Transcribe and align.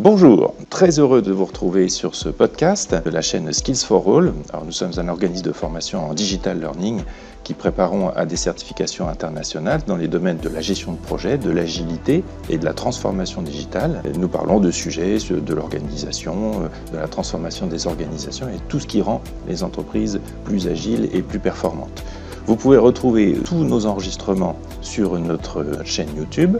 Bonjour, 0.00 0.54
très 0.70 1.00
heureux 1.00 1.22
de 1.22 1.32
vous 1.32 1.44
retrouver 1.44 1.88
sur 1.88 2.14
ce 2.14 2.28
podcast 2.28 2.94
de 3.04 3.10
la 3.10 3.20
chaîne 3.20 3.52
Skills 3.52 3.84
for 3.84 4.06
All. 4.06 4.32
Nous 4.64 4.70
sommes 4.70 4.92
un 4.96 5.08
organisme 5.08 5.44
de 5.44 5.50
formation 5.50 6.08
en 6.08 6.14
digital 6.14 6.60
learning 6.60 7.02
qui 7.42 7.52
préparons 7.52 8.10
à 8.10 8.24
des 8.24 8.36
certifications 8.36 9.08
internationales 9.08 9.80
dans 9.88 9.96
les 9.96 10.06
domaines 10.06 10.36
de 10.36 10.48
la 10.48 10.60
gestion 10.60 10.92
de 10.92 10.98
projet, 10.98 11.36
de 11.36 11.50
l'agilité 11.50 12.22
et 12.48 12.58
de 12.58 12.64
la 12.64 12.74
transformation 12.74 13.42
digitale. 13.42 14.00
Nous 14.16 14.28
parlons 14.28 14.60
de 14.60 14.70
sujets 14.70 15.18
de 15.30 15.52
l'organisation, 15.52 16.70
de 16.92 16.96
la 16.96 17.08
transformation 17.08 17.66
des 17.66 17.88
organisations 17.88 18.48
et 18.48 18.60
tout 18.68 18.78
ce 18.78 18.86
qui 18.86 19.02
rend 19.02 19.20
les 19.48 19.64
entreprises 19.64 20.20
plus 20.44 20.68
agiles 20.68 21.08
et 21.12 21.22
plus 21.22 21.40
performantes. 21.40 22.04
Vous 22.46 22.54
pouvez 22.54 22.78
retrouver 22.78 23.36
tous 23.44 23.64
nos 23.64 23.84
enregistrements 23.86 24.56
sur 24.80 25.18
notre 25.18 25.84
chaîne 25.84 26.08
YouTube 26.16 26.56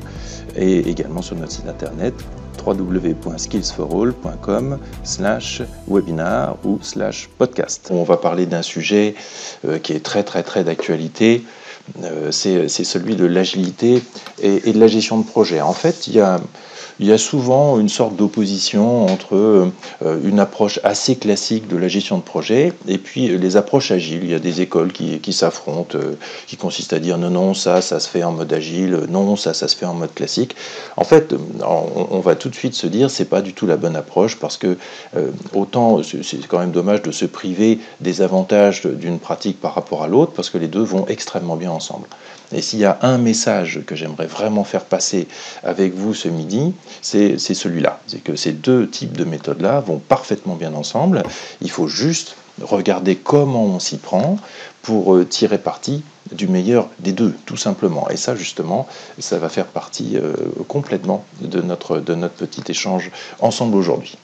et 0.57 0.91
également 0.91 1.23
sur 1.23 1.37
notre 1.37 1.53
site 1.53 1.69
internet 1.69 2.15
www.skillsforall.com 2.65 4.79
slash 5.05 5.63
webinar 5.87 6.57
ou 6.65 6.79
slash 6.83 7.29
podcast. 7.39 7.89
On 7.91 8.05
va 8.05 8.17
parler 8.17 8.47
d'un 8.47 8.63
sujet 8.63 9.15
euh, 9.65 9.79
qui 9.79 9.93
est 9.93 10.05
très 10.05 10.23
très 10.23 10.43
très 10.43 10.65
d'actualité, 10.65 11.45
euh, 12.03 12.31
c'est 12.31 12.69
celui 12.69 13.17
de 13.17 13.25
l'agilité 13.25 14.03
et, 14.41 14.73
de 14.73 14.79
la 14.79 14.87
gestion 14.87 15.19
de 15.19 15.25
projet. 15.25 15.61
En 15.61 15.73
fait, 15.73 16.07
il 16.07 16.15
y 16.15 16.21
a 16.21 16.41
il 17.01 17.07
y 17.07 17.13
a 17.13 17.19
souvent 17.19 17.79
une 17.79 17.89
sorte 17.89 18.17
d'opposition 18.17 19.07
entre 19.07 19.37
euh, 19.37 20.21
une 20.25 20.41
approche 20.41 20.81
assez 20.83 21.17
classique 21.17 21.69
de 21.69 21.77
la 21.77 21.89
gestion 21.89 22.19
de 22.19 22.23
projet 22.23 22.73
et 22.89 22.99
puis 22.99 23.29
les 23.29 23.57
approches 23.57 23.91
agiles. 23.91 24.21
Il 24.25 24.31
y 24.31 24.35
a 24.35 24.41
des 24.41 24.61
écoles 24.61 24.93
qui, 24.93 25.33
s'affrontent, 25.33 25.97
euh, 25.97 26.15
qui 26.47 26.57
consistent 26.57 26.93
à 26.93 26.99
dire 26.99 27.19
non, 27.19 27.31
non, 27.31 27.55
ça, 27.55 27.81
ça 27.83 28.01
se 28.01 28.09
fait 28.09 28.25
en 28.25 28.33
mode 28.33 28.53
agile, 28.53 29.07
non, 29.09 29.37
ça, 29.37 29.55
ça 29.55 29.69
se 29.69 29.77
fait 29.77 29.87
en 29.87 29.95
mode 29.95 30.13
classique. 30.13 30.57
En 30.97 31.05
fait, 31.05 31.35
on, 31.65 32.21
va 32.21 32.35
tout 32.35 32.49
de 32.49 32.55
suite 32.55 32.75
se 32.75 32.87
dire 32.87 33.11
c'est 33.11 33.27
pas 33.27 33.43
du 33.43 33.55
tout 33.55 33.67
la 33.67 33.77
bonne 33.77 33.97
approche 33.97 34.37
parce 34.37 34.57
que 34.57 34.77
euh, 35.17 35.31
autant 35.55 36.03
c'est 36.03 36.47
quand 36.49 36.59
même 36.59 36.73
dommage 36.73 37.03
de 37.03 37.13
se 37.13 37.25
priver 37.25 37.79
des 38.01 38.23
avantages 38.23 38.83
d'une 38.83 39.19
pratique 39.21 39.61
par 39.61 39.75
rapport 39.75 40.03
à 40.03 40.09
l'autre 40.09 40.33
parce 40.33 40.51
que 40.51 40.59
les 40.59 40.69
deux 40.69 40.83
vont 40.83 41.07
extrêmement 41.07 41.57
bien 41.57 41.71
ensemble. 41.71 42.09
Et 42.53 42.63
s'il 42.63 42.79
y 42.79 42.85
a 42.85 42.99
un 43.03 43.19
message 43.19 43.81
que 43.87 43.95
j'aimerais 43.95 44.27
vraiment 44.27 44.65
faire 44.65 44.85
passer 44.85 45.29
avec 45.63 45.95
vous 45.95 46.15
ce 46.15 46.29
midi, 46.29 46.75
c'est 47.03 47.39
celui-là. 47.39 48.01
C'est 48.07 48.23
que 48.23 48.37
ces 48.37 48.53
deux 48.53 48.89
types 48.89 49.17
de 49.17 49.25
méthodes-là 49.25 49.81
vont 49.81 49.99
parfaitement 49.99 50.55
bien 50.55 50.75
ensemble. 50.75 51.23
Il 51.61 51.71
faut 51.71 51.89
juste 51.89 52.37
regarder 52.63 53.17
comment 53.17 53.65
on 53.65 53.79
s'y 53.79 53.99
prend 53.99 54.39
pour 54.83 55.15
euh, 55.15 55.25
tirer 55.25 55.59
parti 55.59 56.03
du 56.33 56.49
meilleur 56.49 56.89
des 56.99 57.13
deux, 57.13 57.35
tout 57.47 57.57
simplement. 57.57 58.09
Et 58.11 58.17
ça, 58.17 58.35
justement, 58.35 58.87
ça 59.19 59.39
va 59.39 59.49
faire 59.49 59.67
partie 59.67 60.17
euh, 60.17 60.35
complètement 60.67 61.25
de 61.41 61.61
notre, 61.61 61.99
de 61.99 62.15
notre 62.15 62.35
petit 62.35 62.63
échange 62.69 63.11
ensemble 63.41 63.77
aujourd'hui. 63.77 64.19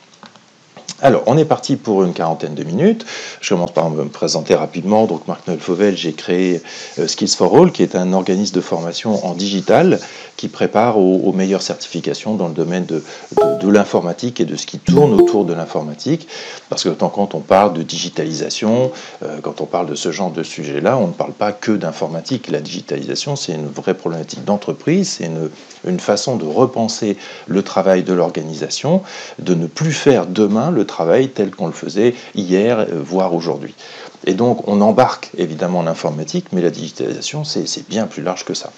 Alors, 1.05 1.22
on 1.27 1.36
est 1.36 1.44
parti 1.44 1.77
pour 1.77 2.02
une 2.02 2.14
quarantaine 2.14 2.55
de 2.55 2.64
minutes. 2.64 3.05
Je 3.42 3.50
commence 3.50 3.72
par 3.72 3.91
me 3.91 4.06
présenter 4.06 4.55
rapidement. 4.55 5.05
Donc, 5.05 5.28
Marc-Noël 5.28 5.61
Fauvel, 5.61 5.98
j'ai 5.98 6.14
créé 6.14 6.62
euh, 6.98 7.06
Skills 7.06 7.34
for 7.36 7.55
All, 7.55 7.72
qui 7.72 7.83
est 7.83 7.94
un 7.94 8.14
organisme 8.14 8.55
de 8.55 8.62
formation 8.62 9.22
en 9.27 9.34
digital 9.34 10.00
qui 10.38 10.48
prépare 10.48 10.96
aux, 10.98 11.33
meilleures 11.33 11.62
certifications 11.62 12.36
dans 12.36 12.48
le 12.48 12.55
domaine 12.55 12.86
de, 12.86 13.02
l'informatique 13.69 14.41
et 14.41 14.44
de 14.46 14.56
ce 14.56 14.66
qui 14.66 14.78
tourne 14.78 15.12
autour 15.12 15.44
de 15.44 15.52
l'informatique. 15.52 16.27
Parce 16.70 16.84
que 16.84 16.88
quand 16.88 17.34
on 17.34 17.41
parle 17.41 17.74
de 17.74 17.83
digitalisation, 17.83 18.91
euh, 19.22 19.41
quand 19.42 19.61
on 19.61 19.66
parle 19.66 19.89
de 19.89 19.94
ce 19.94 20.11
genre 20.11 20.30
de 20.30 20.42
sujet-là, 20.42 20.96
on 20.96 21.08
ne 21.08 21.12
parle 21.12 21.33
pas 21.33 21.52
que 21.52 21.72
d'informatique. 21.72 22.50
La 22.50 22.61
digitalisation, 22.61 23.36
c'est 23.36 23.52
une 23.52 23.68
vraie 23.68 23.94
problématique 23.94 24.44
d'entreprise, 24.44 25.16
c'est 25.18 25.27
une, 25.27 25.50
une 25.86 26.00
façon 26.00 26.36
de 26.36 26.46
repenser 26.46 27.18
le 27.46 27.62
travail 27.62 28.05
de 28.05 28.14
l'organisation, 28.14 29.02
de 29.39 29.55
ne 29.55 29.66
plus 29.66 29.92
faire 29.92 30.27
demain 30.27 30.70
le 30.70 30.84
travail 30.84 30.94
tel 31.34 31.50
qu'on 31.50 31.67
le 31.67 31.73
faisait 31.73 32.14
hier, 32.34 32.78
euh, 32.78 32.87
voire 32.95 33.34
aujourd'hui. 33.34 33.75
Et 34.27 34.34
donc, 34.34 34.67
on 34.69 34.80
embarque 34.80 35.30
évidemment 35.36 35.83
l'informatique, 35.83 36.47
mais 36.53 36.62
la 36.62 36.70
digitalisation, 36.70 37.45
c'est 37.45 37.89
bien 37.89 38.07
plus 38.07 38.23
large 38.23 38.45
que 38.45 38.55
ça. 38.55 38.70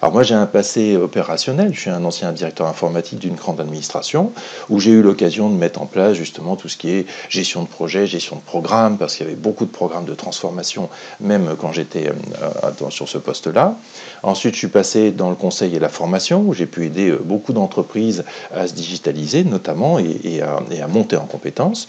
Alors 0.00 0.12
moi, 0.12 0.22
j'ai 0.22 0.34
un 0.34 0.46
passé 0.46 0.96
opérationnel. 0.96 1.72
Je 1.74 1.80
suis 1.80 1.90
un 1.90 2.04
ancien 2.04 2.32
directeur 2.32 2.66
informatique 2.66 3.18
d'une 3.18 3.34
grande 3.34 3.60
administration 3.60 4.32
où 4.68 4.80
j'ai 4.80 4.90
eu 4.90 5.02
l'occasion 5.02 5.48
de 5.50 5.54
mettre 5.54 5.80
en 5.80 5.86
place 5.86 6.14
justement 6.14 6.56
tout 6.56 6.68
ce 6.68 6.76
qui 6.76 6.90
est 6.90 7.06
gestion 7.28 7.62
de 7.62 7.68
projet, 7.68 8.06
gestion 8.06 8.36
de 8.36 8.42
programme, 8.42 8.98
parce 8.98 9.16
qu'il 9.16 9.26
y 9.26 9.28
avait 9.28 9.38
beaucoup 9.38 9.64
de 9.64 9.70
programmes 9.70 10.04
de 10.04 10.14
transformation, 10.14 10.88
même 11.20 11.54
quand 11.58 11.72
j'étais 11.72 12.08
euh, 12.08 12.90
sur 12.90 13.08
ce 13.08 13.18
poste-là. 13.18 13.76
Ensuite, 14.22 14.54
je 14.54 14.58
suis 14.58 14.68
passé 14.68 15.10
dans 15.10 15.30
le 15.30 15.36
conseil 15.36 15.74
et 15.74 15.78
la 15.78 15.88
formation, 15.88 16.42
où 16.46 16.54
j'ai 16.54 16.66
pu 16.66 16.86
aider 16.86 17.10
euh, 17.10 17.20
beaucoup 17.22 17.52
d'entreprises 17.52 18.24
à 18.54 18.66
se 18.66 18.74
digitaliser, 18.74 19.44
notamment, 19.44 19.98
et, 19.98 20.42
à, 20.42 20.86
monter 20.88 21.16
en 21.16 21.26
compétences. 21.26 21.88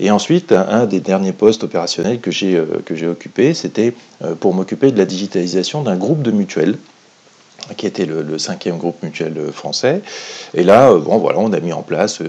Et 0.00 0.10
ensuite, 0.10 0.52
un 0.52 0.86
des 0.86 1.00
derniers 1.00 1.32
postes 1.32 1.64
opérationnels 1.64 2.20
que 2.20 2.30
j'ai 2.30 2.51
j'ai 2.90 3.06
occupé, 3.06 3.54
c'était 3.54 3.94
euh, 4.22 4.34
pour 4.34 4.54
m'occuper 4.54 4.92
de 4.92 4.98
la 4.98 5.04
digitalisation 5.04 5.82
d'un 5.82 5.96
groupe 5.96 6.22
de 6.22 6.30
mutuelles 6.30 6.76
qui 7.76 7.86
était 7.86 8.06
le, 8.06 8.38
cinquième 8.38 8.76
groupe 8.76 9.00
mutuel 9.04 9.52
français. 9.52 10.02
Et 10.52 10.64
là, 10.64 10.90
euh, 10.90 10.98
bon, 10.98 11.18
voilà, 11.18 11.38
on 11.38 11.52
a 11.52 11.60
mis 11.60 11.72
en 11.72 11.82
place 11.82 12.20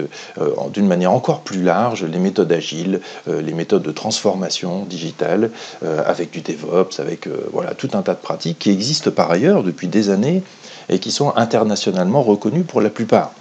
d'une 0.72 0.86
manière 0.86 1.10
encore 1.10 1.40
plus 1.40 1.60
large 1.60 2.04
les 2.04 2.20
méthodes 2.20 2.52
agiles, 2.52 3.00
les 3.26 3.52
méthodes 3.52 3.82
de 3.82 3.90
transformation 3.90 4.84
digitale, 4.84 5.50
avec 5.82 6.30
du 6.30 6.40
DevOps, 6.40 7.00
avec 7.00 7.28
voilà, 7.52 7.74
tout 7.74 7.90
un 7.94 8.02
tas 8.02 8.14
de 8.14 8.20
pratiques 8.20 8.60
qui 8.60 8.70
existent 8.70 9.10
par 9.10 9.30
ailleurs 9.30 9.64
depuis 9.64 9.88
des 9.88 10.10
années 10.10 10.44
et 10.88 11.00
qui 11.00 11.10
sont 11.10 11.32
internationalement 11.36 12.22
reconnues 12.22 12.62
pour 12.62 12.80
la 12.80 12.90
plupart. 12.90 13.32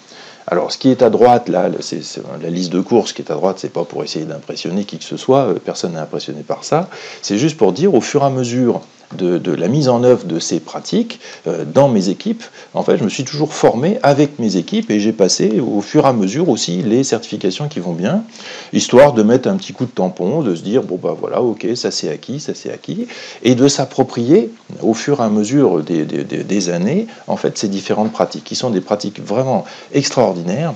Alors, 0.48 0.72
ce 0.72 0.78
qui 0.78 0.90
est 0.90 1.02
à 1.02 1.09
droite, 1.09 1.48
là, 1.48 1.70
c'est 1.80 2.02
la 2.42 2.50
liste 2.50 2.72
de 2.72 2.81
courses 2.81 3.14
qui 3.14 3.22
est 3.22 3.31
à 3.31 3.36
droite, 3.36 3.58
c'est 3.59 3.72
pas 3.72 3.86
pour 3.86 4.04
essayer 4.04 4.26
d'impressionner 4.26 4.84
qui 4.84 4.98
que 4.98 5.04
ce 5.04 5.18
soit, 5.18 5.48
euh, 5.48 5.54
personne 5.54 5.94
n'est 5.94 6.00
impressionné 6.00 6.42
par 6.44 6.64
ça. 6.64 6.90
C'est 7.22 7.38
juste 7.38 7.58
pour 7.58 7.72
dire, 7.72 7.94
au 7.94 8.02
fur 8.02 8.24
et 8.24 8.26
à 8.26 8.30
mesure 8.30 8.81
de, 9.16 9.51
la 9.51 9.68
mise 9.68 9.90
en 9.90 10.03
œuvre 10.03 10.25
de 10.25 10.40
ces 10.40 10.59
pratiques 10.59 11.19
euh, 11.47 11.66
dans 11.66 11.88
mes 11.88 12.09
équipes. 12.09 12.44
En 12.74 12.84
fait, 12.84 12.97
je 12.97 13.03
me 13.03 13.09
suis 13.09 13.24
toujours 13.24 13.53
formé 13.53 14.00
avec 14.03 14.40
mes 14.40 14.56
équipes 14.57 14.90
et 14.91 15.00
j'ai 15.00 15.13
passé 15.13 15.59
au 15.59 15.81
fur 15.81 16.06
et 16.06 16.09
à 16.09 16.13
mesure 16.13 16.50
aussi 16.50 16.81
les 16.81 17.03
certifications 17.03 17.68
qui 17.68 17.79
vont 17.79 17.94
bien, 17.94 18.24
histoire 18.72 19.13
de 19.13 19.24
mettre 19.24 19.47
un 19.47 19.57
petit 19.57 19.74
coup 19.74 19.85
de 19.85 19.91
tampon, 19.91 20.41
de 20.41 20.56
se 20.56 20.62
dire 20.62 20.84
bon 20.84 21.00
bah 21.01 21.16
voilà, 21.18 21.41
ok, 21.41 21.68
ça 21.75 21.91
c'est 21.91 22.09
acquis, 22.09 22.40
ça 22.40 22.53
c'est 22.56 22.72
acquis, 22.72 23.07
et 23.44 23.56
de 23.56 23.68
s'approprier 23.68 24.51
au 24.81 24.94
fur 24.94 25.22
et 25.22 25.24
à 25.24 25.30
mesure 25.30 25.81
des, 25.81 26.03
des 26.06 26.69
années 26.69 27.07
en 27.28 27.38
fait 27.38 27.57
ces 27.57 27.68
différentes 27.68 28.12
pratiques 28.12 28.44
qui 28.44 28.56
sont 28.56 28.69
des 28.69 28.81
pratiques 28.81 29.22
vraiment 29.22 29.66
extraordinaires 29.94 30.74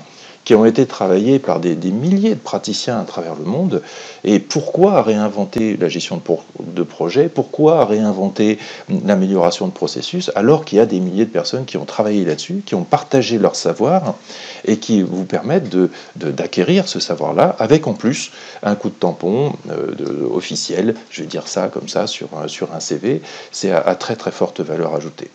qui 0.47 0.55
ont 0.55 0.63
été 0.63 0.85
travaillés 0.85 1.39
par 1.39 1.59
des, 1.59 1.75
milliers 1.75 2.33
de 2.33 2.39
praticiens 2.39 3.01
à 3.01 3.03
travers 3.03 3.35
le 3.35 3.43
monde. 3.43 3.81
Et 4.23 4.39
pourquoi 4.39 5.01
réinventer 5.01 5.75
la 5.75 5.89
gestion 5.89 6.21
de, 6.25 6.63
de 6.63 6.83
projet? 6.83 7.27
Pourquoi 7.27 7.83
réinventer 7.83 8.57
l'amélioration 9.03 9.67
de 9.67 9.73
processus 9.73 10.31
alors 10.35 10.63
qu'il 10.63 10.77
y 10.77 10.79
a 10.79 10.85
des 10.85 11.01
milliers 11.01 11.25
de 11.25 11.31
personnes 11.31 11.65
qui 11.65 11.75
ont 11.75 11.83
travaillé 11.83 12.23
là-dessus, 12.23 12.63
qui 12.65 12.75
ont 12.75 12.85
partagé 12.85 13.39
leur 13.39 13.57
savoir 13.57 14.15
et 14.63 14.77
qui 14.77 15.01
vous 15.01 15.25
permettent 15.25 15.75
d'acquérir 16.15 16.85
de, 16.85 16.87
ce 16.87 17.01
savoir-là 17.01 17.57
avec 17.59 17.85
en 17.85 17.93
plus 17.93 18.31
un 18.63 18.75
coup 18.75 18.87
de 18.87 18.95
tampon 18.95 19.51
euh, 19.69 20.29
officiel, 20.33 20.95
je 21.09 21.23
vais 21.23 21.27
dire 21.27 21.49
ça 21.49 21.67
comme 21.67 21.89
ça 21.89 22.07
sur 22.07 22.29
un, 22.41 22.47
sur 22.47 22.73
un 22.73 22.79
CV, 22.79 23.21
c'est 23.51 23.71
à 23.71 23.95
très 23.95 24.15
très 24.15 24.31
forte 24.31 24.61
valeur 24.61 24.95
ajoutée. 24.95 25.29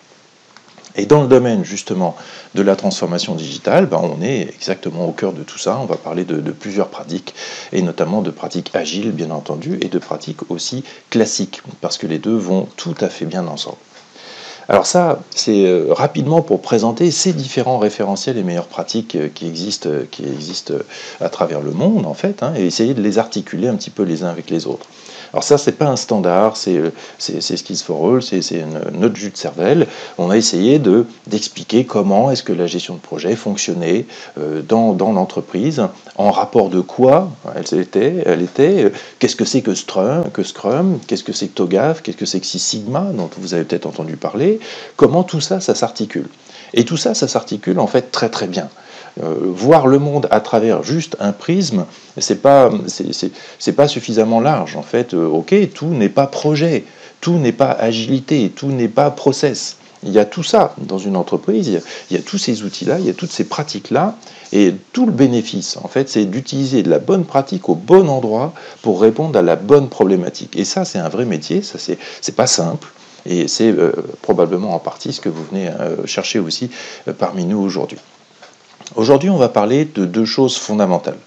Et 0.96 1.06
dans 1.06 1.22
le 1.22 1.28
domaine 1.28 1.64
justement 1.64 2.16
de 2.54 2.62
la 2.62 2.76
transformation 2.76 3.34
digitale, 3.34 3.86
ben, 3.86 4.00
on 4.02 4.22
est 4.22 4.42
exactement 4.42 5.06
au 5.06 5.12
cœur 5.12 5.32
de 5.32 5.42
tout 5.42 5.58
ça. 5.58 5.78
On 5.80 5.86
va 5.86 5.96
parler 5.96 6.24
de, 6.24 6.40
plusieurs 6.52 6.88
pratiques, 6.88 7.34
et 7.72 7.82
notamment 7.82 8.22
de 8.22 8.30
pratiques 8.30 8.70
agiles, 8.74 9.12
bien 9.12 9.30
entendu, 9.30 9.78
et 9.80 9.88
de 9.88 9.98
pratiques 9.98 10.50
aussi 10.50 10.84
classiques, 11.10 11.62
parce 11.80 11.98
que 11.98 12.06
les 12.06 12.18
deux 12.18 12.36
vont 12.36 12.68
tout 12.76 12.94
à 13.00 13.08
fait 13.08 13.24
bien 13.24 13.46
ensemble. 13.46 13.78
Alors 14.68 14.86
ça, 14.86 15.20
c'est 15.30 15.66
euh, 15.66 15.86
rapidement 15.90 16.40
pour 16.40 16.62
présenter 16.62 17.10
ces 17.10 17.32
différents 17.32 17.78
référentiels 17.78 18.38
et 18.38 18.44
meilleures 18.44 18.68
pratiques 18.68 19.16
euh, 19.16 19.28
qui 19.28 19.46
existent, 19.46 19.88
euh, 19.88 20.82
à 21.20 21.28
travers 21.28 21.60
le 21.60 21.72
monde, 21.72 22.06
en 22.06 22.14
fait, 22.14 22.42
hein, 22.42 22.52
et 22.56 22.64
essayer 22.64 22.94
de 22.94 23.02
les 23.02 23.18
articuler 23.18 23.66
un 23.66 23.74
petit 23.74 23.90
peu 23.90 24.04
les 24.04 24.22
uns 24.22 24.28
avec 24.28 24.50
les 24.50 24.66
autres. 24.66 24.86
Alors 25.32 25.44
ça, 25.44 25.56
c'est 25.56 25.72
pas 25.72 25.86
un 25.86 25.96
standard, 25.96 26.56
c'est 26.56 26.92
Skills 27.18 27.82
for 27.84 28.06
All, 28.06 28.22
c'est 28.22 28.64
notre 28.92 29.16
jus 29.16 29.30
de 29.30 29.36
cervelle. 29.36 29.86
On 30.18 30.28
a 30.28 30.36
essayé 30.36 30.78
de 30.78 31.06
d'expliquer 31.26 31.86
comment 31.86 32.30
est-ce 32.30 32.42
que 32.42 32.52
la 32.52 32.66
gestion 32.66 32.94
de 32.94 33.00
projet 33.00 33.34
fonctionnait 33.34 34.04
dans, 34.68 34.92
dans 34.92 35.12
l'entreprise, 35.12 35.86
en 36.16 36.30
rapport 36.30 36.68
de 36.68 36.80
quoi 36.80 37.30
elle 37.54 37.80
était, 37.80 38.22
elle 38.26 38.42
était 38.42 38.92
qu'est-ce 39.18 39.36
que 39.36 39.46
c'est 39.46 39.62
que 39.62 39.74
Scrum, 39.74 40.24
que 40.32 40.42
Scrum, 40.42 40.98
qu'est-ce 41.06 41.24
que 41.24 41.32
c'est 41.32 41.48
que 41.48 41.54
TOGAF, 41.54 42.02
qu'est-ce 42.02 42.18
que 42.18 42.26
c'est 42.26 42.40
que 42.40 42.46
Six 42.46 42.58
Sigma, 42.58 43.10
dont 43.14 43.30
vous 43.38 43.54
avez 43.54 43.64
peut-être 43.64 43.86
entendu 43.86 44.16
parler, 44.16 44.60
comment 44.96 45.22
tout 45.22 45.40
ça, 45.40 45.60
ça 45.60 45.74
s'articule. 45.74 46.28
Et 46.74 46.84
tout 46.84 46.96
ça, 46.96 47.14
ça 47.14 47.28
s'articule 47.28 47.78
en 47.78 47.86
fait 47.86 48.10
très 48.10 48.28
très 48.28 48.46
bien. 48.46 48.68
Euh, 49.20 49.34
voir 49.44 49.86
le 49.86 49.98
monde 49.98 50.26
à 50.30 50.40
travers 50.40 50.82
juste 50.82 51.16
un 51.20 51.32
prisme, 51.32 51.84
c'est 52.16 52.40
pas 52.40 52.70
c'est 53.58 53.72
pas 53.72 53.86
suffisamment 53.86 54.40
large 54.40 54.76
en 54.76 54.82
fait. 54.82 55.12
Euh, 55.12 55.26
ok, 55.26 55.54
tout 55.74 55.88
n'est 55.88 56.08
pas 56.08 56.26
projet, 56.26 56.84
tout 57.20 57.34
n'est 57.34 57.52
pas 57.52 57.70
agilité, 57.72 58.50
tout 58.54 58.68
n'est 58.68 58.88
pas 58.88 59.10
process. 59.10 59.76
Il 60.04 60.12
y 60.12 60.18
a 60.18 60.24
tout 60.24 60.42
ça 60.42 60.74
dans 60.78 60.98
une 60.98 61.16
entreprise, 61.16 61.68
il 61.68 62.16
y 62.16 62.18
a, 62.18 62.22
tous 62.22 62.38
ces 62.38 62.64
outils-là, 62.64 62.98
il 62.98 63.06
y 63.06 63.10
a 63.10 63.12
toutes 63.12 63.30
ces 63.30 63.44
pratiques-là, 63.44 64.16
et 64.52 64.74
tout 64.92 65.06
le 65.06 65.12
bénéfice, 65.12 65.76
en 65.76 65.86
fait, 65.86 66.08
c'est 66.08 66.24
d'utiliser 66.24 66.82
de 66.82 66.90
la 66.90 66.98
bonne 66.98 67.24
pratique 67.24 67.68
au 67.68 67.76
bon 67.76 68.08
endroit 68.08 68.52
pour 68.80 69.00
répondre 69.00 69.38
à 69.38 69.42
la 69.42 69.54
bonne 69.54 69.88
problématique. 69.88 70.56
Et 70.56 70.64
ça, 70.64 70.84
c'est 70.84 70.98
un 70.98 71.08
vrai 71.08 71.24
métier, 71.24 71.62
ça, 71.62 71.78
c'est 71.78 72.34
pas 72.34 72.48
simple. 72.48 72.88
Et 73.26 73.46
c'est 73.46 73.70
euh, 73.70 73.92
probablement 74.22 74.74
en 74.74 74.80
partie 74.80 75.12
ce 75.12 75.20
que 75.20 75.28
vous 75.28 75.44
venez 75.44 75.70
chercher 76.06 76.40
aussi 76.40 76.70
parmi 77.18 77.44
nous 77.44 77.60
aujourd'hui. 77.60 77.98
Aujourd'hui, 78.94 79.30
on 79.30 79.38
va 79.38 79.48
parler 79.48 79.86
de 79.86 80.04
deux 80.04 80.24
choses 80.24 80.56
fondamentales. 80.56 81.18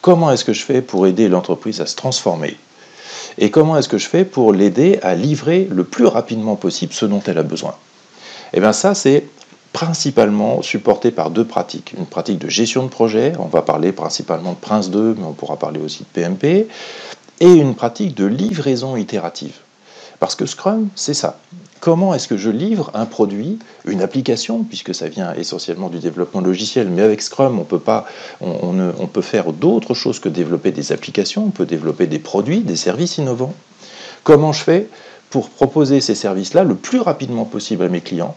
Comment 0.00 0.30
est-ce 0.30 0.44
que 0.44 0.52
je 0.52 0.64
fais 0.64 0.82
pour 0.82 1.06
aider 1.06 1.28
l'entreprise 1.28 1.80
à 1.80 1.86
se 1.86 1.96
transformer? 1.96 2.56
Et 3.38 3.50
comment 3.50 3.76
est-ce 3.76 3.88
que 3.88 3.98
je 3.98 4.08
fais 4.08 4.24
pour 4.24 4.52
l'aider 4.52 5.00
à 5.02 5.14
livrer 5.14 5.68
le 5.70 5.84
plus 5.84 6.06
rapidement 6.06 6.54
possible 6.54 6.92
ce 6.92 7.06
dont 7.06 7.22
elle 7.26 7.38
a 7.38 7.42
besoin? 7.42 7.74
Eh 8.52 8.60
bien 8.60 8.72
ça, 8.72 8.94
c'est 8.94 9.24
principalement 9.72 10.62
supporté 10.62 11.10
par 11.10 11.30
deux 11.30 11.44
pratiques. 11.44 11.94
Une 11.98 12.06
pratique 12.06 12.38
de 12.38 12.48
gestion 12.48 12.84
de 12.84 12.88
projet, 12.88 13.32
on 13.38 13.46
va 13.46 13.62
parler 13.62 13.92
principalement 13.92 14.52
de 14.52 14.58
Prince 14.58 14.90
2, 14.90 15.16
mais 15.18 15.24
on 15.24 15.32
pourra 15.32 15.56
parler 15.56 15.80
aussi 15.80 16.00
de 16.00 16.08
PMP, 16.20 16.68
et 17.40 17.52
une 17.52 17.74
pratique 17.74 18.14
de 18.14 18.26
livraison 18.26 18.96
itérative. 18.96 19.54
Parce 20.20 20.34
que 20.34 20.46
Scrum, 20.46 20.88
c'est 20.94 21.14
ça. 21.14 21.38
Comment 21.80 22.12
est-ce 22.14 22.26
que 22.26 22.36
je 22.36 22.50
livre 22.50 22.90
un 22.94 23.06
produit, 23.06 23.58
une 23.86 24.02
application, 24.02 24.64
puisque 24.64 24.94
ça 24.94 25.08
vient 25.08 25.32
essentiellement 25.34 25.88
du 25.88 25.98
développement 25.98 26.40
logiciel, 26.40 26.88
mais 26.88 27.02
avec 27.02 27.22
Scrum, 27.22 27.58
on 27.58 27.64
peut, 27.64 27.78
pas, 27.78 28.06
faire 29.22 29.52
d'autres 29.52 29.94
choses 29.94 30.18
que 30.18 30.28
développer 30.28 30.72
des 30.72 30.90
applications, 30.92 31.44
on 31.46 31.50
peut 31.50 31.66
développer 31.66 32.06
des 32.06 32.18
produits, 32.18 32.60
des 32.60 32.76
services 32.76 33.18
innovants. 33.18 33.54
Comment 34.24 34.52
je 34.52 34.62
fais 34.62 34.88
pour 35.30 35.50
proposer 35.50 36.00
ces 36.00 36.14
services-là 36.14 36.64
le 36.64 36.74
plus 36.74 37.00
rapidement 37.00 37.44
possible 37.44 37.84
à 37.84 37.88
mes 37.88 38.00
clients 38.00 38.34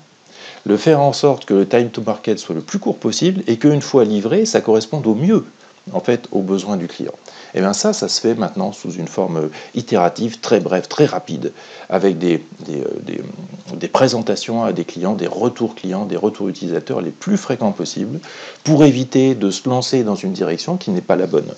le 0.65 0.77
faire 0.77 0.99
en 0.99 1.13
sorte 1.13 1.45
que 1.45 1.53
le 1.53 1.67
time 1.67 1.89
to 1.89 2.01
market 2.05 2.37
soit 2.37 2.53
le 2.53 2.61
plus 2.61 2.77
court 2.77 2.97
possible 2.97 3.43
et 3.47 3.57
qu'une 3.57 3.81
fois 3.81 4.05
livré, 4.05 4.45
ça 4.45 4.61
corresponde 4.61 5.07
au 5.07 5.15
mieux 5.15 5.45
en 5.91 5.99
fait 5.99 6.27
aux 6.31 6.41
besoins 6.41 6.77
du 6.77 6.87
client. 6.87 7.13
Et 7.53 7.57
eh 7.57 7.59
bien 7.59 7.73
ça, 7.73 7.91
ça 7.91 8.07
se 8.07 8.21
fait 8.21 8.33
maintenant 8.33 8.71
sous 8.71 8.91
une 8.91 9.09
forme 9.09 9.49
itérative, 9.75 10.39
très 10.39 10.61
brève, 10.61 10.87
très 10.87 11.05
rapide, 11.05 11.51
avec 11.89 12.17
des, 12.17 12.41
des, 12.65 12.79
euh, 12.79 13.23
des, 13.73 13.87
présentations 13.89 14.63
à 14.63 14.71
des 14.71 14.85
clients, 14.85 15.15
des 15.15 15.27
retours 15.27 15.75
clients, 15.75 16.05
des 16.05 16.15
retours 16.15 16.47
utilisateurs 16.47 17.01
les 17.01 17.11
plus 17.11 17.35
fréquents 17.35 17.73
possibles, 17.73 18.19
pour 18.63 18.85
éviter 18.85 19.35
de 19.35 19.51
se 19.51 19.67
lancer 19.67 20.03
dans 20.03 20.15
une 20.15 20.31
direction 20.31 20.77
qui 20.77 20.91
n'est 20.91 21.01
pas 21.01 21.17
la 21.17 21.27
bonne. 21.27 21.53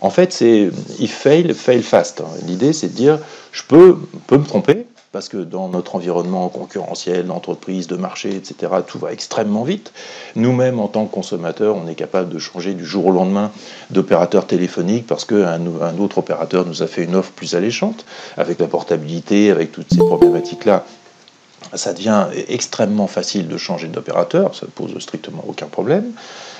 En 0.00 0.08
fait, 0.08 0.32
c'est 0.32 0.70
if 0.98 1.14
fail, 1.14 1.52
fail 1.52 1.82
fast. 1.82 2.22
L'idée, 2.46 2.72
c'est 2.72 2.88
de 2.88 2.94
dire, 2.94 3.18
je 3.52 3.62
peux, 3.68 3.98
peux 4.26 4.38
me 4.38 4.44
tromper, 4.44 4.86
parce 5.14 5.28
que 5.28 5.36
dans 5.36 5.68
notre 5.68 5.94
environnement 5.94 6.48
concurrentiel, 6.48 7.26
d'entreprise, 7.26 7.86
de 7.86 7.94
marché, 7.94 8.34
etc., 8.34 8.72
tout 8.84 8.98
va 8.98 9.12
extrêmement 9.12 9.62
vite. 9.62 9.92
Nous-mêmes, 10.34 10.80
en 10.80 10.88
tant 10.88 11.06
que 11.06 11.14
consommateurs, 11.14 11.76
on 11.76 11.86
est 11.86 11.94
capable 11.94 12.30
de 12.30 12.38
changer 12.40 12.74
du 12.74 12.84
jour 12.84 13.06
au 13.06 13.12
lendemain 13.12 13.52
d'opérateur 13.90 14.44
téléphonique 14.44 15.06
parce 15.06 15.24
qu'un 15.24 15.46
un 15.46 15.98
autre 15.98 16.18
opérateur 16.18 16.66
nous 16.66 16.82
a 16.82 16.88
fait 16.88 17.04
une 17.04 17.14
offre 17.14 17.30
plus 17.30 17.54
alléchante, 17.54 18.04
avec 18.36 18.58
la 18.58 18.66
portabilité, 18.66 19.52
avec 19.52 19.70
toutes 19.70 19.88
ces 19.90 19.98
problématiques-là 19.98 20.84
ça 21.72 21.94
devient 21.94 22.26
extrêmement 22.48 23.06
facile 23.06 23.48
de 23.48 23.56
changer 23.56 23.88
d'opérateur, 23.88 24.54
ça 24.54 24.66
ne 24.66 24.70
pose 24.70 24.96
strictement 24.98 25.42
aucun 25.48 25.66
problème. 25.66 26.12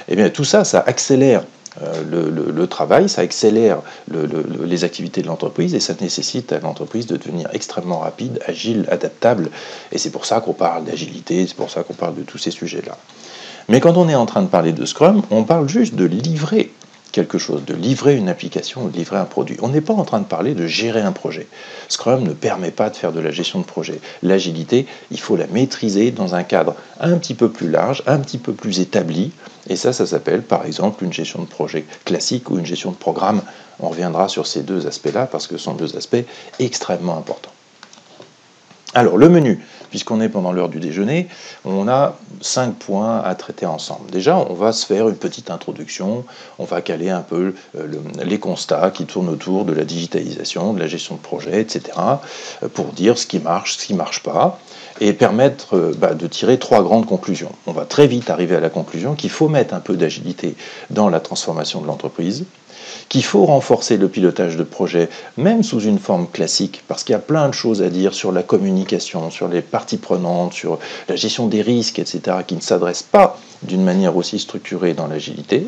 Eh 0.09 0.17
bien 0.17 0.31
tout 0.31 0.45
ça, 0.45 0.65
ça 0.65 0.83
accélère 0.87 1.45
euh, 1.83 2.53
le, 2.53 2.67
travail, 2.67 3.09
ça 3.09 3.23
accélère 3.23 3.81
les 4.09 4.85
activités 4.85 5.23
de 5.23 5.27
l'entreprise 5.27 5.75
et 5.75 5.81
ça 5.81 5.95
nécessite 6.01 6.53
à 6.53 6.61
l'entreprise 6.61 7.07
de 7.07 7.17
devenir 7.17 7.49
extrêmement 7.53 7.99
rapide, 7.99 8.41
agile, 8.47 8.87
adaptable. 8.91 9.51
Et 9.93 9.99
c'est 9.99 10.11
pour 10.11 10.25
ça 10.25 10.41
qu'on 10.41 10.53
parle 10.53 10.85
d'agilité, 10.85 11.47
c'est 11.47 11.57
pour 11.57 11.71
ça 11.71 11.83
qu'on 11.83 11.95
parle 11.95 12.15
de 12.15 12.23
tous 12.23 12.39
ces 12.39 12.51
sujets-là. 12.51 12.97
Mais 13.69 13.81
quand 13.81 13.97
on 13.97 14.09
est 14.09 14.15
en 14.15 14.27
train 14.27 14.43
de 14.43 14.49
parler 14.49 14.73
de 14.73 14.85
Scrum, 14.85 15.23
on 15.31 15.45
parle 15.45 15.69
juste 15.69 15.95
de 15.95 16.05
livrer 16.05 16.71
quelque 17.15 17.39
chose, 17.39 17.65
de 17.65 17.75
livrer 17.75 18.17
une 18.17 18.29
application, 18.29 18.89
de 18.89 18.97
livrer 18.97 19.19
un 19.19 19.25
produit. 19.25 19.57
On 19.63 19.69
n'est 19.69 19.81
pas 19.81 19.95
en 19.95 20.05
train 20.05 20.19
de 20.19 20.25
parler 20.25 20.55
de 20.55 20.67
gérer 20.67 21.01
un 21.01 21.13
projet. 21.13 21.47
Scrum 21.89 22.25
ne 22.25 22.33
permet 22.33 22.73
pas 22.73 22.91
de 22.91 22.97
faire 22.97 23.13
de 23.13 23.21
la 23.21 23.31
gestion 23.31 23.61
de 23.61 23.65
projet. 23.65 24.01
L'agilité, 24.25 24.87
il 25.13 25.21
faut 25.21 25.37
la 25.37 25.47
maîtriser 25.47 26.11
dans 26.11 26.35
un 26.35 26.43
cadre 26.43 26.75
un 26.99 27.17
petit 27.17 27.35
peu 27.35 27.51
plus 27.51 27.71
large, 27.71 28.03
un 28.09 28.19
petit 28.19 28.39
peu 28.39 28.53
plus 28.53 28.81
établi. 28.81 29.31
Et 29.69 29.77
ça, 29.77 29.93
ça 29.93 30.07
s'appelle 30.07 30.43
par 30.43 30.67
exemple 30.67 31.05
une 31.05 31.13
gestion 31.13 31.41
de 31.41 31.47
projet 31.47 31.85
classique 32.05 32.51
ou 32.51 32.59
une 32.59 32.67
gestion 32.67 32.91
de 32.91 32.97
programme. 32.97 33.43
On 33.79 33.91
reviendra 33.91 34.29
sur 34.29 34.49
ces 34.49 34.63
deux 34.63 34.89
aspects-là 34.89 35.27
parce 35.27 35.47
que 35.47 35.57
ce 35.57 35.63
sont 35.63 35.75
deux 35.75 35.97
aspects 35.97 36.25
extrêmement 36.59 37.17
importants. 37.17 37.54
Alors, 38.95 39.17
le 39.19 39.29
menu 39.29 39.61
puisqu'on 39.95 40.21
est 40.21 40.29
pendant 40.29 40.51
l'heure 40.51 40.71
du 40.71 40.81
déjeuner, 40.81 41.29
on 41.65 41.87
a 41.87 42.19
cinq 42.41 42.75
points 42.75 43.21
à 43.21 43.37
traiter 43.37 43.65
ensemble. 43.65 44.11
Déjà, 44.11 44.37
on 44.37 44.53
va 44.53 44.73
se 44.73 44.85
faire 44.85 45.09
une 45.09 45.15
petite 45.15 45.53
introduction, 45.53 46.25
on 46.59 46.65
va 46.65 46.81
caler 46.81 47.11
un 47.11 47.21
peu 47.21 47.55
euh, 47.79 47.87
les 48.25 48.41
constats 48.41 48.91
qui 48.91 49.07
tournent 49.07 49.29
autour 49.29 49.65
de 49.65 49.73
la 49.73 49.85
digitalisation, 49.85 50.73
de 50.73 50.81
la 50.81 50.89
gestion 50.89 51.15
de 51.15 51.21
projet, 51.21 51.61
etc., 51.61 51.97
euh, 52.65 52.69
pour 52.69 52.87
dire 52.87 53.17
ce 53.17 53.29
qui 53.29 53.39
marche, 53.39 53.77
ce 53.77 53.87
qui 53.87 53.93
ne 53.93 53.99
marche 53.99 54.21
pas, 54.25 54.59
et 55.01 55.13
permettre 55.13 55.77
euh, 55.77 55.93
bah, 55.97 56.15
de 56.15 56.27
tirer 56.27 56.59
trois 56.59 56.83
grandes 56.83 57.07
conclusions. 57.07 57.53
On 57.67 57.73
va 57.73 57.85
très 57.85 58.07
vite 58.07 58.31
arriver 58.31 58.57
à 58.57 58.61
la 58.61 58.71
conclusion 58.71 59.15
qu'il 59.15 59.31
faut 59.31 59.49
mettre 59.49 59.75
un 59.75 59.81
peu 59.81 59.97
d'agilité 59.97 60.55
dans 60.91 61.09
la 61.09 61.21
transformation 61.21 61.81
de 61.81 61.87
l'entreprise 61.87 62.45
qu'il 63.09 63.25
faut 63.25 63.45
renforcer 63.45 63.97
le 63.97 64.09
pilotage 64.09 64.57
de 64.57 64.63
projet, 64.63 65.09
même 65.37 65.63
sous 65.63 65.81
une 65.81 65.99
forme 65.99 66.27
classique, 66.27 66.83
parce 66.89 67.05
qu'il 67.05 67.13
y 67.13 67.17
a 67.17 67.21
plein 67.21 67.49
de 67.49 67.55
choses 67.55 67.83
à 67.83 67.89
dire 67.89 68.15
sur 68.15 68.33
la 68.33 68.43
communication, 68.43 69.31
sur 69.31 69.49
les 69.49 69.63
parties 69.63 69.97
prenantes, 69.99 70.53
sur 70.53 70.79
la 71.09 71.17
gestion 71.17 71.47
des 71.47 71.63
risques, 71.63 71.99
etc., 71.99 72.39
qui 72.47 72.57
ne 72.57 72.61
s'adressent 72.61 73.03
pas 73.03 73.39
d'une 73.65 73.83
manière 73.83 74.17
aussi 74.17 74.39
structurée 74.39 74.95
dans 74.95 75.07
l'agilité. 75.07 75.67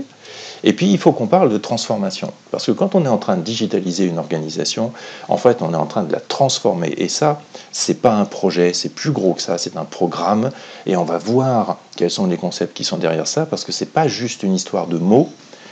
Et 0.64 0.72
puis, 0.72 0.90
il 0.90 0.98
faut 0.98 1.12
qu'on 1.12 1.26
parle 1.26 1.50
de 1.50 1.58
transformation. 1.58 2.32
Parce 2.50 2.66
que 2.66 2.72
quand 2.72 2.94
on 2.94 3.04
est 3.04 3.08
en 3.08 3.18
train 3.18 3.36
de 3.36 3.42
digitaliser 3.42 4.04
une 4.04 4.18
organisation, 4.18 4.92
en 5.28 5.36
fait, 5.36 5.62
on 5.62 5.72
est 5.72 5.76
en 5.76 5.86
train 5.86 6.02
de 6.02 6.12
la 6.12 6.20
transformer. 6.20 6.94
Et 6.96 7.08
ça, 7.08 7.40
c'est 7.72 8.00
pas 8.00 8.14
un 8.14 8.24
projet, 8.24 8.72
c'est 8.72 8.88
plus 8.88 9.12
gros 9.12 9.34
que 9.34 9.42
ça, 9.42 9.58
c'est 9.58 9.76
un 9.76 9.84
programme. 9.84 10.50
Et 10.86 10.96
on 10.96 11.04
va 11.04 11.18
voir 11.18 11.78
quels 11.96 12.10
sont 12.10 12.26
les 12.26 12.36
concepts 12.36 12.76
qui 12.76 12.84
sont 12.84 12.98
derrière 12.98 13.26
ça, 13.26 13.46
parce 13.46 13.64
que 13.64 13.72
c'est 13.72 13.92
pas 13.92 14.08
juste 14.08 14.42
une 14.42 14.54
histoire 14.54 14.86
de 14.86 14.98
mots, 14.98 15.28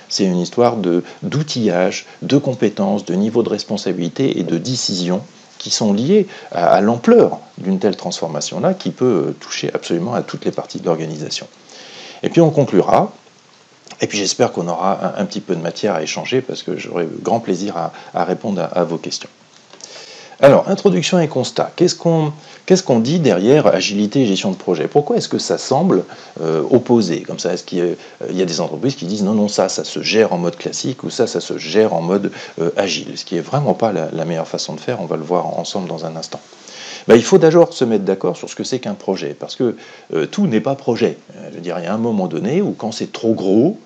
c'est 0.09 0.25
une 0.25 0.39
histoire 0.39 0.77
d'outillage, 1.23 2.07
de, 2.23 2.39
compétences, 2.39 3.05
de 3.05 3.15
niveau 3.15 3.43
de 3.43 3.49
responsabilité 3.49 4.39
et 4.39 4.43
de 4.43 4.59
décision 4.59 5.23
qui 5.59 5.71
sont 5.71 5.93
liés 5.93 6.27
à, 6.53 6.81
l'ampleur 6.81 7.39
d'une 7.59 7.79
telle 7.79 7.97
transformation-là 7.97 8.75
qui 8.75 8.91
peut 8.91 9.35
toucher 9.41 9.71
absolument 9.73 10.15
à 10.15 10.23
toutes 10.23 10.45
les 10.45 10.51
parties 10.51 10.79
de 10.79 10.85
l'organisation. 10.85 11.47
Et 12.25 12.31
puis 12.31 12.41
on 12.41 12.51
conclura, 12.51 13.13
et 14.01 14.07
puis 14.07 14.19
j'espère 14.19 14.51
qu'on 14.51 14.67
aura 14.67 15.15
un, 15.19 15.25
petit 15.27 15.41
peu 15.41 15.55
de 15.55 15.61
matière 15.61 15.95
à 15.95 16.03
échanger 16.03 16.41
parce 16.41 16.63
que 16.63 16.77
j'aurai 16.77 17.07
grand 17.23 17.39
plaisir 17.39 17.77
à, 18.15 18.25
répondre 18.25 18.67
à 18.73 18.83
vos 18.83 18.99
questions. 18.99 19.29
Alors, 20.41 20.69
introduction 20.69 21.21
et 21.21 21.29
constat. 21.29 21.71
Qu'est-ce 21.77 21.95
qu'on 21.95 22.99
dit 22.99 23.21
derrière 23.21 23.67
agilité 23.69 24.23
et 24.23 24.27
gestion 24.27 24.51
de 24.51 24.57
projet? 24.57 24.89
Pourquoi 24.89 25.17
est-ce 25.17 25.29
que 25.29 25.39
ça 25.39 25.59
semble 25.59 26.05
euh, 26.41 26.63
opposé? 26.71 27.21
Comme 27.21 27.39
ça, 27.39 27.53
est-ce 27.53 27.63
qu'il 27.63 27.97
y, 28.33 28.43
a 28.43 28.45
des 28.45 28.61
entreprises 28.61 28.97
qui 28.97 29.05
disent 29.05 29.23
non, 29.23 29.35
non, 29.35 29.49
ça, 29.49 29.69
ça 29.69 29.85
se 29.85 30.03
gère 30.03 30.33
en 30.33 30.39
mode 30.39 30.57
classique 30.57 31.05
ou 31.05 31.11
ça, 31.11 31.27
ça 31.27 31.41
se 31.41 31.57
gère 31.57 31.95
en 31.95 32.03
mode 32.03 32.33
euh, 32.61 32.71
agile? 32.77 33.17
Ce 33.17 33.25
qui 33.25 33.37
n'est 33.37 33.43
vraiment 33.43 33.75
pas 33.75 33.93
la, 33.93 34.25
meilleure 34.25 34.49
façon 34.49 34.75
de 34.75 34.81
faire. 34.81 35.01
On 35.01 35.07
va 35.07 35.17
le 35.17 35.23
voir 35.23 35.59
ensemble 35.59 35.89
dans 35.89 36.05
un 36.05 36.17
instant. 36.17 36.41
Ben, 37.07 37.17
il 37.17 37.25
faut 37.25 37.39
d'abord 37.39 37.73
se 37.73 37.85
mettre 37.85 38.05
d'accord 38.05 38.37
sur 38.37 38.49
ce 38.49 38.57
que 38.57 38.65
c'est 38.65 38.79
qu'un 38.79 38.95
projet, 38.95 39.37
parce 39.39 39.57
que 39.57 39.77
euh, 40.15 40.27
tout 40.27 40.47
n'est 40.47 40.61
pas 40.61 40.75
projet. 40.75 41.19
Je 41.51 41.55
veux 41.57 41.61
dire, 41.61 41.79
il 41.79 41.85
y 41.85 41.87
a 41.87 41.95
un 41.95 41.99
moment 41.99 42.29
donné 42.29 42.63
où 42.63 42.73
quand 42.73 42.93
c'est 42.93 43.13
trop 43.13 43.35
gros, 43.35 43.79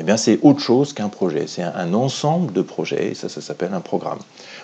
eh 0.00 0.04
bien, 0.04 0.16
c'est 0.16 0.38
autre 0.40 0.60
chose 0.60 0.94
qu'un 0.94 1.10
projet. 1.10 1.44
C'est 1.46 1.62
un, 1.62 1.92
ensemble 1.92 2.52
de 2.52 2.62
projets, 2.62 3.10
et 3.10 3.14
ça, 3.14 3.28
ça 3.28 3.42
s'appelle 3.42 3.74
un 3.74 3.80
programme. 3.80 4.20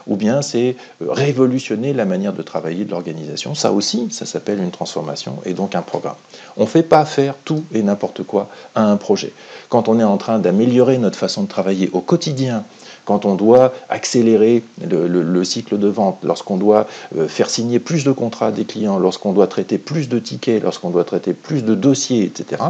Ou 0.06 0.16
bien 0.16 0.40
c'est 0.40 0.76
euh, 1.02 1.12
révolutionner 1.12 1.92
la 1.92 2.06
manière 2.06 2.32
de 2.32 2.40
travailler 2.40 2.86
de 2.86 2.90
l'organisation. 2.90 3.54
Ça 3.54 3.72
aussi, 3.72 4.08
ça 4.10 4.24
s'appelle 4.24 4.58
une 4.58 4.70
transformation 4.70 5.36
et 5.44 5.52
donc 5.52 5.74
un 5.74 5.82
programme. 5.82 6.16
On 6.56 6.62
ne 6.62 6.68
fait 6.68 6.82
pas 6.82 7.04
faire 7.04 7.34
tout 7.44 7.64
et 7.74 7.82
n'importe 7.82 8.22
quoi 8.22 8.48
à 8.74 8.84
un 8.84 8.96
projet. 8.96 9.34
Quand 9.68 9.88
on 9.88 10.00
est 10.00 10.04
en 10.04 10.16
train 10.16 10.38
d'améliorer 10.38 10.96
notre 10.96 11.18
façon 11.18 11.42
de 11.42 11.48
travailler 11.48 11.90
au 11.92 12.00
quotidien, 12.00 12.64
quand 13.08 13.24
on 13.24 13.36
doit 13.36 13.72
accélérer 13.88 14.62
le, 14.86 15.42
cycle 15.42 15.78
de 15.78 15.88
vente, 15.88 16.18
lorsqu'on 16.22 16.58
doit 16.58 16.86
euh, 17.16 17.26
faire 17.26 17.48
signer 17.48 17.78
plus 17.78 18.04
de 18.04 18.12
contrats 18.12 18.52
des 18.52 18.66
clients, 18.66 18.98
lorsqu'on 18.98 19.32
doit 19.32 19.46
traiter 19.46 19.78
plus 19.78 20.10
de 20.10 20.18
tickets, 20.18 20.62
lorsqu'on 20.62 20.90
doit 20.90 21.04
traiter 21.04 21.32
plus 21.32 21.64
de 21.64 21.74
dossiers, 21.74 22.24
etc., 22.24 22.62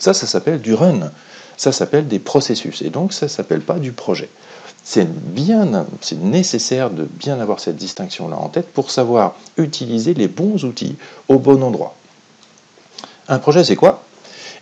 ça, 0.00 0.12
ça 0.12 0.26
s'appelle 0.26 0.60
du 0.60 0.74
run. 0.74 1.12
Ça 1.56 1.70
s'appelle 1.70 2.08
des 2.08 2.18
processus 2.18 2.82
et 2.82 2.90
donc 2.90 3.12
ça 3.12 3.26
ne 3.26 3.30
s'appelle 3.30 3.60
pas 3.60 3.78
du 3.78 3.92
projet. 3.92 4.28
C'est 4.82 5.08
bien, 5.08 5.86
c'est 6.00 6.20
nécessaire 6.20 6.90
de 6.90 7.04
bien 7.04 7.38
avoir 7.38 7.60
cette 7.60 7.76
distinction-là 7.76 8.36
en 8.36 8.48
tête 8.48 8.72
pour 8.72 8.90
savoir 8.90 9.36
utiliser 9.56 10.12
les 10.12 10.26
bons 10.26 10.64
outils 10.64 10.96
au 11.28 11.38
bon 11.38 11.62
endroit. 11.62 11.94
Un 13.28 13.38
projet, 13.38 13.62
c'est 13.62 13.76
quoi? 13.76 14.02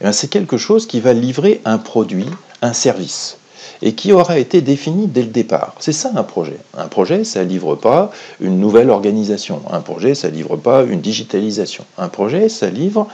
Eh 0.04 0.12
C'est 0.12 0.28
quelque 0.28 0.58
chose 0.58 0.86
qui 0.86 1.00
va 1.00 1.14
livrer 1.14 1.62
un 1.64 1.78
produit, 1.78 2.28
un 2.60 2.74
service. 2.74 3.38
Et 3.82 3.94
qui 3.94 4.12
aura 4.12 4.38
été 4.38 4.60
défini 4.62 5.08
dès 5.08 5.22
le 5.22 5.28
départ. 5.28 5.74
C'est 5.80 5.92
ça 5.92 6.12
un 6.14 6.22
projet. 6.22 6.58
Un 6.76 6.86
projet, 6.86 7.24
ça 7.24 7.44
ne 7.44 7.48
livre 7.48 7.74
pas 7.74 8.12
une 8.40 8.60
nouvelle 8.60 8.90
organisation. 8.90 9.60
Un 9.70 9.80
projet, 9.80 10.14
ça 10.14 10.30
livre 10.30 10.56
pas 10.56 10.84
une 10.84 11.00
digitalisation. 11.00 11.84
Un 11.98 12.08
projet, 12.08 12.48
ça 12.48 12.70
livre 12.70 13.08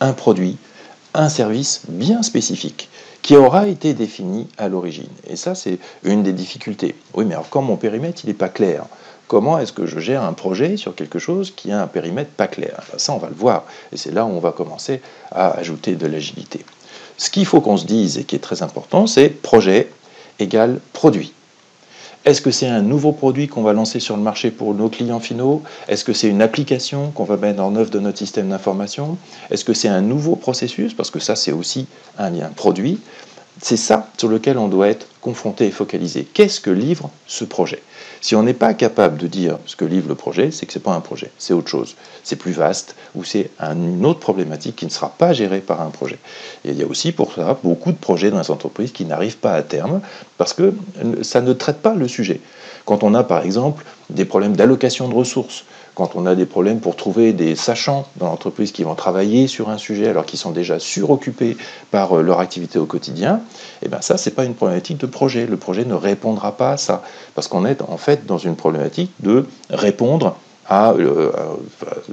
un 0.00 0.12
produit, 0.12 0.56
un 1.14 1.28
service 1.28 1.82
bien 1.88 2.22
spécifique 2.22 2.88
qui 3.22 3.36
aura 3.36 3.66
été 3.66 3.92
défini 3.92 4.46
à 4.56 4.68
l'origine. 4.68 5.08
Et 5.28 5.34
ça, 5.34 5.56
c'est 5.56 5.78
une 6.04 6.22
des 6.22 6.32
difficultés. 6.32 6.94
Oui, 7.14 7.24
mais 7.24 7.34
alors 7.34 7.48
quand 7.48 7.62
mon 7.62 7.76
périmètre, 7.76 8.20
il 8.22 8.28
n'est 8.28 8.34
pas 8.34 8.48
clair, 8.48 8.84
comment 9.26 9.58
est-ce 9.58 9.72
que 9.72 9.86
je 9.86 9.98
gère 9.98 10.22
un 10.22 10.32
projet 10.32 10.76
sur 10.76 10.94
quelque 10.94 11.18
chose 11.18 11.52
qui 11.56 11.72
a 11.72 11.82
un 11.82 11.88
périmètre 11.88 12.30
pas 12.30 12.46
clair? 12.46 12.82
Ça, 12.98 13.12
on 13.12 13.18
va 13.18 13.28
le 13.28 13.34
voir. 13.34 13.64
Et 13.92 13.96
c'est 13.96 14.12
là 14.12 14.24
où 14.24 14.28
on 14.28 14.38
va 14.38 14.52
commencer 14.52 15.00
à 15.32 15.50
ajouter 15.50 15.96
de 15.96 16.06
l'agilité. 16.06 16.64
Ce 17.18 17.30
qu'il 17.30 17.46
faut 17.46 17.60
qu'on 17.60 17.76
se 17.76 17.86
dise 17.86 18.18
et 18.18 18.24
qui 18.24 18.36
est 18.36 18.40
très 18.40 18.62
important, 18.62 19.06
c'est 19.06 19.28
projet 19.28 19.90
égale 20.38 20.80
produit. 20.92 21.32
Est-ce 22.26 22.40
que 22.40 22.50
c'est 22.50 22.66
un 22.66 22.82
nouveau 22.82 23.12
produit 23.12 23.46
qu'on 23.46 23.62
va 23.62 23.72
lancer 23.72 24.00
sur 24.00 24.16
le 24.16 24.22
marché 24.22 24.50
pour 24.50 24.74
nos 24.74 24.88
clients 24.88 25.20
finaux? 25.20 25.62
Est-ce 25.86 26.04
que 26.04 26.12
c'est 26.12 26.28
une 26.28 26.42
application 26.42 27.12
qu'on 27.12 27.22
va 27.22 27.36
mettre 27.36 27.62
en 27.62 27.76
œuvre 27.76 27.90
de 27.90 28.00
notre 28.00 28.18
système 28.18 28.48
d'information? 28.48 29.16
Est-ce 29.50 29.64
que 29.64 29.74
c'est 29.74 29.86
un 29.86 30.00
nouveau 30.00 30.34
processus? 30.34 30.92
Parce 30.92 31.12
que 31.12 31.20
ça, 31.20 31.36
c'est 31.36 31.52
aussi 31.52 31.86
un 32.18 32.30
lien 32.30 32.50
produit. 32.56 32.98
C'est 33.60 33.78
ça 33.78 34.08
sur 34.18 34.28
lequel 34.28 34.58
on 34.58 34.68
doit 34.68 34.88
être 34.88 35.06
confronté 35.22 35.66
et 35.66 35.70
focalisé. 35.70 36.24
Qu'est-ce 36.24 36.60
que 36.60 36.70
livre 36.70 37.10
ce 37.26 37.44
projet? 37.44 37.82
Si 38.20 38.36
on 38.36 38.42
n'est 38.42 38.54
pas 38.54 38.74
capable 38.74 39.16
de 39.16 39.26
dire 39.26 39.58
ce 39.64 39.76
que 39.76 39.84
livre 39.84 40.08
le 40.08 40.14
projet, 40.14 40.50
c'est 40.50 40.66
que 40.66 40.72
ce 40.72 40.78
n'est 40.78 40.82
pas 40.82 40.94
un 40.94 41.00
projet, 41.00 41.30
c'est 41.38 41.54
autre 41.54 41.68
chose. 41.68 41.96
C'est 42.22 42.36
plus 42.36 42.52
vaste 42.52 42.96
ou 43.14 43.24
c'est 43.24 43.50
une 43.58 44.04
autre 44.04 44.20
problématique 44.20 44.76
qui 44.76 44.84
ne 44.84 44.90
sera 44.90 45.08
pas 45.08 45.32
gérée 45.32 45.60
par 45.60 45.80
un 45.80 45.90
projet. 45.90 46.18
Et 46.64 46.70
il 46.70 46.76
y 46.76 46.82
a 46.82 46.86
aussi 46.86 47.12
pour 47.12 47.32
ça 47.32 47.58
beaucoup 47.62 47.92
de 47.92 47.96
projets 47.96 48.30
dans 48.30 48.40
les 48.40 48.50
entreprises 48.50 48.92
qui 48.92 49.04
n'arrivent 49.04 49.38
pas 49.38 49.54
à 49.54 49.62
terme 49.62 50.00
parce 50.36 50.52
que 50.52 50.74
ça 51.22 51.40
ne 51.40 51.52
traite 51.54 51.78
pas 51.78 51.94
le 51.94 52.08
sujet. 52.08 52.40
Quand 52.84 53.02
on 53.02 53.14
a 53.14 53.24
par 53.24 53.42
exemple 53.42 53.84
des 54.10 54.26
problèmes 54.26 54.54
d'allocation 54.54 55.08
de 55.08 55.14
ressources, 55.14 55.64
quand 55.96 56.14
on 56.14 56.26
a 56.26 56.34
des 56.34 56.44
problèmes 56.44 56.78
pour 56.78 56.94
trouver 56.94 57.32
des 57.32 57.56
sachants 57.56 58.06
dans 58.16 58.26
l'entreprise 58.26 58.70
qui 58.70 58.84
vont 58.84 58.94
travailler 58.94 59.48
sur 59.48 59.70
un 59.70 59.78
sujet 59.78 60.08
alors 60.08 60.26
qu'ils 60.26 60.38
sont 60.38 60.50
déjà 60.50 60.78
suroccupés 60.78 61.56
par 61.90 62.18
euh, 62.18 62.22
leur 62.22 62.38
activité 62.38 62.78
au 62.78 62.84
quotidien, 62.84 63.40
eh 63.82 63.88
bien 63.88 64.02
ça, 64.02 64.18
c'est 64.18 64.32
pas 64.32 64.44
une 64.44 64.54
problématique 64.54 64.98
de 64.98 65.06
projet. 65.06 65.46
Le 65.46 65.56
projet 65.56 65.86
ne 65.86 65.94
répondra 65.94 66.52
pas 66.52 66.72
à 66.72 66.76
ça, 66.76 67.02
parce 67.34 67.48
qu'on 67.48 67.64
est 67.64 67.80
en 67.80 67.96
fait 67.96 68.26
dans 68.26 68.36
une 68.36 68.56
problématique 68.56 69.10
de 69.20 69.46
répondre 69.70 70.36
à, 70.68 70.92
euh, 70.92 71.32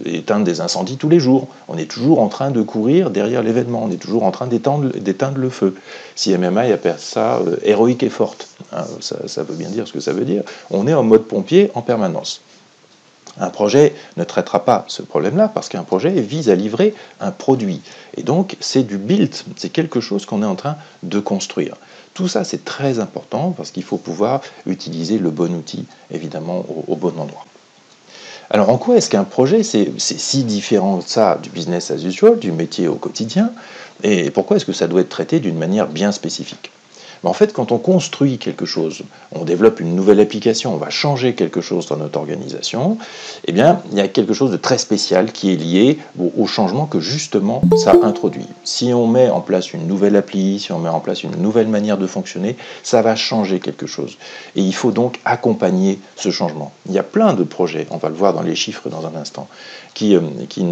éteindre 0.06 0.46
des 0.46 0.62
incendies 0.62 0.96
tous 0.96 1.10
les 1.10 1.20
jours. 1.20 1.50
On 1.68 1.78
est 1.78 1.92
toujours 1.92 2.22
en 2.22 2.30
train 2.30 2.52
de 2.52 2.62
courir 2.62 3.10
derrière 3.10 3.44
l'événement, 3.44 3.84
on 3.84 3.92
est 3.92 4.02
toujours 4.02 4.24
en 4.24 4.32
train 4.32 4.48
d'éteindre 4.48 5.38
le 5.38 5.50
feu. 5.50 5.76
Si 6.16 6.34
MMI 6.38 6.72
appelle 6.72 6.96
ça 7.00 7.40
euh, 7.40 7.58
héroïque 7.64 8.04
et 8.04 8.10
forte, 8.10 8.48
hein, 8.72 8.86
ça 9.02 9.44
veut 9.44 9.56
bien 9.56 9.70
dire 9.70 9.90
ce 9.90 9.92
que 9.92 10.00
ça 10.00 10.14
veut 10.14 10.26
dire, 10.26 10.44
on 10.72 10.88
est 10.88 10.94
en 10.94 11.04
mode 11.04 11.24
pompier 11.24 11.70
en 11.74 11.82
permanence. 11.82 12.42
Un 13.40 13.50
projet 13.50 13.96
ne 14.18 14.24
traitera 14.24 14.64
pas 14.64 14.86
ce 14.88 15.02
problème-là 15.02 15.48
parce 15.48 15.70
qu'un 15.70 15.84
projet 15.84 16.12
vise 16.12 16.50
à 16.50 16.56
livrer 16.56 16.94
un 17.20 17.32
produit. 17.32 17.82
Et 18.16 18.24
donc, 18.24 18.56
c'est 18.60 18.84
du 18.84 18.98
build, 18.98 19.34
c'est 19.56 19.70
quelque 19.70 20.02
chose 20.02 20.26
qu'on 20.26 20.44
est 20.44 20.48
en 20.48 20.56
train 20.56 20.76
de 21.02 21.20
construire. 21.20 21.76
Tout 22.14 22.28
ça, 22.28 22.44
c'est 22.44 22.64
très 22.64 23.00
important 23.00 23.52
parce 23.58 23.72
qu'il 23.72 23.84
faut 23.84 23.98
pouvoir 23.98 24.42
utiliser 24.68 25.18
le 25.18 25.32
bon 25.32 25.56
outil, 25.56 25.86
évidemment, 26.12 26.64
au, 26.88 26.96
bon 26.96 27.18
endroit. 27.20 27.46
Alors, 28.52 28.70
en 28.70 28.78
quoi 28.78 28.98
est-ce 28.98 29.10
qu'un 29.10 29.24
projet, 29.24 29.64
c'est 29.64 29.92
si 29.98 30.44
différent 30.44 31.02
ça 31.02 31.40
du 31.42 31.50
business 31.50 31.90
as 31.90 32.04
usual, 32.04 32.38
du 32.38 32.52
métier 32.52 32.88
au 32.88 32.96
quotidien? 32.96 33.52
Et 34.04 34.30
pourquoi 34.30 34.58
est-ce 34.58 34.66
que 34.66 34.74
ça 34.74 34.88
doit 34.88 35.02
être 35.02 35.10
traité 35.10 35.40
d'une 35.40 35.58
manière 35.58 35.88
bien 35.88 36.12
spécifique? 36.12 36.72
En 37.24 37.34
fait, 37.34 37.54
quand 37.54 37.72
on 37.72 37.78
construit 37.78 38.38
quelque 38.38 38.66
chose, 38.66 39.04
on 39.32 39.46
développe 39.46 39.80
une 39.80 39.96
nouvelle 39.96 40.20
application, 40.20 40.74
on 40.74 40.78
va 40.78 40.90
changer 40.90 41.36
quelque 41.36 41.62
chose 41.62 41.88
dans 41.88 41.98
notre 41.98 42.20
organisation, 42.20 42.98
eh 43.46 43.52
bien, 43.52 43.82
il 43.92 43.98
y 43.98 44.02
a 44.02 44.08
quelque 44.08 44.34
chose 44.34 44.52
de 44.52 44.58
très 44.58 44.78
spécial 44.78 45.32
qui 45.32 45.54
est 45.54 45.56
lié 45.56 46.00
au, 46.20 46.46
changement 46.46 46.86
que 46.86 47.00
justement 47.00 47.62
ça 47.78 47.94
introduit. 48.04 48.46
Si 48.64 48.94
on 48.94 49.08
met 49.08 49.30
en 49.30 49.42
place 49.42 49.74
une 49.74 49.88
nouvelle 49.88 50.16
appli, 50.16 50.60
si 50.60 50.72
on 50.72 50.80
met 50.80 50.90
en 50.90 51.00
place 51.00 51.24
une 51.24 51.36
nouvelle 51.38 51.68
manière 51.68 51.98
de 51.98 52.06
fonctionner, 52.06 52.58
ça 52.84 53.02
va 53.02 53.16
changer 53.16 53.60
quelque 53.60 53.88
chose. 53.88 54.18
Et 54.56 54.62
il 54.62 54.76
faut 54.76 54.92
donc 54.92 55.20
accompagner 55.26 56.00
ce 56.16 56.30
changement. 56.30 56.72
Il 56.88 56.94
y 56.94 57.00
a 57.00 57.04
plein 57.04 57.34
de 57.34 57.44
projets, 57.44 57.88
on 57.90 57.98
va 57.98 58.10
le 58.10 58.16
voir 58.16 58.34
dans 58.34 58.42
les 58.42 58.56
chiffres 58.56 58.90
dans 58.90 59.08
un 59.08 59.16
instant, 59.16 59.48
qui, 59.94 60.16
euh, 60.16 60.22
qui 60.50 60.66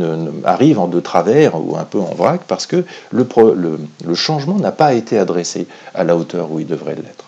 arrivent 0.44 0.80
en 0.80 0.88
de 0.88 1.00
travers 1.00 1.56
ou 1.56 1.78
un 1.78 1.86
peu 1.86 2.00
en 2.00 2.14
vrac 2.14 2.42
parce 2.48 2.66
que 2.66 2.84
le 3.12 4.16
changement 4.16 4.56
n'a 4.56 4.72
pas 4.72 4.94
été 4.94 5.18
adressé 5.18 5.68
à 5.94 6.04
la 6.04 6.16
hauteur 6.16 6.41
où 6.50 6.60
il 6.60 6.68
devrait 6.68 6.96
l'être. 6.96 7.26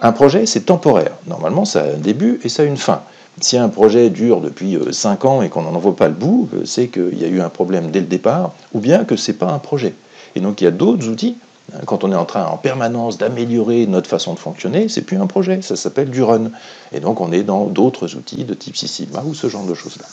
Un 0.00 0.12
projet, 0.12 0.44
c'est 0.46 0.62
temporaire. 0.66 1.12
Normalement, 1.26 1.64
ça 1.64 1.82
a 1.82 1.86
un 1.86 1.98
début 1.98 2.40
et 2.44 2.48
ça 2.48 2.62
a 2.62 2.66
une 2.66 2.76
fin. 2.76 3.02
Si 3.40 3.56
un 3.56 3.68
projet 3.68 4.10
dure 4.10 4.40
depuis 4.40 4.78
5 4.90 5.24
euh, 5.24 5.28
ans 5.28 5.42
et 5.42 5.48
qu'on 5.48 5.62
n'en 5.62 5.78
voit 5.78 5.96
pas 5.96 6.08
le 6.08 6.14
bout, 6.14 6.48
euh, 6.54 6.64
c'est 6.64 6.88
qu'il 6.88 7.18
y 7.18 7.24
a 7.24 7.28
eu 7.28 7.40
un 7.40 7.48
problème 7.48 7.90
dès 7.90 8.00
le 8.00 8.06
départ, 8.06 8.52
ou 8.74 8.80
bien 8.80 9.04
que 9.04 9.16
ce 9.16 9.30
n'est 9.30 9.38
pas 9.38 9.50
un 9.50 9.58
projet. 9.58 9.94
Et 10.36 10.40
donc 10.40 10.60
il 10.60 10.64
y 10.64 10.66
a 10.66 10.72
d'autres 10.72 11.08
outils. 11.08 11.36
Quand 11.86 12.04
on 12.04 12.12
est 12.12 12.16
en 12.16 12.26
train 12.26 12.44
en 12.44 12.58
permanence 12.58 13.16
d'améliorer 13.16 13.86
notre 13.86 14.08
façon 14.08 14.34
de 14.34 14.38
fonctionner, 14.38 14.88
c'est 14.88 15.00
plus 15.00 15.16
un 15.16 15.26
projet, 15.26 15.62
ça 15.62 15.76
s'appelle 15.76 16.10
du 16.10 16.22
run. 16.22 16.50
Et 16.92 17.00
donc 17.00 17.20
on 17.20 17.32
est 17.32 17.42
dans 17.42 17.64
d'autres 17.64 18.14
outils 18.16 18.44
de 18.44 18.52
type 18.54 18.76
Six 18.76 19.06
ou 19.24 19.34
ce 19.34 19.48
genre 19.48 19.64
de 19.64 19.74
choses-là. 19.74 20.04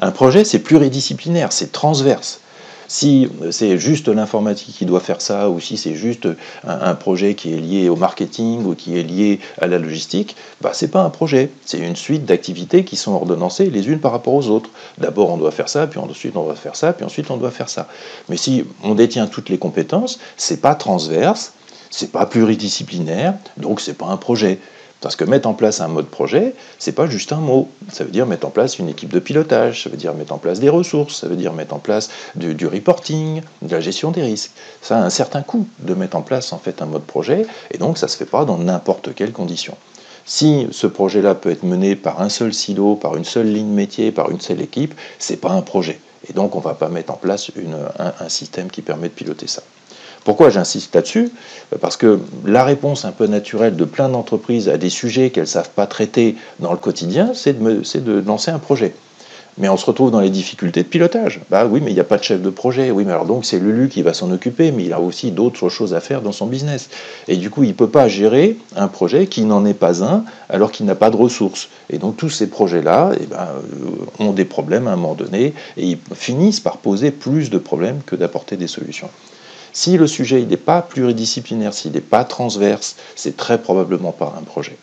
Un 0.00 0.10
projet, 0.10 0.44
c'est 0.44 0.60
pluridisciplinaire, 0.60 1.52
c'est 1.52 1.72
transverse. 1.72 2.40
Si 2.88 3.28
c'est 3.50 3.76
juste 3.78 4.08
l'informatique 4.08 4.74
qui 4.74 4.86
doit 4.86 5.00
faire 5.00 5.20
ça, 5.20 5.50
ou 5.50 5.60
si 5.60 5.76
c'est 5.76 5.94
juste 5.94 6.26
un, 6.66 6.94
projet 6.94 7.34
qui 7.34 7.52
est 7.52 7.58
lié 7.58 7.90
au 7.90 7.96
marketing 7.96 8.64
ou 8.64 8.74
qui 8.74 8.98
est 8.98 9.02
lié 9.02 9.40
à 9.60 9.66
la 9.66 9.78
logistique, 9.78 10.36
bah, 10.62 10.72
ce 10.72 10.86
n'est 10.86 10.90
pas 10.90 11.02
un 11.02 11.10
projet. 11.10 11.50
C'est 11.66 11.78
une 11.78 11.96
suite 11.96 12.24
d'activités 12.24 12.84
qui 12.84 12.96
sont 12.96 13.12
ordonnancées 13.12 13.68
les 13.68 13.88
unes 13.88 14.00
par 14.00 14.12
rapport 14.12 14.32
aux 14.32 14.48
autres. 14.48 14.70
D'abord, 14.96 15.28
on 15.28 15.36
doit 15.36 15.50
faire 15.50 15.68
ça, 15.68 15.86
puis 15.86 16.00
ensuite, 16.00 16.34
on 16.34 16.44
doit 16.44 16.54
faire 16.54 16.76
ça, 16.76 16.94
puis 16.94 17.04
ensuite, 17.04 17.30
on 17.30 17.36
doit 17.36 17.50
faire 17.50 17.68
ça. 17.68 17.88
Mais 18.30 18.38
si 18.38 18.64
on 18.82 18.94
détient 18.94 19.26
toutes 19.26 19.50
les 19.50 19.58
compétences, 19.58 20.18
c'est 20.38 20.62
pas 20.62 20.74
transverse, 20.74 21.52
c'est 21.90 22.10
pas 22.10 22.24
pluridisciplinaire, 22.24 23.34
donc 23.58 23.82
c'est 23.82 23.94
pas 23.94 24.06
un 24.06 24.16
projet. 24.16 24.58
Parce 25.00 25.14
que 25.14 25.24
mettre 25.24 25.48
en 25.48 25.54
place 25.54 25.80
un 25.80 25.86
mode 25.86 26.08
projet, 26.08 26.54
c'est 26.78 26.92
pas 26.92 27.06
juste 27.06 27.32
un 27.32 27.36
mot. 27.36 27.68
Ça 27.92 28.02
veut 28.02 28.10
dire 28.10 28.26
mettre 28.26 28.46
en 28.46 28.50
place 28.50 28.78
une 28.78 28.88
équipe 28.88 29.12
de 29.12 29.20
pilotage, 29.20 29.84
ça 29.84 29.90
veut 29.90 29.96
dire 29.96 30.12
mettre 30.14 30.32
en 30.32 30.38
place 30.38 30.58
des 30.58 30.68
ressources, 30.68 31.20
ça 31.20 31.28
veut 31.28 31.36
dire 31.36 31.52
mettre 31.52 31.74
en 31.74 31.78
place 31.78 32.10
du, 32.34 32.66
reporting, 32.66 33.42
de 33.62 33.72
la 33.72 33.80
gestion 33.80 34.10
des 34.10 34.22
risques. 34.22 34.50
Ça 34.82 34.98
a 34.98 35.02
un 35.04 35.10
certain 35.10 35.42
coût 35.42 35.68
de 35.80 35.94
mettre 35.94 36.16
en 36.16 36.22
place 36.22 36.52
en 36.52 36.58
fait 36.58 36.82
un 36.82 36.86
mode 36.86 37.04
projet, 37.04 37.46
et 37.70 37.78
donc 37.78 37.96
ça 37.96 38.06
ne 38.06 38.10
se 38.10 38.16
fait 38.16 38.24
pas 38.24 38.44
dans 38.44 38.58
n'importe 38.58 39.14
quelle 39.14 39.32
condition. 39.32 39.76
Si 40.26 40.66
ce 40.72 40.86
projet-là 40.86 41.34
peut 41.36 41.50
être 41.50 41.62
mené 41.62 41.94
par 41.94 42.20
un 42.20 42.28
seul 42.28 42.52
silo, 42.52 42.96
par 42.96 43.16
une 43.16 43.24
seule 43.24 43.50
ligne 43.50 43.72
métier, 43.72 44.10
par 44.10 44.30
une 44.30 44.40
seule 44.40 44.60
équipe, 44.60 44.94
c'est 45.18 45.40
pas 45.40 45.52
un 45.52 45.62
projet. 45.62 46.00
Et 46.28 46.32
donc 46.32 46.56
on 46.56 46.60
va 46.60 46.74
pas 46.74 46.88
mettre 46.88 47.12
en 47.12 47.16
place 47.16 47.50
un 47.98 48.28
système 48.28 48.70
qui 48.70 48.82
permet 48.82 49.08
de 49.08 49.14
piloter 49.14 49.46
ça. 49.46 49.62
Pourquoi 50.28 50.50
j'insiste 50.50 50.94
là-dessus 50.94 51.30
Parce 51.80 51.96
que 51.96 52.20
la 52.44 52.62
réponse 52.62 53.06
un 53.06 53.12
peu 53.12 53.26
naturelle 53.26 53.76
de 53.76 53.86
plein 53.86 54.10
d'entreprises 54.10 54.68
à 54.68 54.76
des 54.76 54.90
sujets 54.90 55.30
qu'elles 55.30 55.44
ne 55.44 55.48
savent 55.48 55.70
pas 55.70 55.86
traiter 55.86 56.36
dans 56.60 56.70
le 56.70 56.76
quotidien, 56.76 57.30
c'est 57.32 57.58
de, 57.58 57.98
de 57.98 58.20
lancer 58.26 58.50
un 58.50 58.58
projet. 58.58 58.92
Mais 59.56 59.70
on 59.70 59.78
se 59.78 59.86
retrouve 59.86 60.10
dans 60.10 60.20
les 60.20 60.28
difficultés 60.28 60.82
de 60.82 60.88
pilotage. 60.88 61.40
Bah 61.48 61.64
oui, 61.64 61.80
mais 61.82 61.92
il 61.92 61.94
n'y 61.94 62.00
a 62.00 62.04
pas 62.04 62.18
de 62.18 62.24
chef 62.24 62.42
de 62.42 62.50
projet. 62.50 62.90
Oui, 62.90 63.04
mais 63.06 63.12
alors 63.12 63.24
donc 63.24 63.46
c'est 63.46 63.58
Lulu 63.58 63.88
qui 63.88 64.02
va 64.02 64.12
s'en 64.12 64.30
occuper, 64.30 64.70
mais 64.70 64.84
il 64.84 64.92
a 64.92 65.00
aussi 65.00 65.30
d'autres 65.30 65.70
choses 65.70 65.94
à 65.94 66.00
faire 66.00 66.20
dans 66.20 66.32
son 66.32 66.44
business. 66.44 66.90
Et 67.26 67.38
du 67.38 67.48
coup, 67.48 67.62
il 67.62 67.70
ne 67.70 67.72
peut 67.72 67.88
pas 67.88 68.06
gérer 68.06 68.58
un 68.76 68.88
projet 68.88 69.28
qui 69.28 69.46
n'en 69.46 69.64
est 69.64 69.72
pas 69.72 70.04
un, 70.04 70.24
alors 70.50 70.72
qu'il 70.72 70.84
n'a 70.84 70.94
pas 70.94 71.08
de 71.08 71.16
ressources. 71.16 71.70
Et 71.88 71.96
donc 71.96 72.18
tous 72.18 72.28
ces 72.28 72.48
projets-là 72.48 73.12
eh 73.18 73.24
ben, 73.24 73.38
euh, 73.38 74.22
ont 74.22 74.32
des 74.32 74.44
problèmes 74.44 74.88
à 74.88 74.92
un 74.92 74.96
moment 74.96 75.14
donné, 75.14 75.54
et 75.78 75.86
ils 75.86 75.98
finissent 76.14 76.60
par 76.60 76.76
poser 76.76 77.12
plus 77.12 77.48
de 77.48 77.56
problèmes 77.56 78.02
que 78.04 78.14
d'apporter 78.14 78.58
des 78.58 78.66
solutions. 78.66 79.08
Si 79.78 79.96
le 79.96 80.08
sujet 80.08 80.42
n'est 80.42 80.56
pas 80.56 80.82
pluridisciplinaire, 80.82 81.72
s'il 81.72 81.92
n'est 81.92 82.00
pas 82.00 82.24
transverse, 82.24 82.96
c'est 83.14 83.36
très 83.36 83.62
probablement 83.62 84.10
pas 84.10 84.34
un 84.36 84.42
projet. 84.42 84.76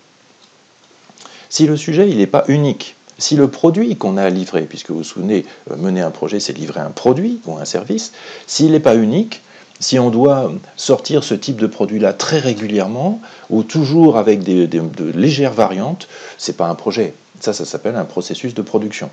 Si 1.49 1.65
le 1.65 1.75
sujet 1.75 2.05
n'est 2.05 2.27
pas 2.27 2.45
unique, 2.47 2.95
si 3.17 3.35
le 3.35 3.49
produit 3.49 3.97
qu'on 3.97 4.15
a 4.15 4.23
à 4.23 4.29
livrer, 4.29 4.61
puisque 4.61 4.91
vous 4.91 4.99
vous 4.99 5.03
souvenez, 5.03 5.45
euh, 5.69 5.75
mener 5.75 5.99
un 5.99 6.11
projet, 6.11 6.39
c'est 6.39 6.57
livrer 6.57 6.79
un 6.79 6.91
produit 6.91 7.41
ou 7.45 7.57
un 7.57 7.65
service, 7.65 8.13
s'il 8.47 8.71
n'est 8.71 8.79
pas 8.79 8.95
unique, 8.95 9.41
si 9.81 9.99
on 9.99 10.11
doit 10.11 10.53
sortir 10.77 11.25
ce 11.25 11.33
type 11.33 11.59
de 11.59 11.67
produit-là 11.67 12.13
très 12.13 12.39
régulièrement 12.39 13.19
ou 13.49 13.63
toujours 13.63 14.15
avec 14.15 14.43
de 14.43 15.11
légères 15.13 15.51
variantes, 15.51 16.07
ce 16.37 16.51
n'est 16.51 16.55
pas 16.55 16.69
un 16.69 16.75
projet. 16.75 17.13
Ça, 17.41 17.51
ça 17.51 17.65
s'appelle 17.65 17.97
un 17.97 18.05
processus 18.05 18.53
de 18.53 18.61
production 18.61 19.09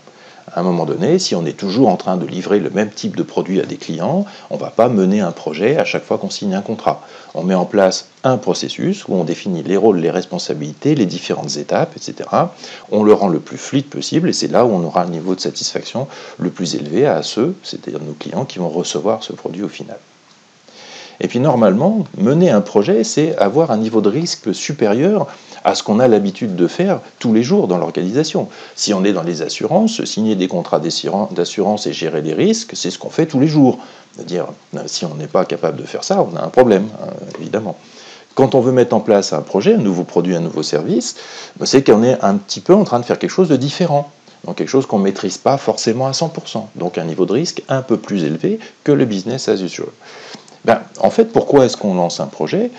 à 0.50 0.60
un 0.60 0.62
moment 0.62 0.84
donné, 0.84 1.18
si 1.18 1.34
on 1.34 1.46
est 1.46 1.56
toujours 1.56 1.88
en 1.88 1.96
train 1.96 2.16
de 2.16 2.26
livrer 2.26 2.58
le 2.58 2.70
même 2.70 2.90
type 2.90 3.16
de 3.16 3.22
produit 3.22 3.60
à 3.60 3.64
des 3.64 3.76
clients, 3.76 4.24
on 4.50 4.56
ne 4.56 4.60
va 4.60 4.70
pas 4.70 4.88
mener 4.88 5.20
un 5.20 5.32
projet 5.32 5.76
à 5.76 5.84
chaque 5.84 6.04
fois 6.04 6.18
qu'on 6.18 6.30
signe 6.30 6.54
un 6.54 6.62
contrat. 6.62 7.02
On 7.34 7.42
met 7.42 7.54
en 7.54 7.64
place 7.64 8.08
un 8.24 8.36
processus 8.36 9.06
où 9.08 9.14
on 9.14 9.24
définit 9.24 9.62
les 9.62 9.76
rôles, 9.76 9.98
les 9.98 10.10
responsabilités, 10.10 10.94
les 10.94 11.06
différentes 11.06 11.56
étapes, 11.56 11.96
etc. 11.96 12.28
On 12.90 13.02
le 13.02 13.12
rend 13.12 13.28
le 13.28 13.40
plus 13.40 13.58
fluide 13.58 13.86
possible 13.86 14.28
et 14.28 14.32
c'est 14.32 14.48
là 14.48 14.64
où 14.64 14.70
on 14.70 14.84
aura 14.84 15.02
un 15.02 15.08
niveau 15.08 15.34
de 15.34 15.40
satisfaction 15.40 16.08
le 16.38 16.50
plus 16.50 16.74
élevé 16.74 17.06
à 17.06 17.22
ceux, 17.22 17.54
c'est-à-dire 17.62 18.00
nos 18.00 18.14
clients, 18.14 18.44
qui 18.44 18.58
vont 18.58 18.68
recevoir 18.68 19.22
ce 19.22 19.32
produit 19.32 19.62
au 19.62 19.68
final. 19.68 19.98
Et 21.22 21.28
puis 21.28 21.38
normalement, 21.38 22.04
mener 22.18 22.50
un 22.50 22.60
projet, 22.60 23.04
c'est 23.04 23.36
avoir 23.36 23.70
un 23.70 23.76
niveau 23.76 24.00
de 24.00 24.08
risque 24.08 24.52
supérieur 24.52 25.28
à 25.64 25.76
ce 25.76 25.84
qu'on 25.84 26.00
a 26.00 26.08
l'habitude 26.08 26.56
de 26.56 26.66
faire 26.66 27.00
tous 27.20 27.32
les 27.32 27.44
jours 27.44 27.68
dans 27.68 27.78
l'organisation. 27.78 28.48
Si 28.74 28.92
on 28.92 29.04
est 29.04 29.12
dans 29.12 29.22
les 29.22 29.40
assurances, 29.40 30.04
signer 30.04 30.34
des 30.34 30.48
contrats 30.48 30.80
d'assurance 30.80 31.86
et 31.86 31.92
gérer 31.92 32.22
les 32.22 32.34
risques, 32.34 32.72
c'est 32.74 32.90
ce 32.90 32.98
qu'on 32.98 33.08
fait 33.08 33.26
tous 33.26 33.38
les 33.38 33.46
jours. 33.46 33.78
C'est-à-dire, 34.14 34.46
si 34.86 35.04
on 35.04 35.14
n'est 35.14 35.28
pas 35.28 35.44
capable 35.44 35.78
de 35.78 35.84
faire 35.84 36.02
ça, 36.02 36.26
on 36.28 36.36
a 36.36 36.42
un 36.42 36.48
problème, 36.48 36.88
hein, 37.00 37.12
évidemment. 37.38 37.76
Quand 38.34 38.56
on 38.56 38.60
veut 38.60 38.72
mettre 38.72 38.96
en 38.96 39.00
place 39.00 39.32
un 39.32 39.42
projet, 39.42 39.74
un 39.74 39.78
nouveau 39.78 40.02
produit, 40.02 40.34
un 40.34 40.40
nouveau 40.40 40.64
service, 40.64 41.14
ben, 41.56 41.66
c'est 41.66 41.84
qu'on 41.84 42.02
est 42.02 42.20
un 42.20 42.34
petit 42.36 42.60
peu 42.60 42.74
en 42.74 42.82
train 42.82 42.98
de 42.98 43.04
faire 43.04 43.20
quelque 43.20 43.30
chose 43.30 43.48
de 43.48 43.56
différent. 43.56 44.10
Donc 44.44 44.56
quelque 44.56 44.68
chose 44.68 44.86
qu'on 44.86 44.98
ne 44.98 45.04
maîtrise 45.04 45.38
pas 45.38 45.56
forcément 45.56 46.08
à 46.08 46.10
100%. 46.10 46.64
Donc 46.74 46.98
un 46.98 47.04
niveau 47.04 47.26
de 47.26 47.32
risque 47.32 47.62
un 47.68 47.82
peu 47.82 47.96
plus 47.96 48.24
élevé 48.24 48.58
que 48.82 48.90
le 48.90 49.04
business 49.04 49.48
as 49.48 49.60
usual. 49.62 49.88
Ben, 50.64 50.80
en 51.00 51.10
fait, 51.10 51.26
pourquoi 51.26 51.66
est-ce 51.66 51.76
qu'on 51.76 51.94
lance 51.94 52.20
un 52.20 52.26
projet 52.26 52.70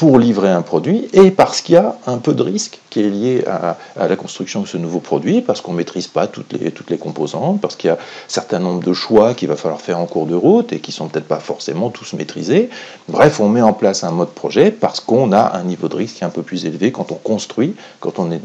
pour 0.00 0.18
livrer 0.18 0.48
un 0.48 0.62
produit 0.62 1.08
et 1.12 1.30
parce 1.30 1.60
qu'il 1.60 1.74
y 1.74 1.78
a 1.78 1.94
un 2.06 2.16
peu 2.16 2.32
de 2.32 2.42
risque 2.42 2.80
qui 2.88 3.00
est 3.00 3.10
lié 3.10 3.44
à, 3.46 3.76
la 4.08 4.16
construction 4.16 4.62
de 4.62 4.66
ce 4.66 4.78
nouveau 4.78 4.98
produit, 4.98 5.42
parce 5.42 5.60
qu'on 5.60 5.72
ne 5.72 5.76
maîtrise 5.76 6.06
pas 6.06 6.26
toutes 6.26 6.54
les, 6.54 6.70
toutes 6.70 6.88
les 6.88 6.96
composantes, 6.96 7.60
parce 7.60 7.76
qu'il 7.76 7.88
y 7.88 7.90
a 7.90 7.96
un 7.96 7.98
certain 8.26 8.60
nombre 8.60 8.82
de 8.82 8.94
choix 8.94 9.34
qu'il 9.34 9.48
va 9.48 9.56
falloir 9.56 9.82
faire 9.82 9.98
en 9.98 10.06
cours 10.06 10.24
de 10.24 10.34
route 10.34 10.72
et 10.72 10.80
qui 10.80 10.90
ne 10.90 10.94
sont 10.94 11.08
peut-être 11.08 11.28
pas 11.28 11.38
forcément 11.38 11.90
tous 11.90 12.14
maîtrisés. 12.14 12.70
Bref, 13.08 13.40
on 13.40 13.50
met 13.50 13.60
en 13.60 13.74
place 13.74 14.02
un 14.02 14.10
mode 14.10 14.30
projet 14.30 14.70
parce 14.70 15.00
qu'on 15.00 15.32
a 15.32 15.54
un 15.58 15.64
niveau 15.64 15.88
de 15.88 15.96
risque 15.96 16.16
qui 16.16 16.24
est 16.24 16.26
un 16.26 16.30
peu 16.30 16.42
plus 16.42 16.64
élevé 16.64 16.92
quand 16.92 17.12
on 17.12 17.16
construit, 17.16 17.74
quand 18.00 18.18
on 18.18 18.30
est 18.30 18.40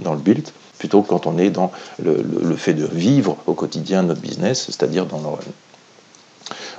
dans 0.00 0.14
le 0.14 0.20
build, 0.20 0.48
plutôt 0.78 1.02
que 1.02 1.08
quand 1.08 1.26
on 1.26 1.38
est 1.38 1.50
dans 1.50 1.72
le, 2.00 2.24
le 2.40 2.54
fait 2.54 2.74
de 2.74 2.86
vivre 2.86 3.36
au 3.48 3.54
quotidien 3.54 4.04
notre 4.04 4.20
business, 4.20 4.66
c'est-à-dire 4.66 5.06
dans 5.06 5.18
le 5.18 5.26
run. 5.26 5.38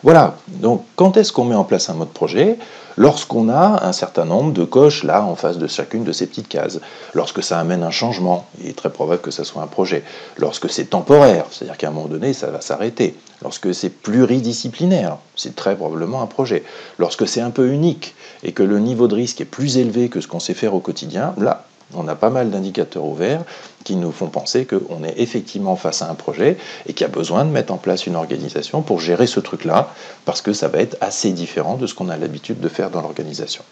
Voilà, 0.04 0.36
donc 0.48 0.84
quand 0.96 1.16
est-ce 1.16 1.32
qu'on 1.32 1.46
met 1.46 1.56
en 1.56 1.64
place 1.64 1.90
un 1.90 1.94
mode 1.94 2.10
projet? 2.10 2.58
Lorsqu'on 2.98 3.50
a 3.50 3.86
un 3.86 3.94
certain 3.94 4.26
nombre 4.26 4.52
de 4.52 4.66
coches 4.66 5.04
là 5.04 5.24
en 5.24 5.36
face 5.36 5.58
de 5.58 5.68
chacune 5.68 6.04
de 6.04 6.12
ces 6.12 6.26
petites 6.26 6.50
cases. 6.50 6.80
Lorsque 7.14 7.42
ça 7.44 7.60
amène 7.60 7.84
un 7.84 7.92
changement, 7.92 8.48
il 8.60 8.68
est 8.68 8.78
très 8.78 8.90
probable 8.90 9.22
que 9.22 9.32
ça 9.32 9.44
soit 9.44 9.62
un 9.62 9.68
projet. 9.68 10.04
Lorsque 10.38 10.70
c'est 10.70 10.86
temporaire, 10.86 11.46
c'est-à-dire 11.52 11.78
qu'à 11.78 11.88
un 11.88 11.92
moment 11.92 12.08
donné 12.08 12.34
ça 12.34 12.48
va 12.48 12.62
s'arrêter. 12.62 13.16
Lorsque 13.44 13.74
c'est 13.74 13.90
pluridisciplinaire, 13.90 15.18
c'est 15.36 15.56
très 15.56 15.76
probablement 15.76 16.22
un 16.22 16.28
projet. 16.28 16.64
Lorsque 16.98 17.28
c'est 17.28 17.42
un 17.42 17.52
peu 17.52 17.70
unique 17.70 18.16
et 18.44 18.52
que 18.52 18.64
le 18.64 18.80
niveau 18.80 19.08
de 19.08 19.16
risque 19.16 19.40
est 19.42 19.46
plus 19.46 19.78
élevé 19.78 20.10
que 20.10 20.20
ce 20.20 20.28
qu'on 20.28 20.40
sait 20.40 20.54
faire 20.56 20.74
au 20.74 20.80
quotidien, 20.80 21.34
là, 21.38 21.66
on 21.94 22.08
a 22.08 22.16
pas 22.16 22.30
mal 22.30 22.50
d'indicateurs 22.50 23.06
ouverts 23.06 23.44
qui 23.84 23.96
nous 23.96 24.12
font 24.12 24.28
penser 24.28 24.66
qu'on 24.66 25.04
est 25.04 25.14
effectivement 25.18 25.76
face 25.76 26.02
à 26.02 26.10
un 26.10 26.16
projet 26.16 26.58
et 26.88 26.94
qu'il 26.94 27.06
y 27.06 27.10
a 27.10 27.14
besoin 27.14 27.46
de 27.46 27.50
mettre 27.50 27.74
en 27.74 27.78
place 27.78 28.06
une 28.06 28.16
organisation 28.16 28.82
pour 28.82 29.00
gérer 29.00 29.28
ce 29.28 29.40
truc-là, 29.40 29.94
parce 30.26 30.42
que 30.42 30.54
ça 30.54 30.68
va 30.68 30.80
être 30.80 30.98
assez 31.02 31.32
différent 31.32 31.76
de 31.78 31.88
ce 31.88 31.94
qu'on 31.94 32.10
a 32.10 32.18
l'habitude 32.18 32.60
de 32.60 32.70
faire 32.70 32.90
dans 32.90 33.02
l'organisation. 33.02 33.64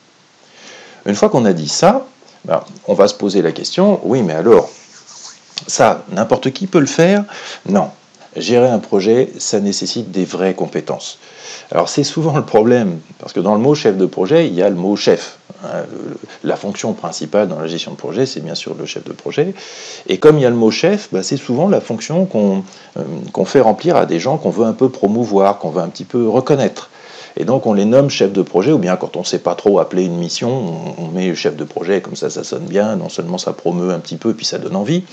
Une 1.06 1.16
fois 1.16 1.30
qu'on 1.30 1.46
a 1.46 1.54
dit 1.54 1.70
ça, 1.70 2.06
ben, 2.46 2.64
on 2.88 2.94
va 2.94 3.08
se 3.08 3.14
poser 3.14 3.42
la 3.42 3.52
question, 3.52 4.00
oui 4.04 4.24
mais 4.24 4.34
alors, 4.34 4.70
ça, 5.68 6.04
n'importe 6.12 6.52
qui 6.52 6.68
peut 6.68 6.80
le 6.80 6.86
faire? 6.86 7.24
Non. 7.68 7.92
Gérer 8.36 8.70
un 8.70 8.80
projet, 8.80 9.32
ça 9.40 9.60
nécessite 9.60 10.12
des 10.12 10.26
vraies 10.26 10.54
compétences. 10.54 11.20
Alors 11.72 11.90
c'est 11.90 12.04
souvent 12.04 12.38
le 12.38 12.46
problème, 12.46 13.00
parce 13.20 13.34
que 13.34 13.40
dans 13.40 13.54
le 13.54 13.62
mot 13.62 13.76
chef 13.76 13.98
de 13.98 14.06
projet, 14.06 14.48
il 14.48 14.54
y 14.54 14.62
a 14.62 14.70
le 14.70 14.76
mot 14.76 14.96
chef. 14.96 15.38
Hein, 15.64 15.84
la 16.44 16.56
fonction 16.56 16.94
principale 16.94 17.48
dans 17.48 17.60
la 17.60 17.68
gestion 17.68 17.92
de 17.92 17.98
projet, 17.98 18.26
c'est 18.26 18.40
bien 18.40 18.56
sûr 18.56 18.76
le 18.76 18.86
chef 18.86 19.04
de 19.04 19.14
projet. 19.14 19.54
Et 20.08 20.18
comme 20.18 20.38
il 20.38 20.42
y 20.42 20.46
a 20.46 20.50
le 20.50 20.56
mot 20.56 20.72
chef, 20.72 21.10
bah, 21.12 21.22
c'est 21.24 21.38
souvent 21.38 21.68
la 21.68 21.82
fonction 21.82 22.28
euh, 22.34 23.02
qu'on 23.34 23.46
fait 23.46 23.62
remplir 23.62 23.96
à 23.96 24.06
des 24.06 24.20
gens 24.20 24.38
qu'on 24.38 24.52
veut 24.52 24.66
un 24.66 24.74
peu 24.74 24.90
promouvoir, 24.90 25.60
qu'on 25.60 25.70
veut 25.70 25.82
un 25.82 25.90
petit 25.90 26.06
peu 26.06 26.28
reconnaître. 26.28 26.90
Et 27.38 27.46
donc 27.46 27.66
on 27.66 27.74
les 27.74 27.86
nomme 27.86 28.10
chef 28.10 28.34
de 28.34 28.42
projet, 28.42 28.72
ou 28.72 28.78
bien 28.78 28.96
quand 28.96 29.16
on 29.16 29.22
ne 29.22 29.26
sait 29.26 29.40
pas 29.40 29.56
trop 29.56 29.80
appeler 29.80 30.06
une 30.06 30.18
mission, 30.18 30.94
on, 30.98 31.08
met 31.08 31.34
chef 31.36 31.56
de 31.56 31.64
projet, 31.64 32.02
comme 32.02 32.16
ça 32.16 32.30
ça 32.30 32.44
sonne 32.44 32.66
bien, 32.66 32.96
non 32.96 33.10
seulement 33.10 33.38
ça 33.38 33.54
promeut 33.54 33.92
un 33.92 34.00
petit 34.00 34.18
peu, 34.18 34.34
puis 34.34 34.46
ça 34.46 34.58
donne 34.58 34.76
envie, 34.76 35.04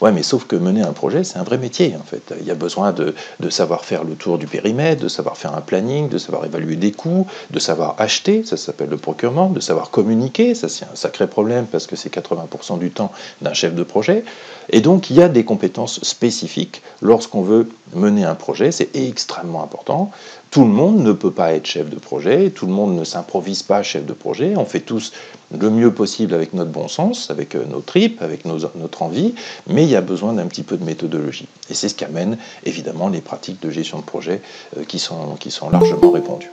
Ouais, 0.00 0.12
mais 0.12 0.22
sauf 0.22 0.46
que 0.46 0.56
mener 0.56 0.82
un 0.82 0.92
projet, 0.92 1.24
c'est 1.24 1.38
un 1.38 1.42
vrai 1.42 1.58
métier, 1.58 1.94
en 2.00 2.04
fait. 2.04 2.32
Il 2.40 2.46
y 2.46 2.50
a 2.50 2.54
besoin 2.54 2.92
de, 2.92 3.14
savoir 3.50 3.84
faire 3.84 4.04
le 4.04 4.14
tour 4.14 4.38
du 4.38 4.46
périmètre, 4.46 5.02
de 5.02 5.08
savoir 5.08 5.36
faire 5.36 5.54
un 5.54 5.60
planning, 5.60 6.08
de 6.08 6.16
savoir 6.16 6.44
évaluer 6.46 6.76
des 6.76 6.92
coûts, 6.92 7.26
de 7.50 7.58
savoir 7.58 7.96
acheter, 7.98 8.42
ça 8.44 8.56
s'appelle 8.56 8.88
le 8.88 8.96
procurement, 8.96 9.50
de 9.50 9.60
savoir 9.60 9.90
communiquer, 9.90 10.54
ça 10.54 10.68
c'est 10.68 10.84
un 10.84 10.94
sacré 10.94 11.26
problème 11.26 11.66
parce 11.66 11.86
que 11.86 11.96
c'est 11.96 12.12
80% 12.12 12.78
du 12.78 12.90
temps 12.90 13.12
d'un 13.42 13.52
chef 13.52 13.74
de 13.74 13.82
projet. 13.82 14.24
Et 14.70 14.80
donc, 14.80 15.10
il 15.10 15.16
y 15.16 15.22
a 15.22 15.28
des 15.28 15.44
compétences 15.44 16.02
spécifiques 16.02 16.82
lorsqu'on 17.02 17.42
veut 17.42 17.68
mener 17.94 18.24
un 18.24 18.34
projet, 18.34 18.70
c'est 18.70 18.94
extrêmement 18.96 19.62
important. 19.62 20.10
Tout 20.50 20.62
le 20.62 20.70
monde 20.70 20.98
ne 20.98 21.12
peut 21.12 21.30
pas 21.30 21.52
être 21.54 21.66
chef 21.66 21.90
de 21.90 21.98
projet, 21.98 22.50
tout 22.50 22.66
le 22.66 22.72
monde 22.72 22.96
ne 22.96 23.04
s'improvise 23.04 23.62
pas 23.62 23.82
chef 23.82 24.04
de 24.06 24.12
projet, 24.12 24.54
on 24.56 24.64
fait 24.64 24.80
tous 24.80 25.12
le 25.58 25.70
mieux 25.70 25.92
possible 25.92 26.34
avec 26.34 26.52
notre 26.54 26.70
bon 26.70 26.88
sens, 26.88 27.30
avec 27.30 27.54
euh, 27.54 27.64
nos 27.64 27.80
tripes, 27.80 28.22
avec 28.22 28.44
notre 28.44 29.02
envie, 29.02 29.34
mais 29.66 29.84
il 29.84 29.90
y 29.90 29.96
a 29.96 30.00
besoin 30.00 30.32
d'un 30.32 30.46
petit 30.46 30.62
peu 30.62 30.76
de 30.76 30.84
méthodologie. 30.84 31.48
Et 31.68 31.74
c'est 31.74 31.88
ce 31.88 31.94
qui 31.94 32.04
amène 32.04 32.38
évidemment 32.64 33.08
les 33.08 33.20
pratiques 33.20 33.60
de 33.60 33.70
gestion 33.70 33.98
de 33.98 34.04
projet 34.04 34.40
euh, 34.76 34.84
qui, 34.84 34.98
sont, 34.98 35.36
qui 35.38 35.50
sont 35.50 35.70
largement 35.70 36.10
répandues. 36.10 36.50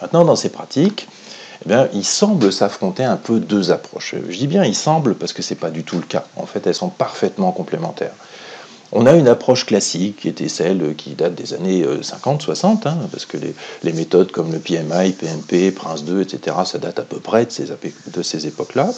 Maintenant, 0.00 0.24
dans 0.24 0.36
ces 0.36 0.50
pratiques, 0.50 1.08
eh 1.64 1.68
bien, 1.68 1.88
il 1.94 2.04
semble 2.04 2.52
s'affronter 2.52 3.04
un 3.04 3.16
peu 3.16 3.40
deux 3.40 3.70
approches. 3.70 4.14
Je 4.28 4.36
dis 4.36 4.46
bien 4.46 4.64
il 4.64 4.74
semble 4.74 5.14
parce 5.14 5.32
que 5.32 5.42
ce 5.42 5.54
n'est 5.54 5.60
pas 5.60 5.70
du 5.70 5.84
tout 5.84 5.96
le 5.96 6.02
cas. 6.02 6.24
En 6.36 6.46
fait, 6.46 6.66
elles 6.66 6.74
sont 6.74 6.90
parfaitement 6.90 7.52
complémentaires. 7.52 8.12
On 8.98 9.04
a 9.04 9.12
une 9.12 9.28
approche 9.28 9.66
classique 9.66 10.20
qui 10.22 10.28
était 10.28 10.48
celle 10.48 10.94
qui 10.96 11.10
date 11.10 11.34
des 11.34 11.52
années 11.52 11.84
50-60, 11.84 12.64
euh, 12.64 12.88
hein, 12.88 12.96
parce 13.12 13.26
que 13.26 13.36
les, 13.82 13.92
méthodes 13.92 14.32
comme 14.32 14.50
le 14.50 14.58
PMI, 14.58 15.12
PMP, 15.12 15.70
Prince 15.70 16.02
2, 16.04 16.22
etc., 16.22 16.56
ça 16.64 16.78
date 16.78 16.98
à 16.98 17.02
peu 17.02 17.18
près 17.18 17.44
de 17.44 18.22
ces, 18.22 18.46
époques-là. 18.46 18.88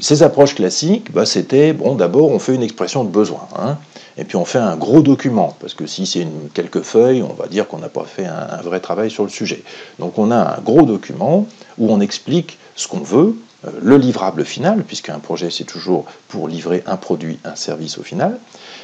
Ces 0.00 0.24
approches 0.24 0.56
classiques, 0.56 1.12
bah, 1.12 1.24
c'était, 1.24 1.72
bon, 1.72 1.94
d'abord 1.94 2.30
on 2.30 2.40
fait 2.40 2.56
une 2.56 2.64
expression 2.64 3.04
de 3.04 3.10
besoin, 3.10 3.46
hein, 3.56 3.78
et 4.16 4.24
puis 4.24 4.34
on 4.34 4.44
fait 4.44 4.58
un 4.58 4.74
gros 4.74 5.02
document, 5.02 5.56
parce 5.60 5.74
que 5.74 5.86
si 5.86 6.04
c'est 6.04 6.26
quelques 6.52 6.82
feuilles, 6.82 7.22
on 7.22 7.32
va 7.32 7.46
dire 7.46 7.68
qu'on 7.68 7.78
n'a 7.78 7.88
pas 7.88 8.04
fait 8.04 8.26
un, 8.26 8.60
vrai 8.62 8.80
travail 8.80 9.08
sur 9.08 9.22
le 9.22 9.30
sujet. 9.30 9.62
Donc 10.00 10.18
on 10.18 10.32
a 10.32 10.56
un 10.56 10.60
gros 10.62 10.82
document 10.82 11.46
où 11.78 11.92
on 11.92 12.00
explique 12.00 12.58
ce 12.74 12.88
qu'on 12.88 13.02
veut, 13.02 13.36
euh, 13.68 13.70
le 13.80 13.98
livrable 13.98 14.44
final, 14.44 14.82
puisqu'un 14.82 15.20
projet 15.20 15.50
c'est 15.50 15.62
toujours 15.62 16.06
pour 16.26 16.48
livrer 16.48 16.82
un 16.86 16.96
produit, 16.96 17.38
un 17.44 17.54
service 17.54 17.98
au 17.98 18.02
final, 18.02 18.40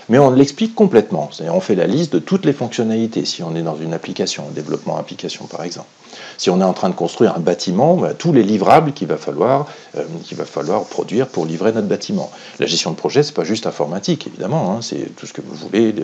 mais 0.09 0.19
on 0.19 0.31
l'explique 0.31 0.75
complètement. 0.75 1.31
C'est-à-dire 1.33 1.55
on 1.55 1.61
fait 1.61 1.75
la 1.75 1.87
liste 1.87 2.13
de 2.13 2.19
toutes 2.19 2.45
les 2.45 2.53
fonctionnalités, 2.53 3.25
si 3.25 3.43
on 3.43 3.55
est 3.55 3.63
dans 3.63 3.77
une 3.77 3.93
application, 3.93 4.47
un 4.49 4.53
développement 4.53 4.97
application 4.97 5.47
par 5.47 5.63
exemple. 5.63 5.89
Si 6.37 6.51
on 6.51 6.61
est 6.61 6.65
en 6.65 6.73
train 6.73 6.89
de 6.89 6.95
construire 6.95 7.37
un 7.37 7.41
bâtiment, 7.41 8.01
tous 8.17 8.33
les 8.33 8.43
livrables 8.43 8.93
qu'il 8.93 9.09
va, 9.09 9.17
falloir, 9.17 9.67
euh, 9.97 10.05
va 10.33 10.45
falloir 10.45 10.85
produire 10.85 11.29
pour 11.29 11.47
livrer 11.47 11.73
notre 11.73 11.87
bâtiment. 11.87 12.31
La 12.59 12.67
gestion 12.67 12.91
de 12.91 12.97
projet, 12.97 13.23
c'est 13.23 13.35
pas 13.35 13.45
juste 13.45 13.67
informatique, 13.67 14.27
évidemment, 14.27 14.73
hein. 14.73 14.79
c'est 14.81 15.15
tout 15.17 15.27
ce 15.27 15.33
que 15.33 15.41
vous 15.41 15.55
voulez, 15.55 15.95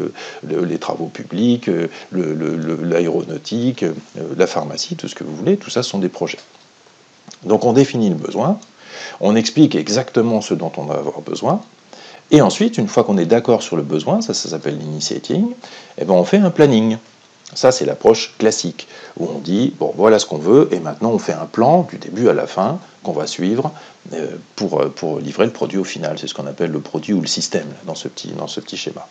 les 0.46 0.78
travaux 0.78 1.06
publics, 1.06 1.68
euh, 1.68 1.88
l'aéronautique, 2.12 3.84
euh, 3.84 3.92
la 4.36 4.46
pharmacie, 4.46 4.96
tout 4.96 5.08
ce 5.08 5.14
que 5.14 5.24
vous 5.24 5.34
voulez, 5.34 5.56
tout 5.56 5.70
ça 5.70 5.82
sont 5.82 5.98
des 5.98 6.08
projets. 6.08 6.40
Donc 7.44 7.64
on 7.64 7.72
définit 7.72 8.10
le 8.10 8.16
besoin, 8.16 8.58
on 9.20 9.36
explique 9.36 9.74
exactement 9.74 10.40
ce 10.40 10.54
dont 10.54 10.72
on 10.76 10.84
va 10.84 10.94
avoir 10.94 11.20
besoin, 11.20 11.62
et 12.30 12.40
ensuite, 12.40 12.78
une 12.78 12.88
fois 12.88 13.04
qu'on 13.04 13.18
est 13.18 13.26
d'accord 13.26 13.62
sur 13.62 13.76
le 13.76 13.82
besoin, 13.82 14.20
ça, 14.20 14.34
ça 14.34 14.48
s'appelle 14.48 14.78
l'initiating, 14.78 15.46
eh 15.98 16.04
ben 16.04 16.14
on 16.14 16.24
fait 16.24 16.38
un 16.38 16.50
planning. 16.50 16.96
Ça, 17.54 17.70
c'est 17.70 17.84
l'approche 17.84 18.34
classique, 18.38 18.88
où 19.18 19.28
on 19.28 19.38
dit, 19.38 19.74
bon, 19.78 19.92
voilà 19.96 20.18
ce 20.18 20.26
qu'on 20.26 20.38
veut, 20.38 20.68
et 20.72 20.80
maintenant 20.80 21.10
on 21.10 21.18
fait 21.18 21.34
un 21.34 21.46
plan 21.46 21.87
du 21.88 21.98
début 21.98 22.28
à 22.28 22.32
la 22.32 22.46
fin 22.46 22.78
qu'on 23.02 23.12
va 23.12 23.26
suivre 23.26 23.70
euh, 24.12 24.37
pour, 24.56 24.80
euh, 24.80 24.88
pour 24.88 25.20
livrer 25.20 25.44
le 25.44 25.52
produit 25.52 25.78
au 25.78 25.84
final. 25.84 26.18
C'est 26.18 26.26
ce 26.26 26.34
qu'on 26.34 26.46
appelle 26.46 26.72
le 26.72 26.80
produit 26.80 27.12
ou 27.12 27.20
le 27.20 27.26
système 27.26 27.68
dans 27.87 27.94
ce 27.94 28.08
petit, 28.08 28.28
dans 28.32 28.48
ce 28.48 28.60
petit 28.60 28.76
schéma. 28.76 29.06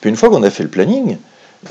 Puis 0.00 0.10
une 0.10 0.16
fois 0.16 0.28
qu'on 0.28 0.42
a 0.42 0.50
fait 0.50 0.64
le 0.64 0.68
planning, 0.68 1.16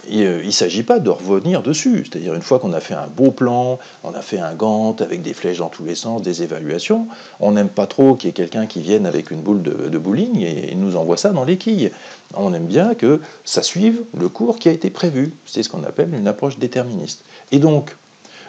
il 0.10 0.45
ne 0.45 0.52
s'agit 0.52 0.84
pas 0.84 1.00
de 1.00 1.10
revenir 1.10 1.62
dessus. 1.62 2.06
C'est-à-dire, 2.06 2.34
une 2.34 2.41
fois 2.41 2.60
qu'on 2.60 2.73
a 2.73 2.80
fait 2.80 2.93
un 2.93 3.08
beau 3.08 3.32
plan, 3.32 3.80
on 4.04 4.13
a 4.13 4.21
fait 4.21 4.39
un 4.39 4.54
Gantt 4.54 5.02
avec 5.02 5.21
des 5.21 5.34
flèches 5.34 5.60
dans 5.60 5.69
tous 5.69 5.84
les 5.84 5.95
sens, 5.95 6.21
des 6.21 6.43
évaluations, 6.43 7.08
on 7.39 7.52
n'aime 7.54 7.69
pas 7.69 7.88
trop 7.88 8.15
qu'il 8.15 8.28
y 8.28 8.30
ait 8.30 8.34
quelqu'un 8.34 8.65
qui 8.65 8.82
vienne 8.82 9.06
avec 9.06 9.32
une 9.32 9.41
boule 9.41 9.62
de, 9.62 9.97
bowling 9.97 10.41
et, 10.41 10.76
nous 10.76 10.95
envoie 10.95 11.17
ça 11.17 11.30
dans 11.30 11.43
les 11.43 11.58
quilles. 11.58 11.91
On 12.34 12.54
aime 12.54 12.65
bien 12.65 12.95
que 12.95 13.21
ça 13.45 13.63
suive 13.63 14.04
le 14.17 14.30
cours 14.30 14.60
qui 14.60 14.69
a 14.69 14.71
été 14.71 14.89
prévu. 14.89 15.34
C'est 15.45 15.63
ce 15.63 15.69
qu'on 15.69 15.84
appelle 15.84 16.13
une 16.13 16.28
approche 16.28 16.58
déterministe. 16.58 17.23
Et 17.52 17.60
donc, 17.60 17.95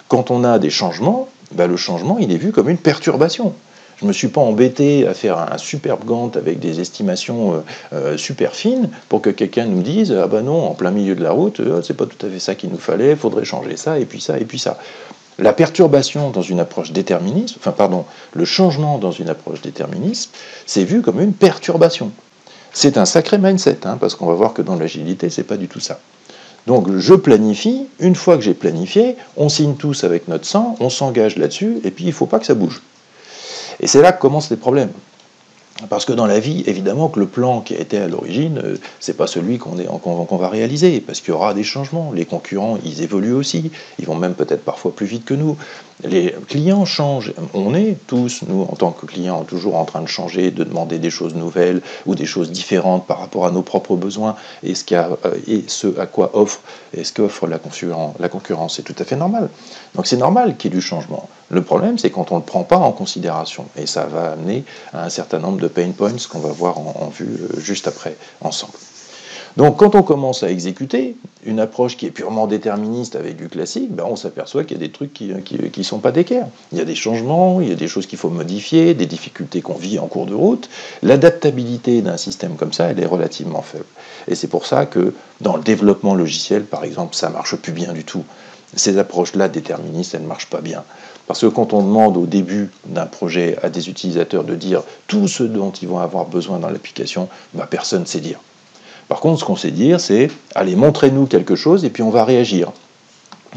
quand 0.09 0.31
on 0.31 0.44
a 0.44 0.59
des 0.59 0.70
changements, 0.70 1.29
ben, 1.53 1.66
le 1.66 1.77
changement, 1.77 2.18
il 2.18 2.33
est 2.33 2.37
vu 2.37 2.53
comme 2.53 2.68
une 2.68 2.79
perturbation. 2.79 3.55
Je 3.98 4.04
ne 4.04 4.08
me 4.08 4.12
suis 4.12 4.28
pas 4.28 4.40
embêté 4.40 5.08
à 5.08 5.14
faire 5.14 5.38
un 5.38 5.58
superbe 5.58 6.04
Gantt 6.04 6.37
avec 6.37 6.61
des 6.61 6.78
estimations 6.78 7.54
euh, 7.54 7.58
euh, 7.92 8.16
super 8.16 8.54
fines 8.54 8.90
pour 9.08 9.20
que 9.20 9.30
quelqu'un 9.30 9.64
nous 9.64 9.82
dise 9.82 10.12
Ah 10.12 10.28
ben 10.28 10.42
non, 10.42 10.68
en 10.68 10.74
plein 10.74 10.92
milieu 10.92 11.16
de 11.16 11.22
la 11.22 11.32
route, 11.32 11.58
euh, 11.58 11.82
c'est 11.82 11.96
pas 11.96 12.06
tout 12.06 12.24
à 12.24 12.30
fait 12.30 12.38
ça 12.38 12.54
qu'il 12.54 12.70
nous 12.70 12.78
fallait, 12.78 13.11
il 13.11 13.16
faudrait 13.16 13.44
changer 13.44 13.76
ça, 13.76 13.98
et 13.98 14.04
puis 14.04 14.20
ça, 14.20 14.38
et 14.38 14.44
puis 14.44 14.61
ça. 14.61 14.78
La 15.40 15.52
perturbation 15.52 16.30
dans 16.30 16.42
une 16.42 16.61
approche 16.61 16.92
déterministe, 16.92 17.56
enfin 17.58 17.72
pardon, 17.72 18.04
le 18.34 18.44
changement 18.44 18.98
dans 18.98 19.11
une 19.11 19.28
approche 19.28 19.62
déterministe, 19.62 20.32
c'est 20.64 20.84
vu 20.84 21.02
comme 21.02 21.20
une 21.20 21.32
perturbation. 21.32 22.12
C'est 22.72 22.98
un 22.98 23.04
sacré 23.04 23.38
mindset, 23.38 23.78
hein, 23.84 23.96
parce 23.98 24.14
qu'on 24.14 24.26
va 24.26 24.34
voir 24.34 24.54
que 24.54 24.62
dans 24.62 24.76
l'agilité, 24.76 25.28
c'est 25.28 25.42
pas 25.42 25.56
du 25.56 25.66
tout 25.66 25.80
ça. 25.80 25.98
Donc 26.68 26.88
je 26.96 27.14
planifie, 27.14 27.87
une 27.98 28.14
fois 28.14 28.37
que 28.37 28.42
j'ai 28.42 28.54
planifié, 28.54 29.16
on 29.37 29.48
signe 29.48 29.74
tous 29.74 30.04
avec 30.04 30.28
notre 30.28 30.46
sang, 30.46 30.76
on 30.78 30.88
s'engage 30.88 31.37
là-dessus, 31.37 31.78
et 31.82 31.90
puis 31.90 32.04
il 32.04 32.08
ne 32.08 32.12
faut 32.12 32.26
pas 32.26 32.38
que 32.38 32.46
ça 32.46 32.54
bouge. 32.54 32.80
Et 33.88 33.90
c'est 33.90 34.03
là 34.03 34.12
que 34.12 34.20
commencent 34.20 34.51
les 34.51 34.59
problèmes. 34.59 34.92
Parce 35.88 36.05
que 36.05 36.12
dans 36.12 36.27
la 36.27 36.40
vie, 36.40 36.62
évidemment 36.66 37.09
que 37.09 37.20
le 37.20 37.27
plan 37.27 37.62
qui 37.62 37.72
été 37.72 37.96
à 37.96 38.07
l'origine, 38.07 38.61
euh, 38.62 38.77
c'est 39.01 39.16
pas 39.16 39.27
celui 39.27 39.57
qu'on 39.57 40.37
va 40.37 40.48
réaliser, 40.51 41.01
parce 41.01 41.22
qu'il 41.22 41.31
y 41.31 41.35
aura 41.35 41.55
des 41.55 41.62
changements. 41.62 42.12
Les 42.12 42.27
concurrents, 42.27 42.77
ils 42.85 43.01
évoluent 43.01 43.33
aussi, 43.33 43.70
ils 43.98 44.05
vont 44.05 44.14
même 44.14 44.35
peut-être 44.35 44.62
parfois 44.62 44.94
plus 44.94 45.07
vite 45.07 45.24
que 45.24 45.33
nous. 45.33 45.57
Les 46.05 46.35
clients 46.48 46.85
changent. 46.85 47.33
On 47.55 47.74
est 47.74 47.96
tous, 48.07 48.42
nous, 48.46 48.61
en 48.61 48.77
tant 48.77 48.90
que 48.90 49.07
clients, 49.07 49.42
toujours 49.44 49.77
en 49.77 49.87
train 49.87 50.03
de 50.03 50.07
changer, 50.07 50.51
de 50.51 50.64
demander 50.64 50.98
des 50.98 51.09
choses 51.09 51.35
nouvelles 51.35 51.81
ou 52.05 52.14
des 52.14 52.27
choses 52.27 52.53
différentes 52.53 53.07
par 53.07 53.20
rapport 53.20 53.46
à 53.46 53.51
nos 53.51 53.62
propres 53.62 53.96
besoins 53.96 54.37
et 54.62 54.74
ce, 54.74 54.85
euh, 54.92 55.92
à 55.98 56.05
quoi 56.05 56.33
offre 56.35 56.61
et 56.94 57.05
ce 57.05 57.14
qu'offre 57.14 57.46
la, 57.46 57.59
la 58.18 58.29
concurrence. 58.29 58.77
C'est 58.77 58.83
tout 58.83 58.96
à 58.98 59.05
fait 59.07 59.16
normal. 59.16 59.48
Donc 59.94 60.07
c'est 60.07 60.18
normal 60.18 60.59
qu'il 60.59 60.70
y 60.70 60.74
ait 60.74 60.77
du 60.77 60.83
changement. 60.83 61.27
Le 61.50 61.62
problème, 61.62 61.98
c'est 61.98 62.11
quand 62.11 62.30
on 62.30 62.37
ne 62.37 62.40
le 62.40 62.46
prend 62.46 62.64
pas 62.64 62.76
en 62.76 62.92
considération. 62.92 63.66
Et 63.76 63.87
ça 63.87 64.04
va 64.04 64.32
amener 64.32 64.64
à 64.92 65.04
un 65.04 65.08
certain 65.08 65.38
nombre 65.38 65.61
de 65.61 65.68
pain 65.68 65.90
points 65.96 66.12
qu'on 66.30 66.40
va 66.40 66.50
voir 66.50 66.78
en, 66.78 67.08
vue 67.08 67.38
euh, 67.40 67.61
juste 67.61 67.88
après 67.88 68.16
ensemble. 68.40 68.74
Donc 69.56 69.78
quand 69.78 69.96
on 69.96 70.04
commence 70.04 70.44
à 70.44 70.50
exécuter 70.50 71.16
une 71.44 71.58
approche 71.58 71.96
qui 71.96 72.06
est 72.06 72.11
purement 72.11 72.46
déterministe 72.46 73.16
avec 73.16 73.37
du 73.37 73.48
classique, 73.48 73.90
ben 73.90 74.04
on 74.06 74.14
s'aperçoit 74.14 74.62
qu'il 74.62 74.76
y 74.76 74.80
a 74.80 74.87
des 74.87 74.92
trucs 74.92 75.12
qui 75.12 75.32
ne 75.32 75.82
sont 75.82 75.98
pas 75.98 76.12
d'équerre. 76.12 76.46
Il 76.70 76.78
y 76.78 76.80
a 76.80 76.84
des 76.84 76.94
changements, 76.94 77.61
il 77.61 77.68
y 77.68 77.72
a 77.72 77.74
des 77.74 77.88
choses 77.88 78.06
qu'il 78.06 78.18
faut 78.18 78.28
modifier, 78.28 78.94
des 78.94 79.06
difficultés 79.06 79.61
qu'on 79.61 79.74
vit 79.74 79.98
en 79.98 80.06
cours 80.06 80.26
de 80.26 80.34
route. 80.34 80.68
L'adaptabilité 81.02 82.02
d'un 82.02 82.18
système 82.18 82.54
comme 82.54 82.72
ça, 82.72 82.90
elle 82.90 83.00
est 83.00 83.06
relativement 83.06 83.62
faible. 83.62 83.87
Et 84.28 84.37
c'est 84.37 84.46
pour 84.46 84.64
ça 84.64 84.87
que 84.87 85.14
dans 85.40 85.56
le 85.56 85.62
développement 85.64 86.14
logiciel, 86.14 86.64
par 86.64 86.84
exemple, 86.84 87.16
ça 87.16 87.30
marche 87.30 87.56
plus 87.56 87.72
bien 87.72 87.92
du 87.92 88.04
tout. 88.04 88.24
Ces 88.76 88.98
approches-là 88.98 89.48
déterministes, 89.48 90.14
elles 90.14 90.22
ne 90.22 90.26
marchent 90.26 90.50
pas 90.50 90.61
bien. 90.61 90.84
Parce 91.29 91.43
que 91.43 91.47
quand 91.47 91.75
on 91.75 91.83
demande 91.83 92.17
au 92.17 92.25
début 92.25 92.71
d'un 92.87 93.05
projet 93.05 93.59
à 93.62 93.69
des 93.69 93.91
utilisateurs 93.91 94.45
de 94.45 94.55
dire 94.55 94.83
tout 95.07 95.29
ce 95.29 95.43
dont 95.43 95.71
ils 95.71 95.87
vont 95.87 95.99
avoir 95.99 96.25
besoin 96.25 96.59
dans 96.59 96.71
l'application, 96.71 97.29
ben 97.53 97.67
personne 97.67 98.01
ne 98.01 98.07
sait 98.07 98.21
dire. 98.21 98.41
Par 99.09 99.21
contre, 99.21 99.41
ce 99.41 99.45
qu'on 99.45 99.55
sait 99.55 99.71
dire, 99.71 100.01
c'est 100.01 100.31
allez, 100.55 100.75
montrez-nous 100.75 101.27
quelque 101.27 101.55
chose 101.55 101.85
et 101.85 101.91
puis 101.91 102.03
on 102.03 102.09
va 102.09 102.25
réagir. 102.25 102.73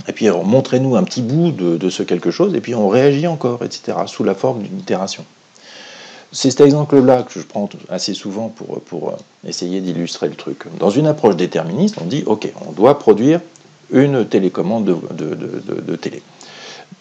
Et 0.10 0.12
puis 0.12 0.30
montrez-nous 0.30 0.98
un 0.98 1.04
petit 1.04 1.22
bout 1.22 1.52
de, 1.52 1.90
ce 1.90 2.04
quelque 2.04 2.30
chose 2.30 2.54
et 2.56 2.60
puis 2.60 2.76
on 2.76 2.90
réagit 2.90 3.28
encore, 3.28 3.64
etc., 3.64 4.00
sous 4.06 4.26
la 4.26 4.36
forme 4.36 4.64
d'une 4.64 4.78
itération. 4.78 5.24
C'est 6.34 6.52
cet 6.52 6.62
exemple-là 6.62 7.24
que 7.24 7.40
je 7.40 7.46
prends 7.46 7.70
assez 7.88 8.14
souvent 8.14 8.50
pour, 8.50 9.10
euh, 9.10 9.48
essayer 9.48 9.80
d'illustrer 9.80 10.28
le 10.28 10.36
truc. 10.36 10.66
Dans 10.78 10.90
une 10.90 11.08
approche 11.08 11.38
déterministe, 11.38 11.96
on 12.02 12.06
dit 12.06 12.24
OK, 12.26 12.52
on 12.68 12.74
doit 12.74 13.00
produire 13.00 13.40
une 13.92 14.26
télécommande 14.26 14.86
de, 14.86 15.36
de 15.82 15.96
télé. 15.96 16.22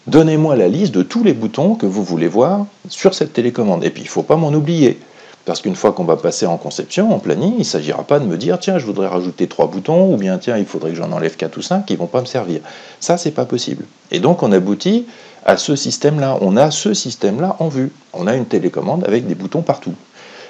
Donnez-moi 0.07 0.55
la 0.55 0.67
liste 0.67 0.93
de 0.93 1.03
tous 1.03 1.23
les 1.23 1.33
boutons 1.33 1.75
que 1.75 1.85
vous 1.85 2.03
voulez 2.03 2.27
voir 2.27 2.65
sur 2.89 3.13
cette 3.13 3.33
télécommande. 3.33 3.83
Et 3.83 3.89
puis 3.89 4.01
il 4.03 4.05
ne 4.05 4.11
faut 4.11 4.23
pas 4.23 4.35
m'en 4.35 4.51
oublier. 4.53 4.99
Parce 5.45 5.61
qu'une 5.61 5.75
fois 5.75 5.91
qu'on 5.91 6.03
va 6.03 6.17
passer 6.17 6.45
en 6.45 6.57
conception, 6.57 7.13
en 7.13 7.19
planning, 7.19 7.53
il 7.55 7.59
ne 7.59 7.63
s'agira 7.63 8.03
pas 8.03 8.19
de 8.19 8.25
me 8.25 8.37
dire 8.37 8.59
tiens, 8.59 8.77
je 8.77 8.85
voudrais 8.85 9.07
rajouter 9.07 9.47
trois 9.47 9.67
boutons, 9.67 10.13
ou 10.13 10.17
bien 10.17 10.37
tiens, 10.37 10.57
il 10.57 10.65
faudrait 10.65 10.91
que 10.91 10.97
j'en 10.97 11.11
enlève 11.11 11.35
quatre 11.35 11.57
ou 11.57 11.61
cinq 11.61 11.85
qui 11.85 11.93
ne 11.93 11.97
vont 11.97 12.07
pas 12.07 12.21
me 12.21 12.25
servir. 12.25 12.61
Ça, 12.99 13.17
c'est 13.17 13.31
pas 13.31 13.45
possible. 13.45 13.85
Et 14.11 14.19
donc, 14.19 14.43
on 14.43 14.51
aboutit 14.51 15.07
à 15.45 15.57
ce 15.57 15.75
système-là. 15.75 16.37
On 16.41 16.57
a 16.57 16.69
ce 16.69 16.93
système-là 16.93 17.55
en 17.59 17.69
vue. 17.69 17.91
On 18.13 18.27
a 18.27 18.35
une 18.35 18.45
télécommande 18.45 19.03
avec 19.05 19.25
des 19.27 19.35
boutons 19.35 19.63
partout. 19.63 19.95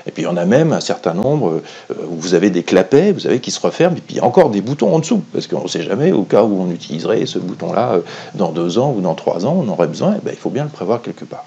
Et 0.06 0.12
puis 0.12 0.26
on 0.28 0.38
a 0.38 0.46
même 0.46 0.74
un 0.74 0.82
certain 0.82 1.14
nombre 1.14 1.62
euh, 1.92 1.94
où 2.10 2.16
vous 2.16 2.34
avez 2.34 2.50
des 2.50 2.64
clapets, 2.64 3.12
vous 3.12 3.22
savez, 3.22 3.40
qui 3.40 3.52
se 3.52 3.60
referment, 3.60 3.98
et 3.98 4.02
puis 4.02 4.20
encore 4.20 4.50
des 4.50 4.62
boutons 4.62 4.94
en 4.94 5.00
dessous, 5.00 5.24
parce 5.34 5.48
qu'on 5.48 5.64
ne 5.64 5.68
sait 5.68 5.84
jamais, 5.84 6.12
au 6.12 6.24
cas 6.24 6.44
où 6.44 6.62
on 6.62 6.72
utiliserait 6.72 7.26
ce 7.26 7.40
bouton-là 7.40 7.94
euh, 7.94 8.02
dans 8.36 8.52
deux 8.52 8.78
ans 8.78 8.94
ou 8.96 9.02
dans 9.02 9.16
trois 9.16 9.46
ans, 9.46 9.64
on 9.66 9.70
aurait 9.70 9.88
besoin, 9.88 10.16
eh 10.18 10.26
ben, 10.26 10.32
il 10.34 10.40
faut 10.40 10.50
bien 10.50 10.64
le 10.64 10.70
prévoir 10.70 11.02
quelque 11.02 11.26
part. 11.26 11.46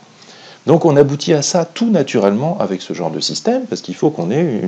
Donc 0.66 0.86
on 0.86 0.96
aboutit 0.96 1.34
à 1.34 1.42
ça 1.42 1.66
tout 1.66 1.90
naturellement 1.90 2.56
avec 2.58 2.80
ce 2.80 2.94
genre 2.94 3.10
de 3.10 3.20
système, 3.20 3.66
parce 3.66 3.82
qu'il 3.82 3.94
faut 3.94 4.10
qu'on 4.10 4.30
ait 4.30 4.62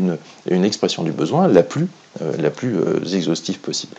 une, 0.47 0.65
expression 0.65 1.03
du 1.03 1.13
besoin 1.13 1.49
la 1.49 1.63
plus, 1.63 1.89
la 2.39 2.51
plus 2.51 2.77
euh, 2.77 3.01
exhaustive 3.15 3.61
possible. 3.61 3.97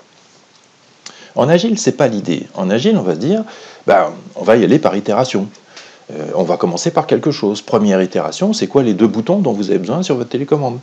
En 1.38 1.50
agile, 1.50 1.78
c'est 1.78 1.94
pas 1.94 2.08
l'idée. 2.08 2.48
En 2.56 2.70
agile, 2.70 2.98
on 2.98 3.04
va 3.04 3.14
se 3.14 3.20
dire, 3.20 3.44
ben, 3.86 4.12
on 4.36 4.44
va 4.44 4.58
y 4.58 4.64
aller 4.64 4.80
par 4.80 4.96
itération. 4.96 5.48
Euh, 6.12 6.32
on 6.36 6.44
va 6.44 6.58
commencer 6.58 6.92
par 6.92 7.08
quelque 7.08 7.32
chose. 7.32 7.62
Première 7.62 8.02
itération, 8.02 8.54
c'est 8.54 8.68
quoi 8.68 8.84
les 8.84 8.94
deux 8.94 9.08
boutons 9.08 9.40
dont 9.40 9.54
vous 9.54 9.70
avez 9.70 9.80
besoin 9.80 10.04
sur 10.04 10.16
votre 10.16 10.30
télécommande? 10.30 10.80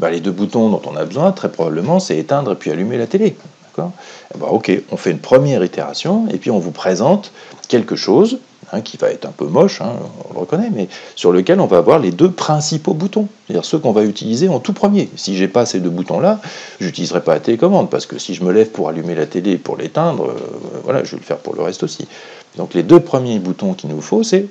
Ben, 0.00 0.10
Les 0.10 0.20
deux 0.20 0.32
boutons 0.32 0.68
dont 0.68 0.82
on 0.86 0.96
a 0.96 1.04
besoin, 1.04 1.32
très 1.32 1.50
probablement, 1.50 2.00
c'est 2.00 2.16
éteindre 2.16 2.52
et 2.52 2.54
puis 2.56 2.70
allumer 2.70 2.98
la 2.98 3.06
télé. 3.06 3.36
Eh 3.78 4.38
ben, 4.38 4.46
ok, 4.48 4.72
on 4.90 4.96
fait 4.96 5.12
une 5.12 5.20
première 5.20 5.62
itération 5.62 6.26
et 6.32 6.38
puis 6.38 6.50
on 6.50 6.58
vous 6.58 6.72
présente 6.72 7.30
quelque 7.68 7.94
chose 7.94 8.38
Hein, 8.70 8.82
qui 8.82 8.98
va 8.98 9.08
être 9.10 9.24
un 9.24 9.30
peu 9.30 9.46
moche, 9.46 9.80
hein, 9.80 9.94
on 10.28 10.34
le 10.34 10.40
reconnaît, 10.40 10.68
mais 10.70 10.88
sur 11.16 11.32
lequel 11.32 11.58
on 11.58 11.64
va 11.64 11.78
avoir 11.78 11.98
les 11.98 12.10
deux 12.10 12.30
principaux 12.30 12.92
boutons, 12.92 13.26
c'est-à-dire 13.46 13.64
ceux 13.64 13.78
qu'on 13.78 13.92
va 13.92 14.04
utiliser 14.04 14.50
en 14.50 14.60
tout 14.60 14.74
premier. 14.74 15.08
Si 15.16 15.38
j'ai 15.38 15.48
pas 15.48 15.64
ces 15.64 15.80
deux 15.80 15.88
boutons-là, 15.88 16.38
j'utiliserai 16.78 17.22
pas 17.22 17.32
la 17.32 17.40
télécommande, 17.40 17.88
parce 17.88 18.04
que 18.04 18.18
si 18.18 18.34
je 18.34 18.44
me 18.44 18.52
lève 18.52 18.68
pour 18.68 18.90
allumer 18.90 19.14
la 19.14 19.24
télé 19.24 19.52
et 19.52 19.56
pour 19.56 19.78
l'éteindre, 19.78 20.24
euh, 20.24 20.80
voilà, 20.84 21.02
je 21.02 21.12
vais 21.12 21.16
le 21.16 21.22
faire 21.22 21.38
pour 21.38 21.54
le 21.54 21.62
reste 21.62 21.82
aussi. 21.82 22.06
Donc 22.56 22.74
les 22.74 22.82
deux 22.82 23.00
premiers 23.00 23.38
boutons 23.38 23.74
qu'il 23.74 23.90
nous 23.90 24.00
faut, 24.00 24.22
c'est 24.22 24.46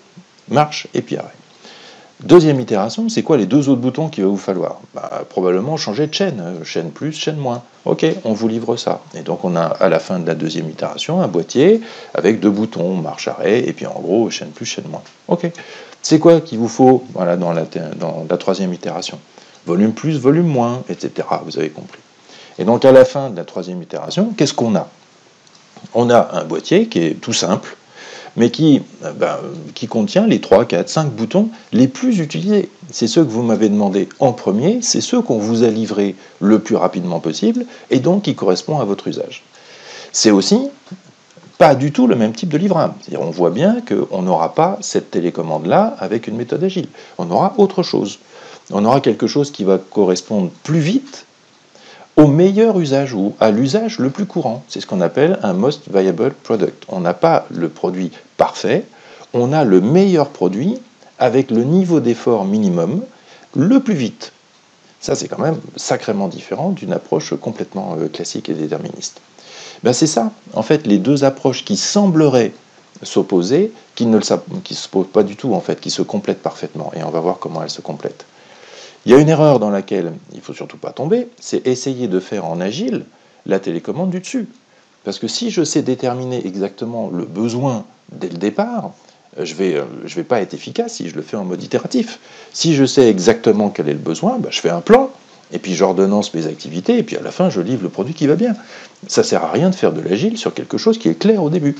marche 0.49 0.87
et 0.93 1.01
puis 1.01 1.17
arrêt. 1.17 1.33
Deuxième 2.23 2.59
itération, 2.59 3.09
c'est 3.09 3.21
quoi 3.21 3.37
les 3.37 3.45
deux 3.45 3.69
autres 3.69 3.81
boutons 3.81 4.09
qu'il 4.09 4.23
va 4.23 4.29
vous 4.29 4.37
falloir? 4.37 4.79
Bah, 4.95 5.23
Probablement 5.29 5.77
changer 5.77 6.07
de 6.07 6.13
chaîne, 6.13 6.41
euh, 6.41 6.63
chaîne 6.63 6.89
plus, 6.89 7.13
chaîne 7.13 7.37
moins. 7.37 7.61
Ok, 7.85 8.07
on 8.23 8.33
vous 8.33 8.47
livre 8.47 8.75
ça. 8.75 9.01
Et 9.13 9.21
donc 9.21 9.45
on 9.45 9.55
a 9.55 9.65
à 9.65 9.87
la 9.87 9.99
fin 9.99 10.17
de 10.17 10.25
la 10.25 10.33
deuxième 10.33 10.67
itération 10.67 11.21
un 11.21 11.27
boîtier 11.27 11.79
avec 12.15 12.39
deux 12.39 12.49
boutons, 12.49 12.95
marche 12.95 13.27
arrêt, 13.27 13.59
et 13.59 13.71
puis 13.71 13.85
en 13.85 13.99
gros 13.99 14.31
chaîne 14.31 14.49
plus, 14.49 14.65
chaîne 14.65 14.87
moins. 14.87 15.03
Ok. 15.27 15.51
C'est 16.01 16.17
quoi 16.17 16.41
qu'il 16.41 16.57
vous 16.57 16.67
faut 16.67 17.03
voilà, 17.13 17.37
dans, 17.37 17.51
la, 17.51 17.65
dans 17.99 18.25
la 18.27 18.37
troisième 18.37 18.73
itération? 18.73 19.19
Volume 19.67 19.93
plus, 19.93 20.17
volume 20.19 20.47
moins, 20.47 20.81
etc. 20.89 21.27
Vous 21.45 21.59
avez 21.59 21.69
compris. 21.69 21.99
Et 22.57 22.65
donc 22.65 22.83
à 22.83 22.91
la 22.91 23.05
fin 23.05 23.29
de 23.29 23.37
la 23.37 23.45
troisième 23.45 23.83
itération, 23.83 24.33
qu'est-ce 24.35 24.55
qu'on 24.55 24.75
a? 24.75 24.87
On 25.93 26.09
a 26.09 26.29
un 26.33 26.45
boîtier 26.45 26.87
qui 26.87 26.99
est 26.99 27.21
tout 27.21 27.33
simple, 27.33 27.77
mais 28.35 28.51
qui, 28.51 28.81
euh, 29.03 29.13
ben, 29.13 29.37
qui 29.73 29.87
contient 29.87 30.27
les 30.27 30.41
3, 30.41 30.65
4, 30.65 30.89
5 30.89 31.11
boutons 31.11 31.49
les 31.71 31.87
plus 31.87 32.19
utilisés. 32.19 32.69
C'est 32.91 33.07
ceux 33.07 33.23
que 33.23 33.29
vous 33.29 33.43
m'avez 33.43 33.69
demandé 33.69 34.09
en 34.19 34.33
premier, 34.33 34.79
c'est 34.81 35.01
ceux 35.01 35.21
qu'on 35.21 35.37
vous 35.37 35.63
a 35.63 35.67
livrés 35.67 36.15
le 36.39 36.59
plus 36.59 36.75
rapidement 36.75 37.19
possible, 37.19 37.65
et 37.89 37.99
donc 37.99 38.23
qui 38.23 38.35
correspondent 38.35 38.81
à 38.81 38.85
votre 38.85 39.07
usage. 39.07 39.43
C'est 40.11 40.31
aussi 40.31 40.69
pas 41.57 41.75
du 41.75 41.91
tout 41.91 42.07
le 42.07 42.15
même 42.15 42.33
type 42.33 42.49
de 42.49 42.57
livrable. 42.57 42.93
On 43.17 43.31
voit 43.31 43.49
bien 43.49 43.77
qu'on 43.81 44.21
n'aura 44.21 44.53
pas 44.53 44.77
cette 44.81 45.11
télécommande-là 45.11 45.95
avec 45.99 46.27
une 46.27 46.35
méthode 46.35 46.63
agile. 46.63 46.87
On 47.17 47.29
aura 47.31 47.53
autre 47.57 47.83
chose. 47.83 48.19
On 48.71 48.83
aura 48.85 49.01
quelque 49.01 49.27
chose 49.27 49.51
qui 49.51 49.63
va 49.63 49.77
correspondre 49.77 50.51
plus 50.63 50.79
vite 50.79 51.26
au 52.17 52.25
meilleur 52.25 52.79
usage 52.79 53.13
ou 53.13 53.35
à 53.39 53.51
l'usage 53.51 53.99
le 53.99 54.09
plus 54.09 54.25
courant. 54.25 54.63
C'est 54.67 54.81
ce 54.81 54.87
qu'on 54.87 55.01
appelle 55.01 55.39
un 55.43 55.53
most 55.53 55.83
viable 55.89 56.33
product. 56.43 56.83
On 56.89 56.99
n'a 56.99 57.13
pas 57.13 57.45
le 57.51 57.69
produit 57.69 58.11
parfait, 58.37 58.85
on 59.33 59.53
a 59.53 59.63
le 59.63 59.79
meilleur 59.79 60.29
produit 60.29 60.79
avec 61.19 61.51
le 61.51 61.63
niveau 61.63 61.99
d'effort 61.99 62.43
minimum 62.43 63.03
le 63.55 63.79
plus 63.79 63.93
vite. 63.93 64.33
Ça, 64.99 65.15
c'est 65.15 65.27
quand 65.27 65.39
même 65.39 65.59
sacrément 65.75 66.27
différent 66.27 66.71
d'une 66.71 66.91
approche 66.91 67.35
complètement 67.35 67.95
euh, 67.99 68.07
classique 68.07 68.49
et 68.49 68.53
déterministe. 68.53 69.21
Ben, 69.83 69.93
c'est 69.93 70.07
ça, 70.07 70.31
en 70.53 70.63
fait, 70.63 70.87
les 70.87 70.97
deux 70.97 71.23
approches 71.23 71.63
qui 71.63 71.77
sembleraient 71.77 72.51
s'opposer, 73.03 73.71
qui 73.93 74.07
ne 74.07 74.19
se 74.19 74.33
posent 74.89 75.11
pas 75.13 75.21
du 75.21 75.35
tout, 75.35 75.53
en 75.53 75.61
fait, 75.61 75.79
qui 75.79 75.91
se 75.91 76.01
complètent 76.01 76.41
parfaitement. 76.41 76.91
Et 76.95 77.03
on 77.03 77.11
va 77.11 77.19
voir 77.19 77.37
comment 77.37 77.61
elles 77.61 77.69
se 77.69 77.81
complètent. 77.81 78.25
Il 79.07 79.11
y 79.11 79.13
a 79.13 79.19
une 79.19 79.29
erreur 79.29 79.59
dans 79.59 79.69
laquelle 79.69 80.11
il 80.33 80.39
ne 80.39 80.41
faut 80.41 80.51
surtout 80.51 80.75
pas 80.75 80.91
tomber, 80.91 81.29
c'est 81.39 81.65
essayer 81.65 82.09
de 82.09 82.19
faire 82.19 82.43
en 82.43 82.59
agile 82.59 83.05
la 83.45 83.57
télécommande 83.57 84.09
du 84.09 84.19
dessus. 84.19 84.49
Parce 85.05 85.17
que 85.17 85.29
si 85.29 85.49
je 85.49 85.63
sais 85.63 85.81
déterminer 85.81 86.45
exactement 86.45 87.09
le 87.09 87.23
besoin 87.23 87.85
dès 88.11 88.27
le 88.27 88.35
départ, 88.35 88.91
je 89.41 89.53
ne 89.53 89.57
vais, 89.57 89.75
euh, 89.75 89.85
je 90.03 90.13
vais 90.15 90.25
pas 90.25 90.41
être 90.41 90.53
efficace 90.53 90.95
si 90.95 91.07
je 91.07 91.15
le 91.15 91.21
fais 91.21 91.37
en 91.37 91.45
mode 91.45 91.63
itératif. 91.63 92.19
Si 92.51 92.75
je 92.75 92.83
sais 92.83 93.07
exactement 93.07 93.69
quel 93.69 93.87
est 93.87 93.93
le 93.93 93.97
besoin, 93.97 94.39
bah, 94.39 94.49
je 94.51 94.59
fais 94.59 94.71
un 94.71 94.81
plan, 94.81 95.09
et 95.53 95.59
puis 95.59 95.73
j'ordonnance 95.73 96.33
mes 96.33 96.45
activités, 96.45 96.97
et 96.97 97.03
puis 97.03 97.15
à 97.15 97.21
la 97.21 97.31
fin, 97.31 97.49
je 97.49 97.61
livre 97.61 97.83
le 97.83 97.89
produit 97.89 98.13
qui 98.13 98.27
va 98.27 98.35
bien. 98.35 98.57
Ça 99.07 99.21
ne 99.21 99.25
sert 99.25 99.41
à 99.41 99.51
rien 99.53 99.69
de 99.69 99.75
faire 99.75 99.93
de 99.93 100.01
l'agile 100.01 100.37
sur 100.37 100.53
quelque 100.53 100.77
chose 100.77 100.97
qui 100.97 101.07
est 101.07 101.17
clair 101.17 101.41
au 101.41 101.49
début. 101.49 101.77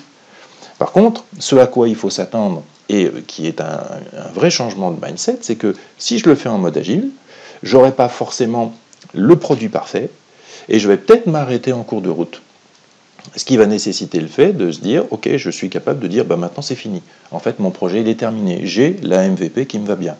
Par 0.78 0.92
contre, 0.92 1.26
ce 1.40 1.56
à 1.56 1.68
quoi 1.68 1.90
il 1.90 1.96
faut 1.96 2.10
s'attendre, 2.10 2.64
et 2.90 3.06
euh, 3.06 3.24
qui 3.26 3.48
est 3.48 3.62
un, 3.62 3.82
vrai 4.34 4.50
changement 4.50 4.92
de 4.92 5.04
mindset, 5.04 5.40
c'est 5.42 5.56
que 5.56 5.76
si 5.98 6.20
je 6.20 6.30
le 6.30 6.36
fais 6.36 6.50
en 6.50 6.58
mode 6.58 6.78
agile, 6.78 7.10
j'aurai 7.64 7.92
pas 7.92 8.10
forcément 8.10 8.74
le 9.14 9.36
produit 9.36 9.70
parfait, 9.70 10.10
et 10.70 10.80
je 10.80 10.88
vais 10.88 10.98
peut-être 10.98 11.28
m'arrêter 11.28 11.74
en 11.74 11.84
cours 11.84 12.02
de 12.02 12.10
route. 12.10 12.42
Ce 13.36 13.44
qui 13.44 13.58
va 13.58 13.66
nécessiter 13.66 14.20
le 14.20 14.28
fait 14.28 14.54
de 14.54 14.72
se 14.72 14.80
dire, 14.80 15.04
ok, 15.12 15.36
je 15.36 15.50
suis 15.50 15.70
capable 15.70 16.00
de 16.00 16.08
dire, 16.08 16.24
bah 16.24 16.38
maintenant 16.38 16.62
c'est 16.62 16.76
fini. 16.76 17.02
En 17.32 17.40
fait, 17.40 17.60
mon 17.60 17.72
projet 17.72 18.08
est 18.10 18.20
terminé. 18.20 18.62
J'ai 18.64 18.96
la 19.02 19.28
MVP 19.28 19.66
qui 19.66 19.80
me 19.80 19.86
va 19.86 19.96
bien. 19.96 20.16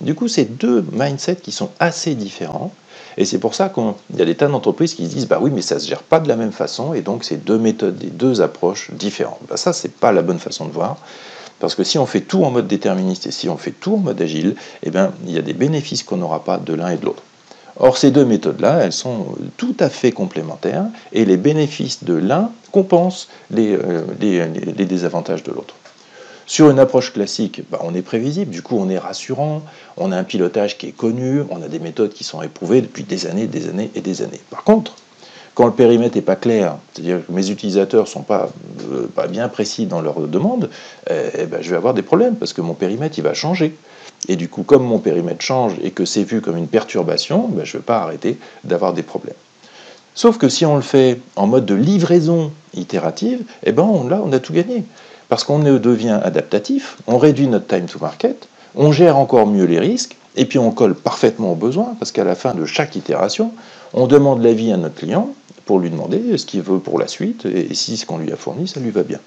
Du 0.00 0.14
coup, 0.14 0.28
c'est 0.28 0.56
deux 0.56 0.84
mindsets 0.92 1.36
qui 1.36 1.52
sont 1.52 1.70
assez 1.78 2.14
différents. 2.14 2.72
Et 3.20 3.26
c'est 3.26 3.38
pour 3.38 3.54
ça 3.54 3.68
qu'il 3.68 4.18
y 4.18 4.22
a 4.22 4.24
des 4.24 4.34
tas 4.34 4.48
d'entreprises 4.48 4.94
qui 4.94 5.04
se 5.04 5.10
disent, 5.10 5.28
bah 5.28 5.38
oui, 5.42 5.50
mais 5.54 5.60
ça 5.60 5.74
ne 5.74 5.80
se 5.80 5.86
gère 5.86 6.02
pas 6.02 6.20
de 6.20 6.28
la 6.28 6.36
même 6.36 6.52
façon, 6.52 6.94
et 6.94 7.02
donc 7.02 7.22
c'est 7.22 7.36
deux 7.36 7.58
méthodes, 7.58 7.98
des 7.98 8.06
deux 8.06 8.40
approches 8.40 8.90
différentes. 8.92 9.40
Bah 9.46 9.58
ça, 9.58 9.74
c'est 9.74 9.92
pas 9.92 10.10
la 10.10 10.22
bonne 10.22 10.38
façon 10.38 10.64
de 10.64 10.72
voir. 10.72 10.96
Parce 11.58 11.74
que 11.74 11.84
si 11.84 11.98
on 11.98 12.06
fait 12.06 12.22
tout 12.22 12.44
en 12.44 12.50
mode 12.50 12.66
déterministe 12.66 13.26
et 13.26 13.30
si 13.30 13.50
on 13.50 13.58
fait 13.58 13.72
tout 13.72 13.96
en 13.96 13.98
mode 13.98 14.22
agile, 14.22 14.56
eh 14.82 14.88
bien, 14.88 15.12
il 15.26 15.32
y 15.34 15.38
a 15.38 15.42
des 15.42 15.52
bénéfices 15.52 16.02
qu'on 16.02 16.16
n'aura 16.16 16.44
pas 16.44 16.56
de 16.56 16.72
l'un 16.72 16.88
et 16.88 16.96
de 16.96 17.04
l'autre. 17.04 17.22
Or, 17.78 17.98
ces 17.98 18.10
deux 18.10 18.24
méthodes-là, 18.24 18.84
elles 18.84 18.94
sont 18.94 19.26
tout 19.58 19.76
à 19.80 19.90
fait 19.90 20.12
complémentaires 20.12 20.86
et 21.12 21.26
les 21.26 21.36
bénéfices 21.36 22.04
de 22.04 22.14
l'un 22.14 22.50
compensent 22.72 23.28
les, 23.50 23.76
euh, 23.76 24.00
les, 24.18 24.86
désavantages 24.86 25.42
de 25.42 25.52
l'autre. 25.52 25.74
Sur 26.46 26.70
une 26.70 26.78
approche 26.78 27.12
classique, 27.12 27.62
bah, 27.70 27.80
on 27.82 27.94
est 27.94 28.02
prévisible, 28.02 28.50
du 28.50 28.62
coup 28.62 28.76
on 28.78 28.88
est 28.88 28.98
rassurant, 28.98 29.62
on 29.96 30.12
a 30.12 30.16
un 30.16 30.24
pilotage 30.24 30.78
qui 30.78 30.88
est 30.88 30.92
connu, 30.92 31.42
on 31.50 31.62
a 31.62 31.68
des 31.68 31.78
méthodes 31.78 32.12
qui 32.12 32.24
sont 32.24 32.42
éprouvées 32.42 32.80
depuis 32.80 33.04
des 33.04 33.26
années, 33.26 33.46
des 33.46 33.68
années 33.68 33.90
et 33.94 34.00
des 34.00 34.22
années. 34.22 34.40
Par 34.50 34.64
contre, 34.64 34.96
quand 35.54 35.66
le 35.66 35.72
périmètre 35.72 36.16
n'est 36.16 36.22
pas 36.22 36.36
clair, 36.36 36.76
c'est-à-dire 36.92 37.26
que 37.26 37.32
mes 37.32 37.50
utilisateurs 37.50 38.04
ne 38.04 38.08
sont 38.08 38.22
pas, 38.22 38.50
euh, 38.90 39.06
pas, 39.14 39.26
bien 39.26 39.48
précis 39.48 39.86
dans 39.86 40.00
leurs 40.00 40.20
demandes, 40.28 40.70
eh 41.08 41.46
ben, 41.46 41.60
je 41.60 41.70
vais 41.70 41.76
avoir 41.76 41.94
des 41.94 42.02
problèmes 42.02 42.36
parce 42.36 42.52
que 42.52 42.60
mon 42.60 42.74
périmètre 42.74 43.18
il 43.18 43.24
va 43.24 43.34
changer. 43.34 43.76
Et 44.28 44.36
du 44.36 44.48
coup, 44.48 44.62
comme 44.62 44.84
mon 44.84 44.98
périmètre 44.98 45.42
change 45.42 45.74
et 45.82 45.90
que 45.90 46.04
c'est 46.04 46.24
vu 46.24 46.40
comme 46.40 46.56
une 46.56 46.68
perturbation, 46.68 47.48
ben, 47.48 47.64
je 47.64 47.76
ne 47.76 47.80
vais 47.80 47.84
pas 47.84 47.98
arrêter 47.98 48.38
d'avoir 48.64 48.92
des 48.92 49.02
problèmes. 49.02 49.34
Sauf 50.14 50.38
que 50.38 50.48
si 50.48 50.66
on 50.66 50.76
le 50.76 50.82
fait 50.82 51.20
en 51.36 51.46
mode 51.46 51.66
de 51.66 51.74
livraison 51.74 52.52
itérative, 52.74 53.42
eh 53.64 53.72
ben 53.72 53.84
là, 54.08 54.20
on 54.24 54.32
a 54.32 54.38
tout 54.38 54.52
gagné. 54.52 54.84
Parce 55.30 55.44
qu'on 55.44 55.60
devient 55.60 56.18
adaptatif, 56.22 56.98
on 57.06 57.16
réduit 57.16 57.46
notre 57.46 57.68
time 57.68 57.86
to 57.86 58.00
market, 58.00 58.48
on 58.74 58.90
gère 58.90 59.16
encore 59.16 59.46
mieux 59.46 59.64
les 59.64 59.78
risques, 59.78 60.16
et 60.36 60.44
puis 60.44 60.58
on 60.58 60.72
colle 60.72 60.96
parfaitement 60.96 61.52
aux 61.52 61.56
besoins, 61.56 61.94
parce 62.00 62.10
qu'à 62.10 62.24
la 62.24 62.34
fin 62.34 62.52
de 62.52 62.66
chaque 62.66 62.96
itération, 62.96 63.52
on 63.94 64.08
demande 64.08 64.42
l'avis 64.42 64.72
à 64.72 64.76
notre 64.76 64.96
client 64.96 65.32
pour 65.66 65.78
lui 65.78 65.88
demander 65.88 66.36
ce 66.36 66.46
qu'il 66.46 66.62
veut 66.62 66.80
pour 66.80 66.98
la 66.98 67.06
suite, 67.06 67.46
et 67.46 67.72
si 67.74 67.96
ce 67.96 68.06
qu'on 68.06 68.18
lui 68.18 68.32
a 68.32 68.36
fourni, 68.36 68.66
ça 68.66 68.80
lui 68.80 68.90
va 68.90 69.04
bien. 69.04 69.20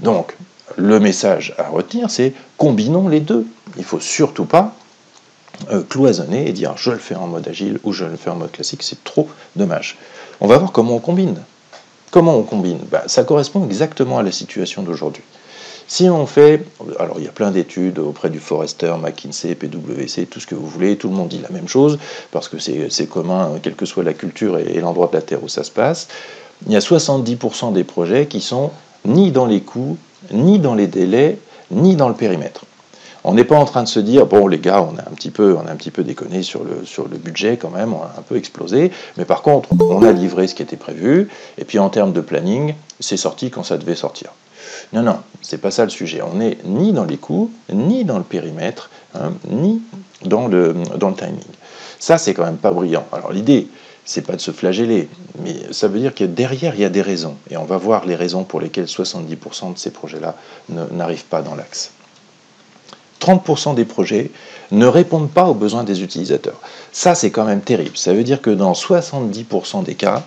Donc, 0.00 0.36
le 0.76 1.00
message 1.00 1.54
à 1.56 1.68
retenir, 1.70 2.10
c'est 2.10 2.34
combinons 2.58 3.08
les 3.08 3.20
deux. 3.20 3.46
Il 3.76 3.80
ne 3.80 3.86
faut 3.86 4.00
surtout 4.00 4.44
pas 4.44 4.74
euh, 5.70 5.82
cloisonner 5.82 6.46
et 6.46 6.52
dire 6.52 6.74
je 6.76 6.90
le 6.90 6.98
fais 6.98 7.14
en 7.14 7.26
mode 7.26 7.48
agile 7.48 7.80
ou 7.84 7.94
je 7.94 8.04
le 8.04 8.16
fais 8.16 8.28
en 8.28 8.36
mode 8.36 8.52
classique, 8.52 8.82
c'est 8.82 9.02
trop 9.02 9.28
dommage. 9.56 9.96
On 10.42 10.46
va 10.46 10.58
voir 10.58 10.72
comment 10.72 10.96
on 10.96 11.00
combine. 11.00 11.40
Comment 12.10 12.36
on 12.36 12.42
combine? 12.42 12.80
Bah, 12.90 13.04
Ça 13.06 13.24
correspond 13.24 13.64
exactement 13.64 14.18
à 14.18 14.22
la 14.22 14.30
situation 14.30 14.82
d'aujourd'hui. 14.82 15.22
Si 15.90 16.06
on 16.10 16.26
fait, 16.26 16.66
alors 16.98 17.16
il 17.16 17.24
y 17.24 17.28
a 17.28 17.32
plein 17.32 17.50
d'études 17.50 17.98
auprès 17.98 18.28
du 18.28 18.40
Forrester, 18.40 18.92
McKinsey, 19.02 19.54
PwC, 19.54 20.26
tout 20.26 20.38
ce 20.38 20.46
que 20.46 20.54
vous 20.54 20.66
voulez, 20.66 20.98
tout 20.98 21.08
le 21.08 21.14
monde 21.14 21.28
dit 21.28 21.40
la 21.40 21.48
même 21.48 21.66
chose, 21.66 21.98
parce 22.30 22.48
que 22.48 22.58
c'est 22.58 23.06
commun, 23.06 23.52
quelle 23.62 23.74
que 23.74 23.86
soit 23.86 24.04
la 24.04 24.12
culture 24.12 24.58
et 24.58 24.80
l'endroit 24.80 25.06
de 25.06 25.16
la 25.16 25.22
Terre 25.22 25.42
où 25.42 25.48
ça 25.48 25.64
se 25.64 25.70
passe. 25.70 26.08
Il 26.66 26.72
y 26.72 26.76
a 26.76 26.80
70% 26.80 27.72
des 27.72 27.84
projets 27.84 28.26
qui 28.26 28.42
sont 28.42 28.70
ni 29.06 29.32
dans 29.32 29.46
les 29.46 29.62
coûts, 29.62 29.96
ni 30.30 30.58
dans 30.58 30.74
les 30.74 30.88
délais, 30.88 31.38
ni 31.70 31.96
dans 31.96 32.10
le 32.10 32.14
périmètre. 32.14 32.66
On 33.24 33.32
n'est 33.32 33.44
pas 33.44 33.56
en 33.56 33.64
train 33.64 33.82
de 33.82 33.88
se 33.88 33.98
dire, 33.98 34.26
bon 34.26 34.46
les 34.46 34.58
gars, 34.58 34.82
on 34.82 34.98
a 34.98 35.02
un 35.02 35.14
petit 35.14 35.30
peu, 35.30 35.56
on 35.56 35.66
a 35.66 35.72
un 35.72 35.76
petit 35.76 35.90
peu 35.90 36.04
déconné 36.04 36.42
sur 36.42 36.64
le, 36.64 36.84
sur 36.84 37.08
le 37.08 37.16
budget 37.16 37.56
quand 37.56 37.70
même, 37.70 37.94
on 37.94 38.02
a 38.02 38.14
un 38.18 38.22
peu 38.22 38.36
explosé, 38.36 38.90
mais 39.16 39.24
par 39.24 39.40
contre, 39.40 39.70
on 39.80 40.02
a 40.02 40.12
livré 40.12 40.48
ce 40.48 40.54
qui 40.54 40.62
était 40.62 40.76
prévu, 40.76 41.30
et 41.56 41.64
puis 41.64 41.78
en 41.78 41.88
termes 41.88 42.12
de 42.12 42.20
planning, 42.20 42.74
c'est 43.00 43.16
sorti 43.16 43.48
quand 43.48 43.62
ça 43.62 43.78
devait 43.78 43.96
sortir. 43.96 44.32
Non, 44.92 45.02
non, 45.02 45.20
c'est 45.42 45.58
pas 45.58 45.70
ça 45.70 45.84
le 45.84 45.90
sujet. 45.90 46.22
On 46.22 46.34
n'est 46.34 46.58
ni 46.64 46.92
dans 46.92 47.04
les 47.04 47.16
coûts, 47.16 47.50
ni 47.72 48.04
dans 48.04 48.18
le 48.18 48.24
périmètre, 48.24 48.90
hein, 49.14 49.32
ni 49.50 49.82
dans 50.24 50.48
le, 50.48 50.74
timing. 51.16 51.40
Ça, 51.98 52.18
c'est 52.18 52.34
quand 52.34 52.44
même 52.44 52.58
pas 52.58 52.72
brillant. 52.72 53.06
Alors 53.12 53.32
l'idée, 53.32 53.68
c'est 54.04 54.22
pas 54.22 54.34
de 54.34 54.40
se 54.40 54.50
flageller, 54.50 55.08
mais 55.42 55.54
ça 55.72 55.88
veut 55.88 55.98
dire 55.98 56.14
que 56.14 56.24
derrière, 56.24 56.74
il 56.74 56.80
y 56.80 56.84
a 56.84 56.90
des 56.90 57.02
raisons. 57.02 57.36
Et 57.50 57.56
on 57.56 57.64
va 57.64 57.76
voir 57.76 58.06
les 58.06 58.14
raisons 58.14 58.44
pour 58.44 58.60
lesquelles 58.60 58.86
70% 58.86 59.74
de 59.74 59.78
ces 59.78 59.90
projets-là 59.90 60.34
n'arrivent 60.68 61.26
pas 61.26 61.42
dans 61.42 61.54
l'axe. 61.54 61.92
30% 63.20 63.74
des 63.74 63.84
projets 63.84 64.30
ne 64.70 64.86
répondent 64.86 65.30
pas 65.30 65.46
aux 65.46 65.54
besoins 65.54 65.84
des 65.84 66.02
utilisateurs. 66.02 66.60
Ça, 66.92 67.14
c'est 67.14 67.30
quand 67.30 67.44
même 67.44 67.60
terrible. 67.60 67.96
Ça 67.96 68.12
veut 68.12 68.22
dire 68.22 68.40
que 68.40 68.50
dans 68.50 68.72
70% 68.72 69.84
des 69.84 69.94
cas, 69.94 70.24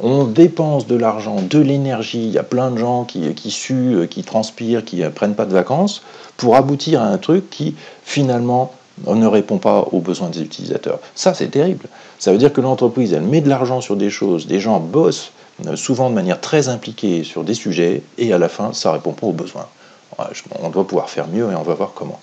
on 0.00 0.24
dépense 0.24 0.86
de 0.86 0.96
l'argent, 0.96 1.36
de 1.40 1.58
l'énergie, 1.58 2.24
il 2.24 2.30
y 2.30 2.38
a 2.38 2.42
plein 2.42 2.70
de 2.70 2.78
gens 2.78 3.04
qui, 3.04 3.34
qui 3.34 3.50
suent, 3.50 4.06
qui 4.10 4.22
transpirent, 4.22 4.84
qui 4.84 4.96
ne 4.96 5.08
prennent 5.08 5.34
pas 5.34 5.46
de 5.46 5.52
vacances, 5.52 6.02
pour 6.36 6.56
aboutir 6.56 7.02
à 7.02 7.06
un 7.06 7.18
truc 7.18 7.48
qui, 7.50 7.74
finalement, 8.02 8.72
ne 9.06 9.26
répond 9.26 9.58
pas 9.58 9.86
aux 9.92 10.00
besoins 10.00 10.28
des 10.28 10.42
utilisateurs. 10.42 11.00
Ça, 11.14 11.34
c'est 11.34 11.48
terrible. 11.48 11.86
Ça 12.18 12.32
veut 12.32 12.38
dire 12.38 12.52
que 12.52 12.60
l'entreprise, 12.60 13.12
elle 13.12 13.22
met 13.22 13.40
de 13.40 13.48
l'argent 13.48 13.80
sur 13.80 13.96
des 13.96 14.10
choses, 14.10 14.46
des 14.46 14.60
gens 14.60 14.80
bossent 14.80 15.32
euh, 15.66 15.76
souvent 15.76 16.10
de 16.10 16.14
manière 16.14 16.40
très 16.40 16.68
impliquée 16.68 17.24
sur 17.24 17.44
des 17.44 17.54
sujets, 17.54 18.02
et 18.18 18.32
à 18.32 18.38
la 18.38 18.48
fin, 18.48 18.72
ça 18.72 18.90
ne 18.90 18.94
répond 18.94 19.12
pas 19.12 19.26
aux 19.26 19.32
besoins. 19.32 19.66
On 20.62 20.70
doit 20.70 20.86
pouvoir 20.86 21.10
faire 21.10 21.28
mieux 21.28 21.50
et 21.50 21.54
on 21.54 21.62
va 21.62 21.74
voir 21.74 21.92
comment. 21.94 22.18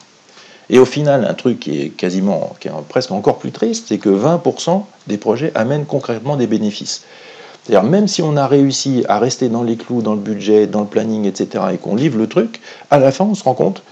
Et 0.70 0.80
au 0.80 0.86
final, 0.86 1.26
un 1.26 1.34
truc 1.34 1.60
qui 1.60 1.82
est 1.82 1.90
quasiment, 1.90 2.56
qui 2.60 2.70
est 2.70 2.72
presque 2.90 3.12
encore 3.12 3.38
plus 3.38 3.52
triste, 3.52 3.86
c'est 3.90 3.98
que 3.98 4.10
20% 4.10 4.84
des 5.08 5.18
projets 5.18 5.52
amènent 5.54 5.86
concrètement 5.86 6.38
des 6.38 6.48
bénéfices. 6.48 7.04
C'est-à-dire 7.64 7.90
même 7.90 8.08
si 8.08 8.22
on 8.22 8.36
a 8.36 8.46
réussi 8.46 9.06
à 9.08 9.20
rester 9.20 9.50
dans 9.50 9.64
les 9.64 9.78
clous, 9.78 10.02
dans 10.02 10.14
le 10.14 10.20
budget, 10.20 10.68
dans 10.68 10.82
le 10.82 10.88
planning, 10.88 11.26
etc., 11.26 11.66
et 11.74 11.78
qu'on 11.78 11.96
livre 11.96 12.18
le 12.18 12.28
truc, 12.28 12.62
à 12.92 13.00
la 13.00 13.12
fin, 13.12 13.26
on 13.26 13.36
se 13.36 13.44
rend 13.44 13.54
compte 13.54 13.84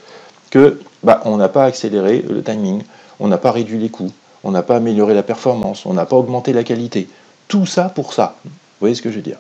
que 0.50 0.80
bah, 1.04 1.22
on 1.26 1.38
n'a 1.38 1.48
pas 1.48 1.64
accéléré 1.64 2.24
le 2.28 2.44
timing, 2.44 2.84
on 3.20 3.28
n'a 3.28 3.38
pas 3.38 3.52
réduit 3.52 3.80
les 3.80 3.90
coûts, 3.90 4.12
on 4.44 4.52
n'a 4.52 4.62
pas 4.62 4.76
amélioré 4.76 5.14
la 5.14 5.24
performance, 5.24 5.86
on 5.86 5.94
n'a 5.94 6.06
pas 6.06 6.18
augmenté 6.18 6.52
la 6.52 6.64
qualité. 6.64 7.08
Tout 7.48 7.66
ça 7.66 7.84
pour 7.86 8.14
ça. 8.14 8.36
Vous 8.44 8.52
voyez 8.82 8.96
ce 8.96 9.02
que 9.02 9.10
je 9.10 9.16
veux 9.16 9.22
dire? 9.22 9.38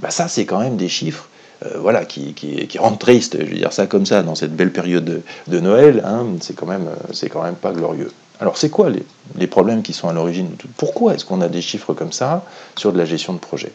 Bah, 0.00 0.10
Ça, 0.10 0.28
c'est 0.28 0.44
quand 0.44 0.60
même 0.60 0.76
des 0.76 0.88
chiffres 0.88 1.28
euh, 1.64 1.78
voilà, 1.78 2.04
qui, 2.04 2.34
rendent 2.78 2.98
triste, 2.98 3.36
je 3.38 3.46
veux 3.46 3.56
dire 3.56 3.72
ça 3.72 3.86
comme 3.86 4.04
ça, 4.04 4.22
dans 4.22 4.34
cette 4.34 4.54
belle 4.54 4.72
période 4.72 5.22
de, 5.46 5.60
Noël, 5.60 6.02
hein, 6.04 6.26
c'est 6.40 6.54
quand, 6.54 6.66
même, 6.66 6.88
quand 7.30 7.42
même 7.42 7.54
pas 7.54 7.72
glorieux. 7.72 8.10
Alors 8.42 8.58
c'est 8.58 8.70
quoi 8.70 8.90
les, 9.36 9.46
problèmes 9.46 9.82
qui 9.82 9.92
sont 9.92 10.08
à 10.08 10.12
l'origine 10.12 10.50
de 10.50 10.56
tout 10.56 10.68
Pourquoi 10.76 11.14
est-ce 11.14 11.24
qu'on 11.24 11.40
a 11.42 11.48
des 11.48 11.62
chiffres 11.62 11.94
comme 11.94 12.10
ça 12.10 12.44
sur 12.76 12.92
de 12.92 12.98
la 12.98 13.04
gestion 13.04 13.34
de 13.34 13.38
projet? 13.38 13.70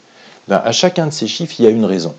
Ben, 0.50 0.62
À 0.62 0.74
chacun 0.74 1.08
de 1.08 1.12
ces 1.12 1.26
chiffres, 1.26 1.56
il 1.60 1.64
y 1.64 1.68
a 1.70 1.72
une 1.72 1.86
raison. 1.86 2.14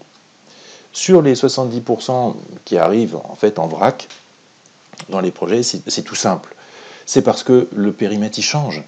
Sur 0.94 1.20
les 1.20 1.34
70% 1.34 2.36
qui 2.64 2.78
arrivent 2.78 3.16
en 3.16 3.34
fait 3.34 3.58
en 3.58 3.66
vrac, 3.66 4.08
dans 5.10 5.20
les 5.20 5.30
projets, 5.30 5.62
c'est 5.62 6.02
tout 6.02 6.14
simple. 6.14 6.54
C'est 7.04 7.20
parce 7.20 7.42
que 7.42 7.68
le 7.70 7.92
périmètre 7.92 8.38
il 8.38 8.42
change. 8.42 8.82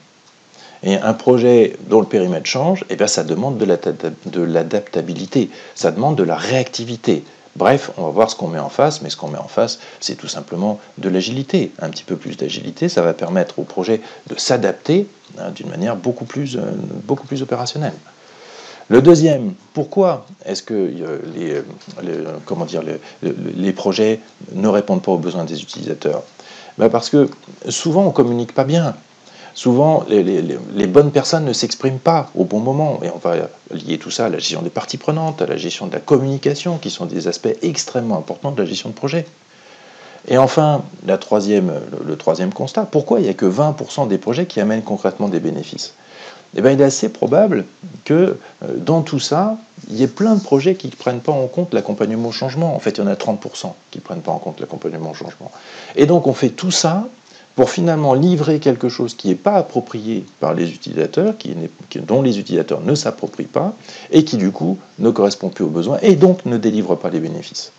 Et 0.82 0.94
un 0.94 1.12
projet 1.12 1.76
dont 1.86 2.00
le 2.00 2.06
périmètre 2.06 2.46
change, 2.46 2.86
eh 2.88 2.96
bien, 2.96 3.08
ça 3.08 3.24
demande 3.24 3.58
de 3.58 4.40
l'adaptabilité, 4.42 5.50
ça 5.74 5.90
demande 5.90 6.16
de 6.16 6.22
la 6.22 6.36
réactivité. 6.36 7.24
Bref, 7.60 7.90
on 7.98 8.04
va 8.04 8.08
voir 8.08 8.30
ce 8.30 8.36
qu'on 8.36 8.48
met 8.48 8.58
en 8.58 8.70
face, 8.70 9.02
mais 9.02 9.10
ce 9.10 9.18
qu'on 9.18 9.28
met 9.28 9.36
en 9.36 9.46
face, 9.46 9.80
c'est 10.00 10.14
tout 10.14 10.28
simplement 10.28 10.80
de 10.96 11.10
l'agilité. 11.10 11.72
Un 11.82 11.90
petit 11.90 12.04
peu 12.04 12.16
plus 12.16 12.38
d'agilité, 12.38 12.88
ça 12.88 13.02
va 13.02 13.12
permettre 13.12 13.58
au 13.58 13.64
projet 13.64 14.00
de 14.28 14.38
s'adapter 14.38 15.06
hein, 15.38 15.50
d'une 15.50 15.68
manière 15.68 15.94
beaucoup 15.94 16.24
plus, 16.24 16.56
euh, 16.56 16.62
beaucoup 17.04 17.26
plus 17.26 17.42
opérationnelle. 17.42 17.92
Le 18.88 19.02
deuxième, 19.02 19.52
pourquoi 19.74 20.24
est-ce 20.46 20.62
que 20.62 20.72
euh, 20.72 21.62
dire, 22.64 22.82
les, 23.22 23.72
projets 23.74 24.20
ne 24.54 24.68
répondent 24.68 25.02
pas 25.02 25.12
aux 25.12 25.18
besoins 25.18 25.44
des 25.44 25.60
utilisateurs? 25.60 26.22
Ben 26.78 26.88
Parce 26.88 27.10
que 27.10 27.28
souvent 27.68 28.04
on 28.04 28.06
ne 28.06 28.12
communique 28.12 28.54
pas 28.54 28.64
bien. 28.64 28.96
Souvent, 29.54 30.04
les, 30.08 30.86
bonnes 30.86 31.10
personnes 31.10 31.44
ne 31.44 31.52
s'expriment 31.52 31.98
pas 31.98 32.30
au 32.34 32.44
bon 32.44 32.60
moment. 32.60 33.00
Et 33.02 33.10
on 33.10 33.18
va 33.18 33.48
lier 33.72 33.98
tout 33.98 34.10
ça 34.10 34.26
à 34.26 34.28
la 34.28 34.38
gestion 34.38 34.62
des 34.62 34.70
parties 34.70 34.96
prenantes, 34.96 35.42
à 35.42 35.46
la 35.46 35.56
gestion 35.56 35.86
de 35.86 35.92
la 35.92 36.00
communication, 36.00 36.78
qui 36.78 36.90
sont 36.90 37.06
des 37.06 37.28
aspects 37.28 37.56
extrêmement 37.62 38.18
importants 38.18 38.52
de 38.52 38.62
la 38.62 38.68
gestion 38.68 38.90
de 38.90 38.94
projet. 38.94 39.26
Et 40.28 40.38
enfin, 40.38 40.82
la 41.06 41.18
troisième, 41.18 41.72
le, 42.06 42.16
troisième 42.16 42.52
constat, 42.52 42.82
pourquoi 42.82 43.20
il 43.20 43.24
n'y 43.24 43.28
a 43.28 43.34
que 43.34 43.46
20% 43.46 44.08
des 44.08 44.18
projets 44.18 44.46
qui 44.46 44.60
amènent 44.60 44.82
concrètement 44.82 45.28
des 45.28 45.40
bénéfices? 45.40 45.94
Eh 46.56 46.62
bien, 46.62 46.72
il 46.72 46.80
est 46.80 46.84
assez 46.84 47.08
probable 47.08 47.64
que 48.04 48.36
euh, 48.64 48.76
dans 48.76 49.02
tout 49.02 49.20
ça, 49.20 49.56
il 49.88 49.96
y 49.96 50.02
ait 50.02 50.08
plein 50.08 50.34
de 50.34 50.42
projets 50.42 50.74
qui 50.74 50.88
ne 50.88 50.92
prennent 50.92 51.20
pas 51.20 51.32
en 51.32 51.46
compte 51.46 51.72
l'accompagnement 51.72 52.28
au 52.28 52.32
changement. 52.32 52.74
En 52.74 52.80
fait, 52.80 52.98
il 52.98 52.98
y 52.98 53.02
en 53.02 53.06
a 53.06 53.14
30% 53.14 53.72
qui 53.90 53.98
ne 53.98 54.02
prennent 54.02 54.20
pas 54.20 54.32
en 54.32 54.38
compte 54.38 54.58
l'accompagnement 54.58 55.12
au 55.12 55.14
changement. 55.14 55.52
Et 55.94 56.06
donc, 56.06 56.26
on 56.26 56.34
fait 56.34 56.50
tout 56.50 56.72
ça 56.72 57.06
pour 57.56 57.70
finalement 57.70 58.14
livrer 58.14 58.58
quelque 58.58 58.88
chose 58.88 59.14
qui 59.14 59.28
n'est 59.28 59.34
pas 59.34 59.54
approprié 59.54 60.24
par 60.38 60.54
les 60.54 60.70
utilisateurs, 60.70 61.34
dont 61.96 62.22
les 62.22 62.38
utilisateurs 62.38 62.80
ne 62.80 62.94
s'approprient 62.94 63.44
pas, 63.44 63.74
et 64.10 64.24
qui 64.24 64.36
du 64.36 64.50
coup 64.50 64.78
ne 64.98 65.10
correspond 65.10 65.48
plus 65.48 65.64
aux 65.64 65.68
besoins, 65.68 65.98
et 66.02 66.16
donc 66.16 66.46
ne 66.46 66.56
délivre 66.56 66.94
pas 66.94 67.10
les 67.10 67.20
bénéfices. 67.20 67.72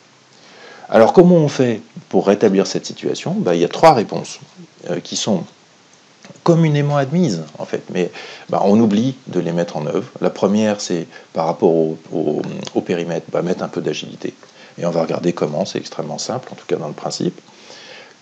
Alors 0.90 1.14
comment 1.14 1.36
on 1.36 1.48
fait 1.48 1.82
pour 2.10 2.28
rétablir 2.28 2.68
cette 2.68 2.86
situation? 2.86 3.34
Ben, 3.34 3.54
Il 3.54 3.62
y 3.62 3.66
a 3.66 3.70
trois 3.70 3.94
réponses 3.94 4.40
euh, 4.90 5.00
qui 5.00 5.16
sont 5.16 5.46
communément 6.44 6.98
admises, 6.98 7.44
en 7.58 7.66
fait, 7.66 7.84
mais 7.94 8.12
bah, 8.50 8.62
on 8.66 8.80
oublie 8.80 9.16
de 9.28 9.40
les 9.40 9.52
mettre 9.52 9.78
en 9.78 9.86
œuvre. 9.86 10.12
La 10.22 10.30
première, 10.30 10.82
c'est 10.82 11.08
par 11.34 11.46
rapport 11.46 11.74
au, 11.74 12.82
périmètre, 12.86 13.28
bah, 13.32 13.42
mettre 13.42 13.64
un 13.64 13.68
peu 13.68 13.82
d'agilité. 13.82 14.34
Et 14.78 14.86
on 14.86 14.92
va 14.92 15.02
regarder 15.02 15.34
comment, 15.34 15.66
c'est 15.66 15.80
extrêmement 15.80 16.18
simple, 16.18 16.50
en 16.52 16.56
tout 16.56 16.66
cas 16.68 16.78
dans 16.78 16.88
le 16.88 16.94
principe. 16.94 17.40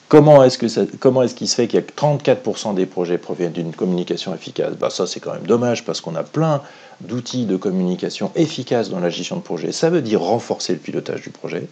Comment 0.09 0.41
est-ce 0.41 0.57
qu'il 0.57 0.71
se 0.71 1.55
fait 1.55 1.67
qu'il 1.67 1.79
y 1.79 1.83
a 1.83 1.85
34% 1.85 2.73
des 2.73 2.87
projets 2.87 3.19
proviennent 3.19 3.51
d'une 3.51 3.75
communication 3.75 4.33
efficace? 4.33 4.73
Bah, 4.73 4.89
Ça, 4.89 5.05
c'est 5.05 5.19
quand 5.19 5.33
même 5.33 5.45
dommage 5.45 5.85
parce 5.85 6.01
qu'on 6.01 6.15
a 6.15 6.23
plein 6.23 6.63
d'outils 7.01 7.45
de 7.45 7.55
communication 7.57 8.31
efficaces 8.35 8.89
dans 8.89 8.99
la 8.99 9.11
gestion 9.11 9.35
de 9.35 9.41
projet. 9.41 9.71
Ça 9.71 9.91
veut 9.91 10.01
dire 10.01 10.21
renforcer 10.21 10.73
le 10.73 10.79
pilotage 10.79 11.21
du 11.21 11.29
projet. 11.29 11.67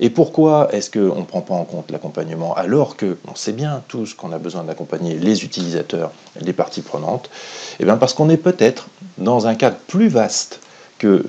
Et 0.00 0.10
pourquoi 0.10 0.68
est-ce 0.72 0.90
qu'on 0.90 1.20
ne 1.20 1.24
prend 1.24 1.42
pas 1.42 1.54
en 1.54 1.64
compte 1.64 1.92
l'accompagnement 1.92 2.54
alors 2.54 2.96
que 2.96 3.16
on 3.30 3.36
sait 3.36 3.52
bien 3.52 3.84
tous 3.86 4.14
qu'on 4.14 4.32
a 4.32 4.38
besoin 4.38 4.64
d'accompagner 4.64 5.16
les 5.20 5.44
utilisateurs, 5.44 6.10
les 6.40 6.52
parties 6.52 6.82
prenantes? 6.82 7.30
Eh 7.78 7.84
bien 7.84 7.96
parce 7.96 8.14
qu'on 8.14 8.30
est 8.30 8.36
peut-être 8.36 8.88
dans 9.18 9.46
un 9.46 9.54
cadre 9.54 9.76
plus 9.86 10.08
vaste 10.08 10.58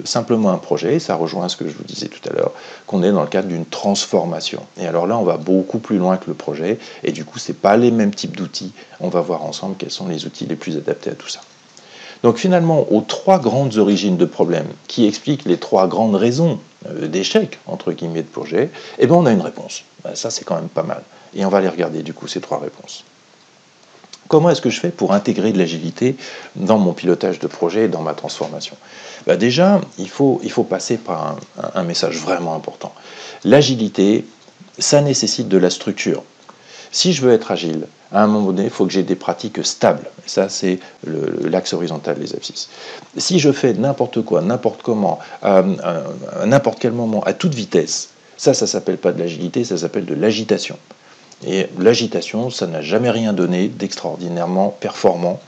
simplement 0.04 0.50
un 0.50 0.58
projet, 0.58 1.00
ça 1.00 1.16
rejoint 1.16 1.50
ce 1.50 1.56
que 1.56 1.68
je 1.68 1.76
vous 1.76 1.84
disais 1.84 2.08
tout 2.08 2.28
à 2.30 2.34
l'heure, 2.34 2.52
qu'on 2.88 3.04
est 3.04 3.12
dans 3.12 3.22
le 3.22 3.28
cadre 3.28 3.48
d'une 3.48 3.66
transformation. 3.66 4.62
Et 4.78 4.86
alors 4.86 5.08
là, 5.08 5.18
on 5.18 5.24
va 5.24 5.38
beaucoup 5.38 5.80
plus 5.80 5.98
loin 5.98 6.18
que 6.18 6.26
le 6.28 6.34
projet, 6.34 6.80
et 7.04 7.12
du 7.12 7.26
coup, 7.26 7.40
ce 7.40 7.52
n'est 7.52 7.58
pas 7.58 7.78
les 7.78 7.92
mêmes 7.92 8.14
types 8.14 8.36
d'outils. 8.36 8.74
On 9.00 9.10
va 9.10 9.22
voir 9.22 9.44
ensemble 9.44 9.76
quels 9.78 9.92
sont 9.92 10.08
les 10.08 10.26
outils 10.26 10.46
les 10.46 10.56
plus 10.56 10.78
adaptés 10.78 11.12
à 11.12 11.16
tout 11.16 11.30
ça. 11.30 11.42
Donc 12.24 12.38
finalement, 12.38 12.92
aux 12.92 13.02
trois 13.02 13.40
grandes 13.40 13.78
origines 13.78 14.18
de 14.18 14.26
problèmes 14.26 14.70
qui 14.88 15.06
expliquent 15.06 15.46
les 15.46 15.58
trois 15.58 15.88
grandes 15.88 16.16
raisons 16.16 16.60
euh, 16.88 17.08
d'échec, 17.08 17.60
entre 17.68 17.92
guillemets, 17.92 18.24
de 18.24 18.28
projet, 18.28 18.70
eh 18.98 19.06
bien 19.06 19.16
on 19.16 19.26
a 19.26 19.32
une 19.32 19.42
réponse. 19.42 19.84
Ben, 20.04 20.16
ça, 20.16 20.32
c'est 20.32 20.44
quand 20.44 20.56
même 20.56 20.70
pas 20.70 20.84
mal. 20.84 21.04
Et 21.36 21.46
on 21.46 21.50
va 21.50 21.62
les 21.62 21.70
regarder, 21.70 22.02
du 22.02 22.14
coup, 22.14 22.28
ces 22.28 22.42
trois 22.42 22.60
réponses. 22.60 23.04
Comment 24.28 24.50
est-ce 24.50 24.62
que 24.62 24.72
je 24.72 24.80
fais 24.80 24.90
pour 24.90 25.14
intégrer 25.14 25.52
de 25.52 25.58
l'agilité 25.58 26.16
dans 26.56 26.80
mon 26.80 26.94
pilotage 26.94 27.40
de 27.40 27.48
projet 27.48 27.86
et 27.86 27.88
dans 27.88 28.02
ma 28.02 28.14
transformation? 28.14 28.76
Bah 29.28 29.38
Déjà, 29.38 29.82
il 30.00 30.10
faut, 30.10 30.40
il 30.44 30.52
faut 30.52 30.64
passer 30.64 30.98
par 30.98 31.38
un, 31.76 31.84
message 31.84 32.18
vraiment 32.18 32.56
important. 32.56 32.94
L'agilité, 33.44 34.26
ça 34.80 35.02
nécessite 35.02 35.48
de 35.48 35.58
la 35.58 35.70
structure. 35.70 36.24
Si 36.92 37.14
je 37.14 37.22
veux 37.22 37.34
être 37.34 37.52
agile, 37.52 37.88
à 38.12 38.24
un 38.24 38.28
moment 38.28 38.48
donné, 38.48 38.64
il 38.64 38.70
faut 38.70 38.86
que 38.86 38.94
j'ai 38.94 39.04
des 39.04 39.16
pratiques 39.16 39.64
stables. 39.64 40.10
Ça, 40.26 40.50
c'est 40.50 40.80
l'axe 41.44 41.74
horizontal 41.74 42.18
des 42.18 42.34
abscisses. 42.34 42.70
Si 43.18 43.38
je 43.38 43.52
fais 43.52 43.74
n'importe 43.74 44.24
quoi, 44.24 44.42
n'importe 44.42 44.82
comment, 44.82 45.20
à 45.44 45.64
n'importe 46.46 46.80
quel 46.80 46.94
moment, 46.94 47.22
à 47.24 47.34
toute 47.34 47.54
vitesse, 47.54 48.10
ça, 48.38 48.54
ça 48.54 48.66
s'appelle 48.66 48.98
pas 48.98 49.12
de 49.12 49.20
l'agilité, 49.20 49.64
ça 49.64 49.78
s'appelle 49.78 50.06
de 50.06 50.16
l'agitation. 50.16 50.78
Et 51.44 51.68
l'agitation, 51.80 52.50
ça 52.50 52.68
n'a 52.68 52.82
jamais 52.82 53.10
rien 53.10 53.34
donné 53.34 53.68
d'extraordinairement 53.68 54.70
performant. 54.80 55.40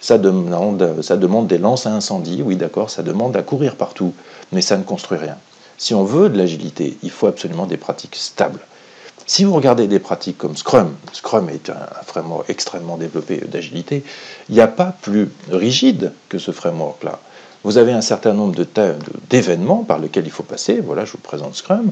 Ça 0.00 0.18
demande, 0.18 1.02
ça 1.02 1.16
demande 1.16 1.46
des 1.46 1.58
lances 1.58 1.86
à 1.86 1.92
incendie, 1.92 2.42
oui 2.44 2.56
d'accord, 2.56 2.90
ça 2.90 3.02
demande 3.02 3.36
à 3.36 3.42
courir 3.42 3.76
partout, 3.76 4.12
mais 4.52 4.60
ça 4.60 4.76
ne 4.76 4.82
construit 4.82 5.18
rien. 5.18 5.36
Si 5.78 5.94
on 5.94 6.04
veut 6.04 6.28
de 6.28 6.36
l'agilité, 6.36 6.98
il 7.02 7.10
faut 7.10 7.26
absolument 7.26 7.66
des 7.66 7.76
pratiques 7.76 8.16
stables. 8.16 8.60
Si 9.26 9.44
vous 9.44 9.54
regardez 9.54 9.88
des 9.88 9.98
pratiques 9.98 10.38
comme 10.38 10.56
Scrum, 10.56 10.94
Scrum 11.12 11.48
est 11.48 11.70
un 11.70 11.86
framework 12.06 12.48
extrêmement 12.48 12.96
développé 12.96 13.38
d'agilité, 13.38 14.04
il 14.48 14.54
n'y 14.54 14.60
a 14.60 14.68
pas 14.68 14.94
plus 15.00 15.30
rigide 15.50 16.12
que 16.28 16.38
ce 16.38 16.52
framework-là. 16.52 17.18
Vous 17.64 17.78
avez 17.78 17.92
un 17.92 18.00
certain 18.00 18.32
nombre 18.32 18.54
d'événements 19.28 19.82
par 19.82 19.98
lesquels 19.98 20.24
il 20.24 20.30
faut 20.30 20.44
passer. 20.44 20.80
Voilà, 20.80 21.04
je 21.04 21.12
vous 21.12 21.18
présente 21.18 21.56
Scrum 21.56 21.90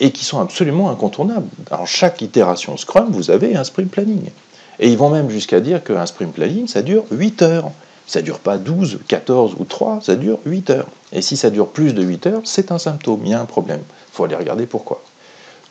et 0.00 0.10
qui 0.10 0.24
sont 0.24 0.40
absolument 0.40 0.90
incontournables. 0.90 1.48
Dans 1.70 1.84
chaque 1.86 2.22
itération 2.22 2.76
Scrum, 2.76 3.10
vous 3.10 3.30
avez 3.30 3.54
un 3.54 3.64
sprint 3.64 3.90
planning. 3.90 4.30
Et 4.78 4.88
ils 4.88 4.96
vont 4.96 5.10
même 5.10 5.28
jusqu'à 5.28 5.60
dire 5.60 5.84
qu'un 5.84 6.06
sprint 6.06 6.32
planning, 6.32 6.66
ça 6.66 6.80
dure 6.80 7.04
8 7.10 7.42
heures. 7.42 7.70
Ça 8.06 8.20
ne 8.20 8.24
dure 8.24 8.40
pas 8.40 8.58
12, 8.58 9.00
14 9.06 9.56
ou 9.58 9.64
3, 9.64 10.00
ça 10.02 10.16
dure 10.16 10.38
8 10.46 10.70
heures. 10.70 10.88
Et 11.12 11.22
si 11.22 11.36
ça 11.36 11.50
dure 11.50 11.68
plus 11.68 11.92
de 11.92 12.02
8 12.02 12.26
heures, 12.26 12.40
c'est 12.44 12.72
un 12.72 12.78
symptôme, 12.78 13.20
il 13.24 13.30
y 13.30 13.34
a 13.34 13.40
un 13.40 13.44
problème. 13.44 13.82
Il 13.88 14.16
faut 14.16 14.24
aller 14.24 14.34
regarder 14.34 14.66
pourquoi. 14.66 15.02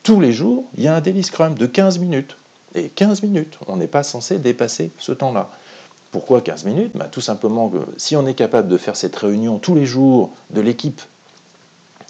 Tous 0.04 0.20
les 0.20 0.32
jours, 0.32 0.64
il 0.78 0.84
y 0.84 0.88
a 0.88 0.94
un 0.94 1.00
daily 1.00 1.22
Scrum 1.22 1.54
de 1.54 1.66
15 1.66 1.98
minutes. 1.98 2.36
Et 2.74 2.88
15 2.88 3.24
minutes, 3.24 3.58
on 3.66 3.76
n'est 3.76 3.88
pas 3.88 4.04
censé 4.04 4.38
dépasser 4.38 4.92
ce 4.98 5.12
temps-là. 5.12 5.50
Pourquoi 6.12 6.40
15 6.40 6.64
minutes? 6.64 6.92
Bah, 6.96 7.08
Tout 7.10 7.20
simplement 7.20 7.70
si 7.96 8.16
on 8.16 8.26
est 8.26 8.34
capable 8.34 8.68
de 8.68 8.78
faire 8.78 8.96
cette 8.96 9.16
réunion 9.16 9.58
tous 9.58 9.74
les 9.74 9.86
jours 9.86 10.30
de 10.50 10.60
l'équipe 10.60 11.02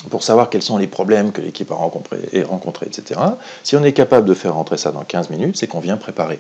pour 0.09 0.23
savoir 0.23 0.49
quels 0.49 0.63
sont 0.63 0.79
les 0.79 0.87
problèmes 0.87 1.33
que 1.33 1.41
l'équipe 1.41 1.71
a 1.71 1.75
rencontrés, 1.75 2.87
etc. 2.87 3.21
Si 3.63 3.77
on 3.77 3.85
est 3.85 3.93
capable 3.93 4.27
de 4.27 4.35
faire 4.35 4.55
rentrer 4.55 4.79
ça 4.79 4.93
dans 4.93 5.05
15 5.05 5.31
minutes, 5.31 5.57
c'est 5.59 5.67
qu'on 5.67 5.81
vient 5.81 5.97
préparer. 5.97 6.39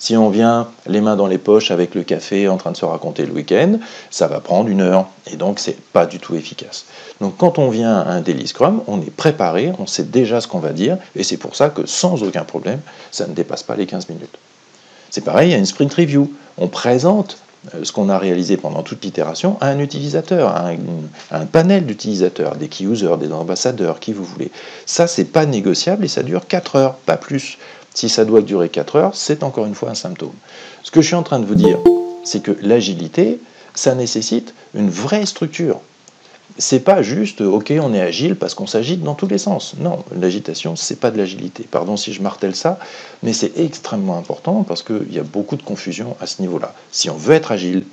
Si 0.00 0.16
on 0.16 0.30
vient 0.30 0.68
les 0.86 1.00
mains 1.00 1.16
dans 1.16 1.26
les 1.26 1.38
poches 1.38 1.72
avec 1.72 1.94
le 1.96 2.04
café 2.04 2.48
en 2.48 2.56
train 2.56 2.70
de 2.70 2.76
se 2.76 2.84
raconter 2.84 3.26
le 3.26 3.32
week-end, 3.32 3.78
ça 4.10 4.28
va 4.28 4.38
prendre 4.38 4.68
une 4.68 4.80
heure 4.80 5.08
et 5.30 5.36
donc 5.36 5.58
c'est 5.58 5.76
pas 5.76 6.06
du 6.06 6.20
tout 6.20 6.36
efficace. 6.36 6.86
Donc 7.20 7.36
quand 7.36 7.58
on 7.58 7.68
vient 7.68 7.96
à 7.96 8.10
un 8.10 8.20
daily 8.20 8.46
scrum, 8.46 8.82
on 8.86 9.00
est 9.00 9.10
préparé, 9.10 9.72
on 9.78 9.86
sait 9.86 10.04
déjà 10.04 10.40
ce 10.40 10.46
qu'on 10.46 10.60
va 10.60 10.72
dire 10.72 10.98
et 11.16 11.24
c'est 11.24 11.36
pour 11.36 11.56
ça 11.56 11.70
que 11.70 11.84
sans 11.86 12.22
aucun 12.22 12.44
problème, 12.44 12.80
ça 13.10 13.26
ne 13.26 13.34
dépasse 13.34 13.64
pas 13.64 13.74
les 13.74 13.86
15 13.86 14.08
minutes. 14.08 14.38
C'est 15.10 15.24
pareil, 15.24 15.48
il 15.48 15.52
y 15.52 15.54
a 15.54 15.58
une 15.58 15.66
sprint 15.66 15.92
review. 15.94 16.30
On 16.58 16.68
présente 16.68 17.38
ce 17.82 17.92
qu'on 17.92 18.08
a 18.08 18.18
réalisé 18.18 18.56
pendant 18.56 18.82
toute 18.82 19.04
l'itération 19.04 19.56
à 19.60 19.68
un 19.68 19.78
utilisateur, 19.78 20.48
à 20.48 20.70
un, 21.32 21.46
panel 21.46 21.86
d'utilisateurs, 21.86 22.56
des 22.56 22.68
key 22.68 22.84
users, 22.84 23.16
des 23.18 23.32
ambassadeurs, 23.32 24.00
qui 24.00 24.12
vous 24.12 24.24
voulez. 24.24 24.50
Ça, 24.86 25.06
c'est 25.06 25.24
pas 25.24 25.46
négociable 25.46 26.04
et 26.04 26.08
ça 26.08 26.22
dure 26.22 26.46
4 26.46 26.76
heures, 26.76 26.94
pas 26.94 27.16
plus. 27.16 27.58
Si 27.94 28.08
ça 28.08 28.24
doit 28.24 28.42
durer 28.42 28.68
4 28.68 28.96
heures, 28.96 29.14
c'est 29.14 29.42
encore 29.42 29.66
une 29.66 29.74
fois 29.74 29.90
un 29.90 29.94
symptôme. 29.94 30.34
Ce 30.82 30.90
que 30.90 31.00
je 31.00 31.06
suis 31.06 31.16
en 31.16 31.22
train 31.22 31.40
de 31.40 31.46
vous 31.46 31.56
dire, 31.56 31.78
c'est 32.24 32.42
que 32.42 32.56
l'agilité, 32.62 33.40
ça 33.74 33.94
nécessite 33.94 34.54
une 34.74 34.90
vraie 34.90 35.26
structure 35.26 35.80
c'est 36.58 36.80
pas 36.80 37.02
juste, 37.02 37.40
ok, 37.40 37.72
on 37.80 37.94
est 37.94 38.00
agile 38.00 38.34
parce 38.34 38.54
qu'on 38.54 38.66
s'agite 38.66 39.02
dans 39.02 39.14
tous 39.14 39.28
les 39.28 39.38
sens. 39.38 39.74
Non, 39.78 40.04
l'agitation, 40.14 40.74
c'est 40.74 40.98
pas 40.98 41.10
de 41.10 41.16
l'agilité. 41.16 41.64
Pardon 41.70 41.96
si 41.96 42.12
je 42.12 42.20
martèle 42.20 42.56
ça, 42.56 42.78
mais 43.22 43.32
c'est 43.32 43.56
extrêmement 43.58 44.18
important 44.18 44.64
parce 44.64 44.82
qu'il 44.82 45.12
y 45.12 45.20
a 45.20 45.22
beaucoup 45.22 45.56
de 45.56 45.62
confusion 45.62 46.16
à 46.20 46.26
ce 46.26 46.42
niveau-là. 46.42 46.74
Si 46.90 47.08
on 47.10 47.16
veut 47.16 47.34
être 47.34 47.52
agile, 47.52 47.84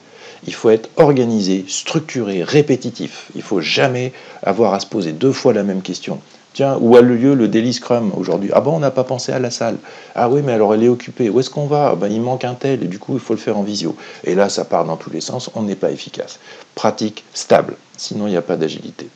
il 0.48 0.54
faut 0.54 0.72
être 0.72 0.90
organisé, 0.98 1.66
structuré, 1.68 2.44
répétitif. 2.44 3.30
Il 3.36 3.42
faut 3.42 3.62
jamais 3.62 4.14
avoir 4.44 4.74
à 4.74 4.80
se 4.80 4.88
poser 4.88 5.12
deux 5.12 5.32
fois 5.32 5.54
la 5.54 5.64
même 5.64 5.82
question. 5.82 6.20
Tiens, 6.56 6.78
où 6.80 6.96
a 6.96 7.02
lieu 7.02 7.36
le 7.36 7.50
Daily 7.50 7.74
Scrum 7.74 8.14
aujourd'hui? 8.16 8.50
Ah 8.54 8.62
bon, 8.62 8.78
on 8.78 8.80
n'a 8.80 8.90
pas 8.90 9.04
pensé 9.04 9.34
à 9.34 9.40
la 9.40 9.52
salle. 9.52 9.76
Ah 10.16 10.30
oui, 10.30 10.42
mais 10.42 10.54
alors 10.54 10.74
elle 10.74 10.84
est 10.84 10.88
occupée. 10.88 11.30
Où 11.30 11.42
est-ce 11.42 11.50
qu'on 11.50 11.66
va? 11.66 11.90
Ah 11.92 11.96
ben, 11.96 12.10
Il 12.10 12.22
manque 12.22 12.46
un 12.46 12.54
tel 12.54 12.82
et 12.82 12.88
du 12.88 12.98
coup, 12.98 13.16
il 13.16 13.20
faut 13.20 13.34
le 13.34 13.40
faire 13.40 13.58
en 13.58 13.64
visio. 13.64 13.94
Et 14.24 14.36
là, 14.36 14.48
ça 14.48 14.64
part 14.64 14.86
dans 14.86 14.96
tous 14.96 15.10
les 15.10 15.20
sens, 15.20 15.50
on 15.56 15.64
n'est 15.64 15.76
pas 15.76 15.92
efficace. 15.92 16.40
Pratique 16.74 17.26
stable, 17.34 17.76
sinon 17.98 18.28
il 18.28 18.30
n'y 18.30 18.38
a 18.38 18.42
pas 18.42 18.56
d'agilité. 18.56 19.10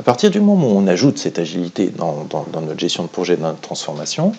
À 0.00 0.02
partir 0.02 0.30
du 0.30 0.40
moment 0.40 0.68
où 0.68 0.78
on 0.78 0.86
ajoute 0.86 1.18
cette 1.18 1.38
agilité 1.38 1.88
dans, 1.88 2.26
notre 2.32 2.80
gestion 2.80 3.02
de 3.02 3.08
projet, 3.08 3.36
dans 3.36 3.48
notre 3.48 3.60
transformation, 3.60 4.32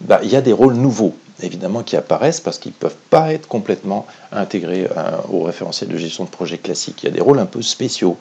bah, 0.00 0.18
il 0.24 0.30
y 0.30 0.36
a 0.36 0.40
des 0.40 0.52
rôles 0.52 0.74
nouveaux, 0.74 1.14
évidemment, 1.40 1.84
qui 1.84 1.96
apparaissent 1.96 2.40
parce 2.40 2.58
qu'ils 2.58 2.72
ne 2.72 2.76
peuvent 2.76 2.98
pas 3.08 3.32
être 3.32 3.46
complètement 3.46 4.04
intégrés 4.32 4.88
euh, 4.96 5.10
au 5.30 5.44
référentiel 5.44 5.90
de 5.90 5.96
gestion 5.96 6.24
de 6.24 6.28
projet 6.28 6.58
classique. 6.58 7.04
Il 7.04 7.06
y 7.06 7.08
a 7.08 7.12
des 7.12 7.20
rôles 7.20 7.38
un 7.38 7.46
peu 7.46 7.62
spéciaux 7.62 8.16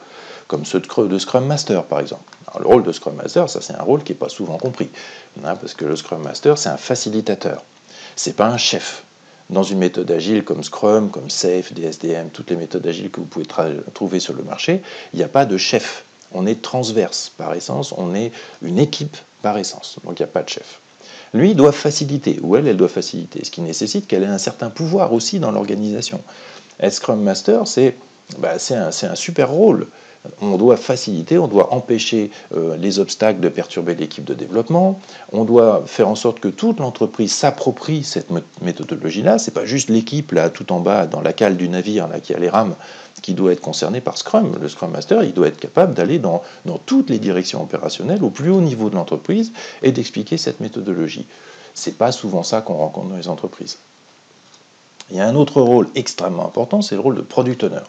comme 0.48 0.66
ceux 0.66 0.80
de 0.80 1.20
Scrum 1.20 1.46
Master 1.46 1.84
par 1.84 2.00
exemple. 2.00 2.24
le 2.60 2.66
rôle 2.66 2.84
de 2.84 2.92
Scrum 2.92 3.16
Master, 3.16 3.50
ça 3.50 3.62
c'est 3.62 3.76
un 3.76 3.84
rôle 3.84 4.04
qui 4.04 4.14
n'est 4.14 4.18
pas 4.18 4.30
souvent 4.30 4.58
compris, 4.58 4.90
hein, 5.44 5.56
parce 5.56 5.74
que 5.74 5.86
le 5.86 5.96
Scrum 5.96 6.22
Master 6.22 6.58
c'est 6.58 6.70
un 6.70 6.78
facilitateur, 6.78 7.64
c'est 8.16 8.36
pas 8.36 8.48
un 8.48 8.58
chef. 8.58 9.04
Dans 9.50 9.64
une 9.64 9.78
méthode 9.78 10.12
agile 10.12 10.44
comme 10.44 10.62
Scrum, 10.62 11.10
comme 11.10 11.30
Safe, 11.30 11.74
DSDM, 11.74 12.30
toutes 12.34 12.50
les 12.50 12.58
méthodes 12.58 12.86
agiles 12.86 13.10
que 13.10 13.22
vous 13.22 13.26
pouvez 13.26 13.46
trouver 13.94 14.20
sur 14.20 14.34
le 14.34 14.44
marché, 14.44 14.82
il 15.14 15.18
n'y 15.18 15.24
a 15.24 15.30
pas 15.30 15.46
de 15.46 15.56
chef. 15.56 16.04
On 16.34 16.46
est 16.46 16.62
transverse 16.62 17.32
par 17.38 17.54
essence, 17.54 17.94
on 17.96 18.14
est 18.14 18.34
une 18.62 18.78
équipe 18.78 19.16
par 19.42 19.58
essence, 19.58 20.00
donc 20.04 20.20
il 20.20 20.24
n'y 20.24 20.30
a 20.30 20.32
pas 20.32 20.44
de 20.44 20.50
chef. 20.50 20.82
Lui, 21.34 21.56
doit 21.56 21.72
faciliter, 21.72 22.40
ou 22.42 22.58
elle, 22.58 22.68
elle 22.68 22.76
doit 22.76 22.90
faciliter, 22.90 23.46
ce 23.46 23.52
qui 23.52 23.62
nécessite 23.62 24.06
qu'elle 24.08 24.24
ait 24.24 24.28
un 24.28 24.38
certain 24.38 24.70
pouvoir 24.70 25.14
aussi 25.14 25.40
dans 25.40 25.52
l'organisation. 25.52 26.22
Être 26.82 26.94
Scrum 26.94 27.22
Master, 27.22 27.66
c'est 27.68 27.96
bah, 28.40 28.56
un 28.72 29.16
super 29.16 29.50
rôle 29.50 29.88
on 30.42 30.58
doit 30.58 30.78
faciliter, 30.78 31.38
on 31.38 31.48
doit 31.48 31.74
empêcher 31.74 32.32
euh, 32.56 32.76
les 32.78 33.00
obstacles 33.00 33.40
de 33.40 33.50
perturber 33.50 33.96
l'équipe 33.96 34.24
de 34.24 34.34
développement, 34.34 35.00
on 35.32 35.44
doit 35.44 35.84
faire 35.86 36.08
en 36.08 36.16
sorte 36.16 36.40
que 36.40 36.48
toute 36.48 36.80
l'entreprise 36.80 37.34
s'approprie 37.34 38.04
cette 38.04 38.30
méthodologie-là. 38.62 39.38
Ce 39.38 39.50
n'est 39.50 39.54
pas 39.54 39.66
juste 39.66 39.90
l'équipe 39.90 40.32
là 40.32 40.50
tout 40.50 40.72
en 40.72 40.80
bas 40.80 41.08
dans 41.08 41.22
la 41.22 41.34
cale 41.34 41.58
du 41.58 41.70
navire 41.70 42.08
là, 42.08 42.20
qui 42.20 42.34
a 42.34 42.40
les 42.40 42.50
rames 42.50 42.76
qui 43.22 43.34
doit 43.34 43.52
être 43.52 43.62
concernée 43.62 44.02
par 44.02 44.18
Scrum. 44.18 44.58
Le 44.62 44.70
Scrum 44.70 44.92
Master, 44.92 45.24
il 45.24 45.34
doit 45.34 45.48
être 45.48 45.60
capable 45.60 45.94
d'aller 45.94 46.20
dans, 46.20 46.44
toutes 46.86 47.10
les 47.10 47.20
directions 47.20 47.64
opérationnelles 47.64 48.24
au 48.24 48.30
plus 48.30 48.50
haut 48.52 48.62
niveau 48.62 48.90
de 48.90 48.96
l'entreprise 48.96 49.52
et 49.82 49.92
d'expliquer 49.92 50.38
cette 50.38 50.60
méthodologie. 50.60 51.26
C'est 51.74 51.98
pas 51.98 52.12
souvent 52.12 52.44
ça 52.44 52.62
qu'on 52.62 52.76
rencontre 52.76 53.10
dans 53.10 53.18
les 53.18 53.28
entreprises. 53.28 53.78
Il 55.10 55.18
y 55.18 55.20
a 55.20 55.28
un 55.28 55.36
autre 55.36 55.62
rôle 55.62 55.88
extrêmement 55.96 56.46
important, 56.46 56.82
c'est 56.82 56.96
le 56.96 57.02
rôle 57.02 57.16
de 57.16 57.22
product 57.22 57.64
owner. 57.64 57.82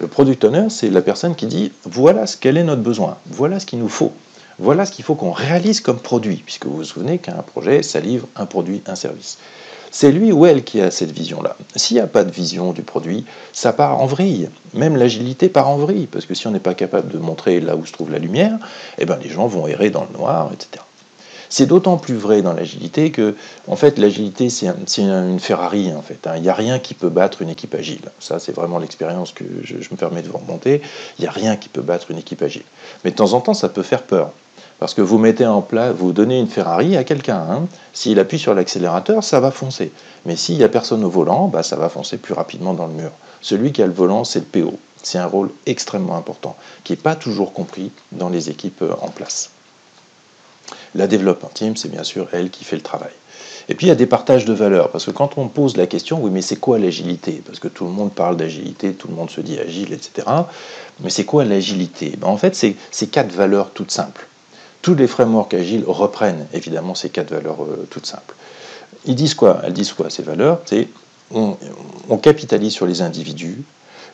Le 0.00 0.06
product 0.06 0.44
owner, 0.44 0.68
c'est 0.70 0.88
la 0.88 1.02
personne 1.02 1.34
qui 1.34 1.46
dit 1.46 1.70
voilà 1.84 2.26
ce 2.26 2.36
quel 2.38 2.56
est 2.56 2.64
notre 2.64 2.82
besoin, 2.82 3.18
voilà 3.26 3.60
ce 3.60 3.66
qu'il 3.66 3.78
nous 3.78 3.90
faut, 3.90 4.12
voilà 4.58 4.86
ce 4.86 4.92
qu'il 4.92 5.04
faut 5.04 5.14
qu'on 5.14 5.32
réalise 5.32 5.80
comme 5.80 5.98
produit, 5.98 6.42
puisque 6.44 6.64
vous 6.64 6.76
vous 6.76 6.84
souvenez 6.84 7.18
qu'un 7.18 7.42
projet, 7.42 7.82
ça 7.82 8.00
livre 8.00 8.26
un 8.36 8.46
produit, 8.46 8.82
un 8.86 8.94
service. 8.94 9.38
C'est 9.90 10.10
lui 10.10 10.32
ou 10.32 10.46
elle 10.46 10.64
qui 10.64 10.80
a 10.80 10.90
cette 10.90 11.12
vision-là. 11.12 11.56
S'il 11.76 11.96
n'y 11.96 12.00
a 12.00 12.06
pas 12.06 12.24
de 12.24 12.30
vision 12.30 12.72
du 12.72 12.80
produit, 12.80 13.26
ça 13.52 13.74
part 13.74 14.00
en 14.00 14.06
vrille. 14.06 14.48
Même 14.72 14.96
l'agilité 14.96 15.50
part 15.50 15.68
en 15.68 15.76
vrille, 15.76 16.06
parce 16.06 16.24
que 16.24 16.34
si 16.34 16.46
on 16.46 16.50
n'est 16.50 16.60
pas 16.60 16.72
capable 16.72 17.12
de 17.12 17.18
montrer 17.18 17.60
là 17.60 17.76
où 17.76 17.84
se 17.84 17.92
trouve 17.92 18.10
la 18.10 18.18
lumière, 18.18 18.58
eh 18.96 19.04
ben 19.04 19.18
les 19.22 19.28
gens 19.28 19.46
vont 19.46 19.66
errer 19.66 19.90
dans 19.90 20.06
le 20.10 20.18
noir, 20.18 20.50
etc. 20.54 20.82
C'est 21.54 21.66
d'autant 21.66 21.98
plus 21.98 22.14
vrai 22.14 22.40
dans 22.40 22.54
l'agilité 22.54 23.10
que, 23.10 23.34
en 23.68 23.76
fait, 23.76 23.98
l'agilité, 23.98 24.48
c'est 24.48 24.68
une 24.96 25.38
Ferrari, 25.38 25.92
en 25.92 26.00
fait. 26.00 26.26
Hein. 26.26 26.36
Il 26.36 26.42
n'y 26.42 26.48
a 26.48 26.54
rien 26.54 26.78
qui 26.78 26.94
peut 26.94 27.10
battre 27.10 27.42
une 27.42 27.50
équipe 27.50 27.74
agile. 27.74 28.00
Ça, 28.20 28.38
c'est 28.38 28.52
vraiment 28.52 28.78
l'expérience 28.78 29.32
que 29.32 29.44
je, 29.62 29.74
me 29.76 29.96
permets 29.98 30.22
de 30.22 30.28
vous 30.28 30.38
remonter. 30.38 30.80
Il 31.18 31.22
n'y 31.22 31.28
a 31.28 31.30
rien 31.30 31.56
qui 31.56 31.68
peut 31.68 31.82
battre 31.82 32.10
une 32.10 32.16
équipe 32.16 32.40
agile. 32.40 32.62
Mais 33.04 33.10
de 33.10 33.16
temps 33.16 33.34
en 33.34 33.42
temps, 33.42 33.52
ça 33.52 33.68
peut 33.68 33.82
faire 33.82 34.04
peur. 34.04 34.30
Parce 34.78 34.94
que 34.94 35.02
vous 35.02 35.18
mettez 35.18 35.44
en 35.44 35.60
place, 35.60 35.94
vous 35.94 36.12
donnez 36.12 36.40
une 36.40 36.48
Ferrari 36.48 36.96
à 36.96 37.04
quelqu'un. 37.04 37.44
Hein. 37.50 37.66
S'il 37.92 38.18
appuie 38.18 38.38
sur 38.38 38.54
l'accélérateur, 38.54 39.22
ça 39.22 39.38
va 39.38 39.50
foncer. 39.50 39.92
Mais 40.24 40.36
s'il 40.36 40.56
n'y 40.56 40.64
a 40.64 40.70
personne 40.70 41.04
au 41.04 41.10
volant, 41.10 41.48
bah, 41.48 41.62
ça 41.62 41.76
va 41.76 41.90
foncer 41.90 42.16
plus 42.16 42.32
rapidement 42.32 42.72
dans 42.72 42.86
le 42.86 42.94
mur. 42.94 43.10
Celui 43.42 43.72
qui 43.72 43.82
a 43.82 43.86
le 43.86 43.92
volant, 43.92 44.24
c'est 44.24 44.40
le 44.40 44.46
PO. 44.46 44.78
C'est 45.02 45.18
un 45.18 45.26
rôle 45.26 45.50
extrêmement 45.66 46.16
important, 46.16 46.56
qui 46.82 46.94
n'est 46.94 46.96
pas 46.96 47.14
toujours 47.14 47.52
compris 47.52 47.92
dans 48.12 48.30
les 48.30 48.48
équipes 48.48 48.80
euh, 48.80 48.94
en 49.02 49.08
place. 49.08 49.50
La 50.94 51.06
développement 51.06 51.50
team, 51.52 51.76
c'est 51.76 51.90
bien 51.90 52.04
sûr 52.04 52.28
elle 52.32 52.50
qui 52.50 52.64
fait 52.64 52.76
le 52.76 52.82
travail. 52.82 53.12
Et 53.68 53.74
puis 53.74 53.86
il 53.86 53.88
y 53.88 53.92
a 53.92 53.96
des 53.96 54.06
partages 54.06 54.44
de 54.44 54.52
valeurs, 54.52 54.90
parce 54.90 55.04
que 55.06 55.10
quand 55.10 55.38
on 55.38 55.48
pose 55.48 55.76
la 55.76 55.86
question, 55.86 56.20
oui, 56.20 56.30
mais 56.32 56.42
c'est 56.42 56.56
quoi 56.56 56.78
l'agilité? 56.78 57.42
Parce 57.46 57.60
que 57.60 57.68
tout 57.68 57.84
le 57.84 57.90
monde 57.90 58.12
parle 58.12 58.36
d'agilité, 58.36 58.92
tout 58.92 59.08
le 59.08 59.14
monde 59.14 59.30
se 59.30 59.40
dit 59.40 59.58
agile, 59.58 59.92
etc. 59.92 60.26
Mais 61.00 61.10
c'est 61.10 61.24
quoi 61.24 61.44
l'agilité? 61.44 62.14
Ben, 62.18 62.28
En 62.28 62.36
fait, 62.36 62.54
c'est 62.56 63.06
quatre 63.06 63.32
valeurs 63.32 63.70
toutes 63.70 63.92
simples. 63.92 64.26
Tous 64.82 64.96
les 64.96 65.06
frameworks 65.06 65.54
agiles 65.54 65.84
reprennent 65.86 66.46
évidemment 66.52 66.96
ces 66.96 67.08
quatre 67.08 67.30
valeurs 67.30 67.62
euh, 67.62 67.86
toutes 67.88 68.06
simples. 68.06 68.34
Ils 69.04 69.14
disent 69.14 69.34
quoi? 69.34 69.60
Elles 69.62 69.72
disent 69.72 69.92
quoi 69.92 70.10
ces 70.10 70.24
valeurs? 70.24 70.60
C'est 70.66 70.88
on, 71.32 71.56
on 72.08 72.18
capitalise 72.18 72.72
sur 72.72 72.86
les 72.86 73.00
individus, 73.00 73.62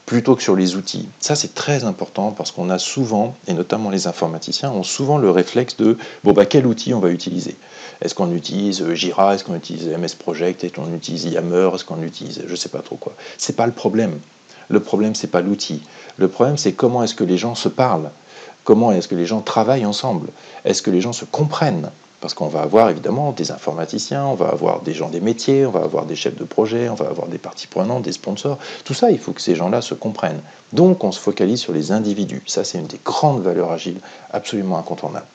plutôt 0.08 0.34
que 0.36 0.42
sur 0.42 0.56
les 0.56 0.74
outils. 0.74 1.06
Ça, 1.20 1.36
c'est 1.36 1.54
très 1.54 1.84
important 1.84 2.32
parce 2.32 2.50
qu'on 2.50 2.70
a 2.70 2.78
souvent, 2.78 3.34
et 3.46 3.52
notamment 3.52 3.90
les 3.90 4.06
informaticiens, 4.06 4.70
ont 4.70 4.82
souvent 4.82 5.18
le 5.18 5.30
réflexe 5.30 5.76
de 5.76 5.98
bon, 6.24 6.32
bah, 6.32 6.46
quel 6.46 6.66
outil 6.66 6.94
on 6.94 6.98
va 6.98 7.10
utiliser? 7.10 7.56
Est-ce 8.00 8.14
qu'on 8.14 8.34
utilise 8.34 8.80
euh, 8.80 8.94
Jira? 8.94 9.34
Est-ce 9.34 9.44
qu'on 9.44 9.54
utilise 9.54 9.86
MS 9.86 10.16
Project? 10.18 10.64
Est-ce 10.64 10.72
qu'on 10.72 10.94
utilise 10.94 11.26
Yammer? 11.26 11.68
Est-ce 11.74 11.84
qu'on 11.84 12.02
utilise 12.02 12.42
je 12.46 12.50
ne 12.50 12.56
sais 12.56 12.70
pas 12.70 12.78
trop 12.78 12.96
quoi? 12.96 13.12
C'est 13.36 13.54
pas 13.54 13.66
le 13.66 13.72
problème. 13.72 14.18
Le 14.70 14.80
problème, 14.80 15.14
c'est 15.14 15.26
pas 15.26 15.42
l'outil. 15.42 15.82
Le 16.16 16.28
problème, 16.28 16.56
c'est 16.56 16.72
comment 16.72 17.02
est-ce 17.02 17.14
que 17.14 17.24
les 17.24 17.36
gens 17.36 17.54
se 17.54 17.68
parlent? 17.68 18.10
Comment 18.64 18.92
est-ce 18.92 19.08
que 19.08 19.14
les 19.14 19.26
gens 19.26 19.42
travaillent 19.42 19.84
ensemble? 19.84 20.28
Est-ce 20.64 20.80
que 20.80 20.90
les 20.90 21.02
gens 21.02 21.12
se 21.12 21.26
comprennent? 21.26 21.90
Parce 22.20 22.34
qu'on 22.34 22.48
va 22.48 22.62
avoir 22.62 22.90
évidemment 22.90 23.32
des 23.32 23.52
informaticiens, 23.52 24.24
on 24.26 24.34
va 24.34 24.48
avoir 24.48 24.80
des 24.80 24.92
gens 24.92 25.08
des 25.08 25.20
métiers, 25.20 25.64
on 25.66 25.70
va 25.70 25.80
avoir 25.80 26.04
des 26.04 26.16
chefs 26.16 26.36
de 26.36 26.44
projet, 26.44 26.88
on 26.88 26.94
va 26.94 27.06
avoir 27.06 27.28
des 27.28 27.38
parties 27.38 27.66
prenantes, 27.66 28.02
des 28.02 28.12
sponsors. 28.12 28.58
Tout 28.84 28.94
ça, 28.94 29.10
il 29.10 29.18
faut 29.18 29.32
que 29.32 29.40
ces 29.40 29.54
gens-là 29.54 29.80
se 29.80 29.94
comprennent. 29.94 30.40
Donc 30.72 31.04
on 31.04 31.12
se 31.12 31.20
focalise 31.20 31.60
sur 31.60 31.72
les 31.72 31.92
individus. 31.92 32.42
Ça, 32.46 32.64
c'est 32.64 32.78
une 32.78 32.86
des 32.86 33.00
grandes 33.04 33.42
valeurs 33.42 33.70
agiles 33.70 34.00
absolument 34.32 34.78
incontournables. 34.78 35.26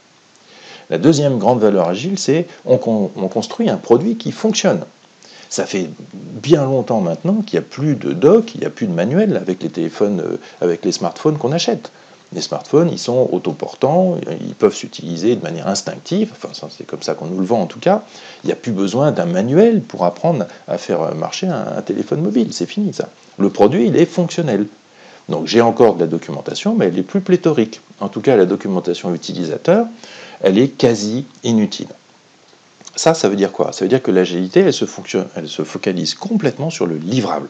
La 0.90 0.98
deuxième 0.98 1.40
grande 1.40 1.60
valeur 1.60 1.88
agile, 1.88 2.20
c'est 2.20 2.48
on, 2.66 2.80
on 3.16 3.28
construit 3.30 3.70
un 3.70 3.78
produit 3.78 4.18
qui 4.18 4.32
fonctionne. 4.32 4.84
Ça 5.50 5.66
fait 5.66 5.88
bien 6.14 6.64
longtemps 6.64 7.00
maintenant 7.00 7.44
qu'il 7.46 7.60
n'y 7.60 7.66
a 7.66 7.70
plus 7.70 7.96
de 7.96 8.12
doc, 8.12 8.56
il 8.56 8.62
n'y 8.62 8.66
a 8.66 8.72
plus 8.72 8.88
de 8.88 8.92
manuel 8.92 9.38
avec 9.38 9.62
les 9.62 9.70
téléphones, 9.70 10.20
euh, 10.20 10.38
avec 10.62 10.84
les 10.84 10.92
smartphones 10.92 11.38
qu'on 11.38 11.52
achète. 11.52 11.92
Les 12.34 12.42
smartphones, 12.42 12.90
ils 12.92 13.00
sont 13.00 13.30
autoportants, 13.32 14.18
ils 14.42 14.56
peuvent 14.56 14.74
s'utiliser 14.74 15.36
de 15.36 15.44
manière 15.44 15.68
instinctive, 15.68 16.32
enfin 16.32 16.50
c'est 16.70 16.86
comme 16.86 17.04
ça 17.04 17.14
qu'on 17.14 17.28
nous 17.28 17.40
le 17.40 17.46
vend 17.46 17.62
en 17.62 17.66
tout 17.68 17.80
cas. 17.80 18.04
Il 18.44 18.48
n'y 18.48 18.54
a 18.54 18.56
plus 18.56 18.72
besoin 18.72 19.12
d'un 19.12 19.26
manuel 19.26 19.82
pour 19.82 20.04
apprendre 20.06 20.46
à 20.68 20.78
faire 20.78 21.14
marcher 21.16 21.48
un, 21.48 21.82
téléphone 21.82 22.22
mobile, 22.22 22.52
c'est 22.52 22.66
fini 22.66 22.94
ça. 22.94 23.10
Le 23.38 23.50
produit, 23.50 23.88
il 23.88 23.98
est 23.98 24.06
fonctionnel. 24.06 24.68
Donc 25.30 25.48
j'ai 25.48 25.62
encore 25.62 25.96
de 25.96 26.02
la 26.02 26.08
documentation, 26.08 26.76
mais 26.76 26.88
elle 26.88 26.98
est 26.98 27.04
plus 27.04 27.22
pléthorique. 27.22 27.82
En 28.00 28.10
tout 28.10 28.22
cas, 28.22 28.36
la 28.36 28.46
documentation 28.46 29.14
utilisateur, 29.14 29.86
elle 30.42 30.58
est 30.58 30.70
quasi 30.70 31.26
inutile. 31.44 31.88
Ça, 32.96 33.14
ça 33.14 33.30
veut 33.30 33.36
dire 33.36 33.52
quoi? 33.52 33.74
Ça 33.74 33.86
veut 33.86 33.90
dire 33.90 34.02
que 34.02 34.12
l'agilité, 34.12 34.62
elle, 34.62 34.74
elle 35.36 35.48
se 35.48 35.64
focalise 35.64 36.16
complètement 36.16 36.70
sur 36.70 36.88
le 36.88 36.96
livrable. 36.96 37.50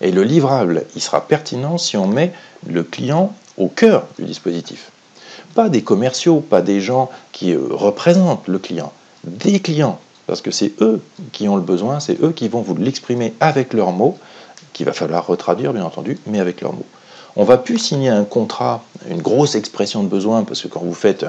Et 0.00 0.12
le 0.12 0.22
livrable, 0.22 0.84
il 0.96 1.02
sera 1.02 1.26
pertinent 1.26 1.76
si 1.76 1.96
on 1.96 2.06
met 2.06 2.32
le 2.66 2.82
client 2.82 3.34
au 3.60 3.68
cœur 3.68 4.06
du 4.18 4.24
dispositif. 4.24 4.90
Pas 5.54 5.68
des 5.68 5.82
commerciaux, 5.82 6.40
pas 6.40 6.62
des 6.62 6.80
gens 6.80 7.10
qui 7.32 7.52
euh, 7.52 7.60
représentent 7.70 8.48
le 8.48 8.58
client, 8.58 8.92
des 9.24 9.60
clients, 9.60 9.98
parce 10.26 10.40
que 10.40 10.50
c'est 10.50 10.72
eux 10.80 11.00
qui 11.32 11.48
ont 11.48 11.56
le 11.56 11.62
besoin, 11.62 12.00
c'est 12.00 12.22
eux 12.22 12.32
qui 12.32 12.48
vont 12.48 12.62
vous 12.62 12.76
l'exprimer 12.76 13.34
avec 13.40 13.72
leurs 13.72 13.92
mots, 13.92 14.16
qu'il 14.72 14.86
va 14.86 14.92
falloir 14.92 15.26
retraduire 15.26 15.72
bien 15.72 15.84
entendu, 15.84 16.18
mais 16.26 16.40
avec 16.40 16.60
leurs 16.60 16.72
mots. 16.72 16.86
On 17.36 17.44
va 17.44 17.58
plus 17.58 17.78
signer 17.78 18.08
un 18.08 18.24
contrat, 18.24 18.82
une 19.08 19.22
grosse 19.22 19.54
expression 19.54 20.02
de 20.02 20.08
besoin, 20.08 20.42
parce 20.44 20.62
que 20.62 20.68
quand 20.68 20.80
vous 20.80 20.94
faites 20.94 21.24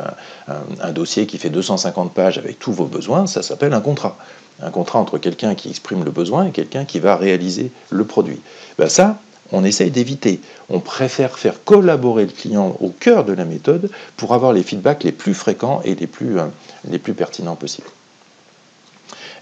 un, 0.48 0.92
dossier 0.92 1.28
qui 1.28 1.38
fait 1.38 1.50
250 1.50 2.14
pages 2.14 2.38
avec 2.38 2.58
tous 2.58 2.72
vos 2.72 2.86
besoins, 2.86 3.28
ça 3.28 3.44
s'appelle 3.44 3.74
un 3.74 3.82
contrat. 3.82 4.18
Un 4.64 4.72
contrat 4.72 5.00
entre 5.00 5.18
quelqu'un 5.18 5.54
qui 5.54 5.70
exprime 5.70 6.04
le 6.04 6.12
besoin 6.12 6.46
et 6.46 6.52
quelqu'un 6.52 6.86
qui 6.86 7.00
va 7.00 7.16
réaliser 7.16 7.72
le 7.90 8.04
produit. 8.04 8.42
Ben 8.78 8.90
ça, 8.90 9.18
on 9.52 9.64
essaye 9.64 9.92
d'éviter. 9.92 10.40
On 10.70 10.80
préfère 10.80 11.38
faire 11.38 11.64
collaborer 11.64 12.26
le 12.26 12.32
client 12.32 12.76
au 12.80 12.90
cœur 12.90 13.26
de 13.26 13.34
la 13.34 13.46
méthode 13.46 13.90
pour 14.18 14.34
avoir 14.34 14.54
les 14.54 14.64
feedbacks 14.64 15.04
les 15.04 15.12
plus 15.12 15.34
fréquents 15.34 15.82
et 15.84 15.96
les 15.96 16.08
plus, 16.08 16.40
euh, 16.40 17.14
pertinents 17.16 17.56
possibles. 17.56 17.88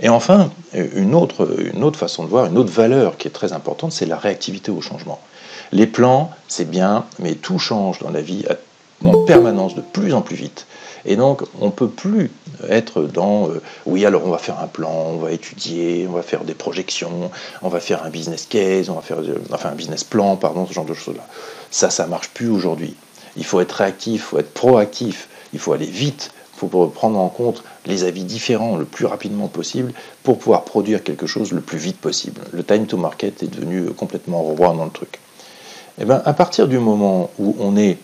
Et 0.01 0.09
enfin, 0.09 0.49
une 0.73 1.13
autre, 1.13 1.49
une 1.73 1.83
autre 1.83 1.99
façon 1.99 2.23
de 2.23 2.29
voir, 2.29 2.45
une 2.45 2.57
autre 2.57 2.71
valeur 2.71 3.17
qui 3.17 3.27
est 3.27 3.31
très 3.31 3.51
importante, 3.51 3.91
c'est 3.91 4.05
la 4.05 4.17
réactivité 4.17 4.71
au 4.71 4.79
changement. 4.79 5.19
Les 5.73 5.87
plans, 5.87 6.31
c'est 6.47 6.69
bien, 6.69 7.05
mais 7.19 7.35
tout 7.35 7.59
change 7.59 7.99
dans 7.99 8.09
la 8.09 8.21
vie 8.21 8.45
en 9.03 9.23
permanence 9.23 9.75
de 9.75 9.81
plus 9.81 10.13
en 10.13 10.21
plus 10.21 10.35
vite. 10.35 10.65
Et 11.05 11.15
donc, 11.15 11.43
on 11.61 11.67
ne 11.67 11.71
peut 11.71 11.87
plus 11.87 12.31
être 12.67 13.03
dans 13.03 13.49
euh, 13.49 13.61
oui, 13.85 14.05
alors 14.05 14.23
on 14.25 14.29
va 14.29 14.37
faire 14.37 14.59
un 14.59 14.67
plan, 14.67 14.91
on 14.91 15.17
va 15.17 15.31
étudier, 15.31 16.05
on 16.09 16.13
va 16.13 16.21
faire 16.21 16.43
des 16.43 16.53
projections, 16.53 17.31
on 17.61 17.69
va 17.69 17.79
faire 17.79 18.03
un 18.03 18.09
business 18.09 18.45
case, 18.45 18.89
on 18.89 18.95
va 18.95 19.01
faire 19.01 19.19
euh, 19.19 19.41
enfin 19.53 19.69
un 19.69 19.75
business 19.75 20.03
plan, 20.03 20.35
pardon, 20.35 20.65
ce 20.67 20.73
genre 20.73 20.85
de 20.85 20.93
choses-là. 20.93 21.25
Ça, 21.71 21.89
ça 21.89 22.05
marche 22.07 22.29
plus 22.29 22.49
aujourd'hui. 22.49 22.95
Il 23.37 23.45
faut 23.45 23.61
être 23.61 23.71
réactif, 23.71 24.13
il 24.13 24.19
faut 24.19 24.39
être 24.39 24.53
proactif, 24.53 25.29
il 25.53 25.59
faut 25.59 25.71
aller 25.71 25.85
vite, 25.85 26.31
il 26.55 26.59
faut 26.59 26.87
prendre 26.87 27.17
en 27.17 27.29
compte 27.29 27.63
les 27.85 28.03
avis 28.03 28.25
différents 28.25 28.75
le 28.75 28.85
plus 28.85 29.05
rapidement 29.05 29.47
possible 29.47 29.93
pour 30.23 30.37
pouvoir 30.37 30.65
produire 30.65 31.03
quelque 31.03 31.27
chose 31.27 31.53
le 31.53 31.61
plus 31.61 31.77
vite 31.77 31.97
possible. 31.97 32.41
Le 32.51 32.63
time 32.63 32.85
to 32.85 32.97
market 32.97 33.41
est 33.41 33.47
devenu 33.47 33.85
complètement 33.91 34.41
roi 34.41 34.73
dans 34.73 34.85
le 34.85 34.91
truc. 34.91 35.19
Et 35.97 36.03
eh 36.03 36.05
bien, 36.05 36.21
à 36.23 36.33
partir 36.33 36.67
du 36.67 36.79
moment 36.79 37.29
où 37.39 37.55
on 37.59 37.75
est 37.75 37.97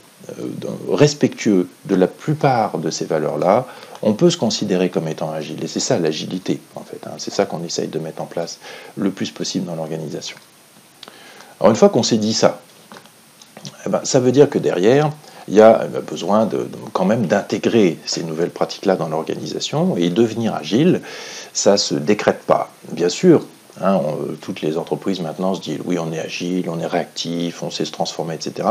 respectueux 0.92 1.68
de 1.86 1.96
la 1.96 2.08
plupart 2.08 2.78
de 2.78 2.90
ces 2.90 3.06
valeurs-là, 3.06 3.66
on 4.02 4.14
peut 4.14 4.30
se 4.30 4.38
considérer 4.38 4.90
comme 4.90 5.08
étant 5.08 5.32
agile. 5.32 5.64
Et 5.64 5.68
c'est 5.68 5.80
ça 5.80 6.00
l'agilité, 6.00 6.60
en 6.76 6.82
fait. 6.82 7.06
Hein. 7.06 7.16
C'est 7.18 7.32
ça 7.32 7.46
qu'on 7.46 7.64
essaye 7.64 7.88
de 7.88 8.00
mettre 8.00 8.22
en 8.22 8.26
place 8.26 8.60
le 8.98 9.12
plus 9.12 9.32
possible 9.32 9.66
dans 9.66 9.76
l'organisation. 9.76 10.38
Alors 11.60 11.72
une 11.72 11.78
fois 11.78 11.90
qu'on 11.90 12.04
s'est 12.04 12.18
dit 12.18 12.34
ça, 12.34 12.60
eh 13.86 13.90
ben, 13.90 14.02
ça 14.04 14.20
veut 14.20 14.32
dire 14.32 14.50
que 14.50 14.60
derrière, 14.60 15.12
il 15.48 15.54
y 15.54 15.62
a 15.62 15.86
besoin 16.10 16.46
de, 16.46 16.68
quand 16.92 17.06
même 17.06 17.28
d'intégrer 17.28 18.00
ces 18.06 18.24
nouvelles 18.24 18.50
pratiques-là 18.50 18.96
dans 18.96 19.10
l'organisation 19.10 19.96
et 19.96 20.10
devenir 20.10 20.56
agile, 20.56 21.02
ça 21.54 21.74
ne 21.74 21.78
se 21.78 21.96
décrète 21.96 22.44
pas. 22.44 22.72
Bien 22.92 23.10
sûr, 23.10 23.46
Hein, 23.82 24.00
toutes 24.42 24.62
les 24.62 24.78
entreprises 24.78 25.20
maintenant 25.20 25.54
se 25.54 25.62
disent 25.62 25.80
oui, 25.84 26.00
on 26.00 26.12
est 26.14 26.20
agile, 26.20 26.70
on 26.70 26.80
est 26.80 26.88
réactif, 26.88 27.62
on 27.62 27.70
sait 27.70 27.84
se 27.84 27.92
transformer, 27.92 28.36
etc. 28.36 28.70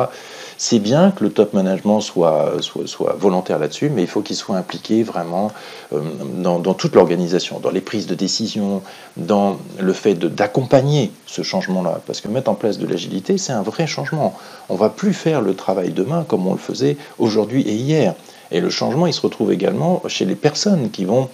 C'est 0.56 0.78
bien 0.78 1.10
que 1.10 1.24
le 1.24 1.30
top 1.30 1.52
management 1.52 2.00
soit, 2.00 2.54
soit, 2.60 3.16
volontaire 3.18 3.58
là-dessus, 3.58 3.90
mais 3.90 4.02
il 4.02 4.08
faut 4.08 4.22
qu'il 4.22 4.36
soit 4.36 4.56
impliqué 4.56 5.02
vraiment 5.02 5.50
euh, 5.92 6.00
dans, 6.36 6.74
toute 6.74 6.94
l'organisation, 6.94 7.58
dans 7.60 7.70
les 7.70 7.80
prises 7.80 8.06
de 8.06 8.14
décision, 8.14 8.82
dans 9.16 9.58
le 9.78 9.92
fait 9.92 10.14
d'accompagner 10.14 11.10
ce 11.26 11.42
changement-là. 11.42 12.00
Parce 12.06 12.20
que 12.20 12.28
mettre 12.28 12.50
en 12.50 12.54
place 12.54 12.78
de 12.78 12.86
l'agilité, 12.86 13.38
c'est 13.38 13.52
un 13.52 13.62
vrai 13.62 13.86
changement. 13.86 14.34
On 14.68 14.76
va 14.76 14.88
plus 14.88 15.12
faire 15.12 15.40
le 15.40 15.54
travail 15.54 15.92
demain 15.92 16.24
comme 16.26 16.46
on 16.46 16.52
le 16.52 16.58
faisait 16.58 16.96
aujourd'hui 17.18 17.62
et 17.62 17.74
hier. 17.74 18.14
Et 18.50 18.60
le 18.60 18.70
changement, 18.70 19.06
il 19.06 19.12
se 19.12 19.20
retrouve 19.20 19.52
également 19.52 20.02
chez 20.06 20.24
les 20.24 20.36
personnes 20.36 20.90
qui 20.90 21.04
vont 21.04 21.28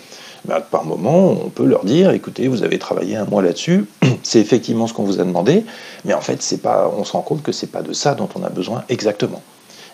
bah, 0.45 0.61
par 0.61 0.84
moment, 0.84 1.30
on 1.30 1.49
peut 1.51 1.64
leur 1.64 1.84
dire, 1.84 2.11
écoutez, 2.12 2.49
vous 2.49 2.62
avez 2.62 2.78
travaillé 2.78 3.16
un 3.16 3.24
mois 3.24 3.43
là-dessus, 3.43 3.86
c'est 4.22 4.41
effectivement 4.41 4.86
ce 4.86 4.95
qu'on 4.95 5.05
vous 5.05 5.20
a 5.20 5.24
demandé, 5.24 5.64
mais 6.05 6.14
en 6.14 6.20
fait, 6.20 6.43
pas, 6.62 6.93
on 6.97 7.05
se 7.05 7.12
rend 7.12 7.22
compte 7.22 7.43
que 7.43 7.53
ce 7.53 7.66
n'est 7.66 7.72
pas 7.72 7.82
de 7.82 7.93
ça 7.93 8.14
dont 8.14 8.28
on 8.34 8.43
a 8.43 8.49
besoin 8.49 8.84
exactement. 8.88 9.43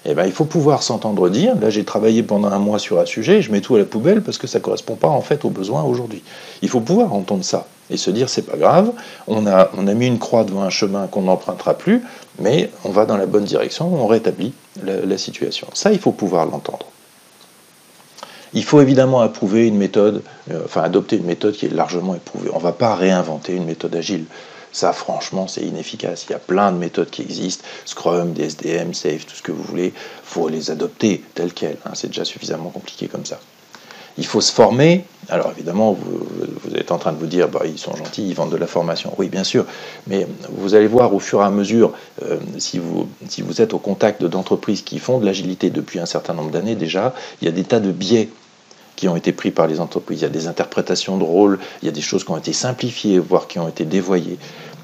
Eh 0.09 0.15
ben, 0.15 0.25
il 0.25 0.33
faut 0.33 0.45
pouvoir 0.45 0.85
s'entendre 0.85 1.29
dire, 1.29 1.57
là 1.61 1.69
j'ai 1.69 1.83
travaillé 1.83 2.23
pendant 2.23 2.49
un 2.49 2.61
mois 2.61 2.79
sur 2.79 3.01
un 3.01 3.07
sujet, 3.07 3.43
je 3.43 3.51
mets 3.51 3.61
tout 3.61 3.75
à 3.75 3.79
la 3.79 3.85
poubelle 3.85 4.23
parce 4.23 4.39
que 4.39 4.47
ça 4.47 4.61
ne 4.61 4.63
correspond 4.63 4.95
pas 4.95 5.09
en 5.09 5.21
fait 5.21 5.45
aux 5.45 5.51
besoins 5.51 5.83
aujourd'hui. 5.83 6.23
Il 6.63 6.69
faut 6.69 6.81
pouvoir 6.81 7.13
entendre 7.13 7.45
ça 7.45 7.67
et 7.91 7.97
se 7.97 8.13
dire 8.13 8.29
c'est 8.29 8.47
pas 8.47 8.57
grave, 8.57 8.93
on 9.27 9.49
a, 9.49 9.69
on 9.77 9.89
a 9.89 9.95
mis 9.95 10.07
une 10.07 10.21
croix 10.21 10.45
devant 10.45 10.63
un 10.63 10.71
chemin 10.71 11.09
qu'on 11.09 11.23
n'empruntera 11.23 11.75
plus, 11.75 12.05
mais 12.39 12.71
on 12.85 12.91
va 12.91 13.05
dans 13.05 13.17
la 13.17 13.27
bonne 13.27 13.45
direction, 13.45 13.93
on 13.93 14.07
rétablit 14.07 14.53
la 14.85 15.19
situation. 15.19 15.67
Ça, 15.75 15.91
il 15.91 15.99
faut 15.99 16.13
pouvoir 16.13 16.47
l'entendre. 16.47 16.87
Il 18.55 18.65
faut 18.65 18.81
évidemment 18.81 19.21
approuver 19.21 19.67
une 19.67 19.77
méthode, 19.77 20.23
euh, 20.51 20.63
enfin 20.65 20.83
adopter 20.83 21.17
une 21.17 21.27
méthode 21.27 21.55
qui 21.55 21.67
est 21.67 21.73
largement 21.73 22.15
éprouvée. 22.15 22.51
On 22.53 22.59
ne 22.59 22.63
va 22.63 22.73
pas 22.73 22.95
réinventer 22.95 23.55
une 23.55 23.65
méthode 23.65 23.95
agile. 23.95 24.25
Ça, 24.73 24.93
franchement, 24.93 25.49
c'est 25.49 25.63
inefficace. 25.63 26.27
Il 26.29 26.33
y 26.33 26.35
a 26.35 26.39
plein 26.39 26.71
de 26.71 26.77
méthodes 26.77 27.09
qui 27.09 27.23
existent, 27.23 27.65
Scrum, 27.87 28.35
DSDM, 28.35 28.93
Safe, 28.93 29.25
tout 29.25 29.35
ce 29.35 29.43
que 29.43 29.53
vous 29.53 29.63
voulez. 29.63 29.87
Il 29.87 29.93
faut 30.23 30.49
les 30.49 30.71
adopter 30.71 31.25
telles 31.35 31.55
quelles. 31.55 31.79
Hein. 31.87 31.93
C'est 31.95 32.09
déjà 32.09 32.25
suffisamment 32.25 32.69
compliqué 32.69 33.09
comme 33.09 33.25
ça. 33.25 33.41
Il 34.19 34.27
faut 34.27 34.41
se 34.41 34.53
former. 34.53 35.05
Alors 35.29 35.51
évidemment, 35.57 35.93
vous, 35.93 36.77
êtes 36.77 36.93
en 36.93 36.99
train 36.99 37.13
de 37.13 37.19
vous 37.19 37.27
dire, 37.27 37.49
bah, 37.49 37.63
ils 37.65 37.79
sont 37.79 37.95
gentils, 37.97 38.29
ils 38.29 38.35
vendent 38.35 38.53
de 38.53 38.57
la 38.57 38.67
formation. 38.67 39.13
Oui, 39.19 39.29
bien 39.29 39.45
sûr. 39.45 39.65
Mais 40.07 40.27
vous 40.51 40.75
allez 40.75 40.87
voir 40.87 41.15
au 41.15 41.19
fur 41.19 41.41
et 41.41 41.45
à 41.45 41.51
mesure, 41.51 41.93
euh, 42.23 42.39
si, 42.59 42.79
vous, 42.79 43.09
si 43.29 43.43
vous 43.43 43.61
êtes 43.61 43.75
au 43.75 43.79
contact 43.79 44.25
d'entreprises 44.25 44.83
qui 44.83 44.99
font 44.99 45.19
de 45.19 45.27
l'agilité 45.27 45.71
depuis 45.71 45.99
un 45.99 46.07
certain 46.07 46.35
nombre 46.35 46.51
d'années 46.51 46.77
déjà, 46.77 47.15
il 47.43 47.47
y 47.47 47.49
a 47.49 47.53
des 47.53 47.65
tas 47.65 47.81
de 47.81 47.91
biais 47.91 48.29
qui 48.95 49.09
ont 49.09 49.17
été 49.17 49.33
pris 49.33 49.51
par 49.51 49.67
les 49.67 49.81
entreprises. 49.81 50.21
Il 50.21 50.23
y 50.23 50.27
a 50.27 50.31
des 50.31 50.47
interprétations 50.47 51.19
de 51.19 51.25
rôles, 51.25 51.59
il 51.83 51.87
y 51.87 51.89
a 51.89 51.93
des 51.93 52.01
choses 52.01 52.25
qui 52.25 52.31
ont 52.31 52.39
été 52.39 52.53
simplifiées, 52.53 53.19
voire 53.19 53.47
qui 53.47 53.59
ont 53.59 53.69
été 53.69 53.85
dévoyées. 53.85 54.39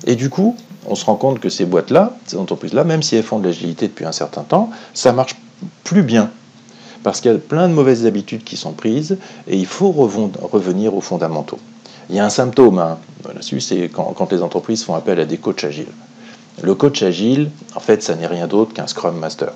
Et 0.06 0.16
du 0.16 0.28
coup, 0.28 0.56
on 0.86 0.94
se 0.94 1.04
rend 1.04 1.16
compte 1.16 1.40
que 1.40 1.48
ces 1.48 1.64
boîtes-là, 1.64 2.14
ces 2.26 2.36
entreprises-là, 2.36 2.84
même 2.84 3.02
si 3.02 3.16
elles 3.16 3.22
font 3.22 3.38
de 3.38 3.46
l'agilité 3.46 3.88
depuis 3.88 4.04
un 4.04 4.12
certain 4.12 4.42
temps, 4.42 4.70
ça 4.94 5.12
marche 5.12 5.36
plus 5.84 6.02
bien. 6.02 6.30
Parce 7.02 7.20
qu'il 7.20 7.32
y 7.32 7.34
a 7.34 7.38
plein 7.38 7.68
de 7.68 7.74
mauvaises 7.74 8.06
habitudes 8.06 8.44
qui 8.44 8.56
sont 8.56 8.72
prises 8.72 9.18
et 9.48 9.56
il 9.56 9.66
faut 9.66 9.90
revenir 9.90 10.94
aux 10.94 11.00
fondamentaux. 11.00 11.58
Il 12.10 12.16
y 12.16 12.18
a 12.18 12.24
un 12.24 12.30
symptôme 12.30 12.78
hein, 12.78 12.98
là-dessus, 13.26 13.60
c'est 13.60 13.88
quand, 13.88 14.12
quand, 14.16 14.32
les 14.32 14.42
entreprises 14.42 14.84
font 14.84 14.94
appel 14.94 15.18
à 15.20 15.24
des 15.24 15.38
coachs 15.38 15.64
agiles. 15.64 15.86
Le 16.62 16.74
coach 16.74 17.02
agile, 17.02 17.50
en 17.74 17.80
fait, 17.80 18.02
ça 18.02 18.14
n'est 18.14 18.26
rien 18.26 18.46
d'autre 18.46 18.74
qu'un 18.74 18.86
Scrum 18.86 19.16
Master. 19.16 19.52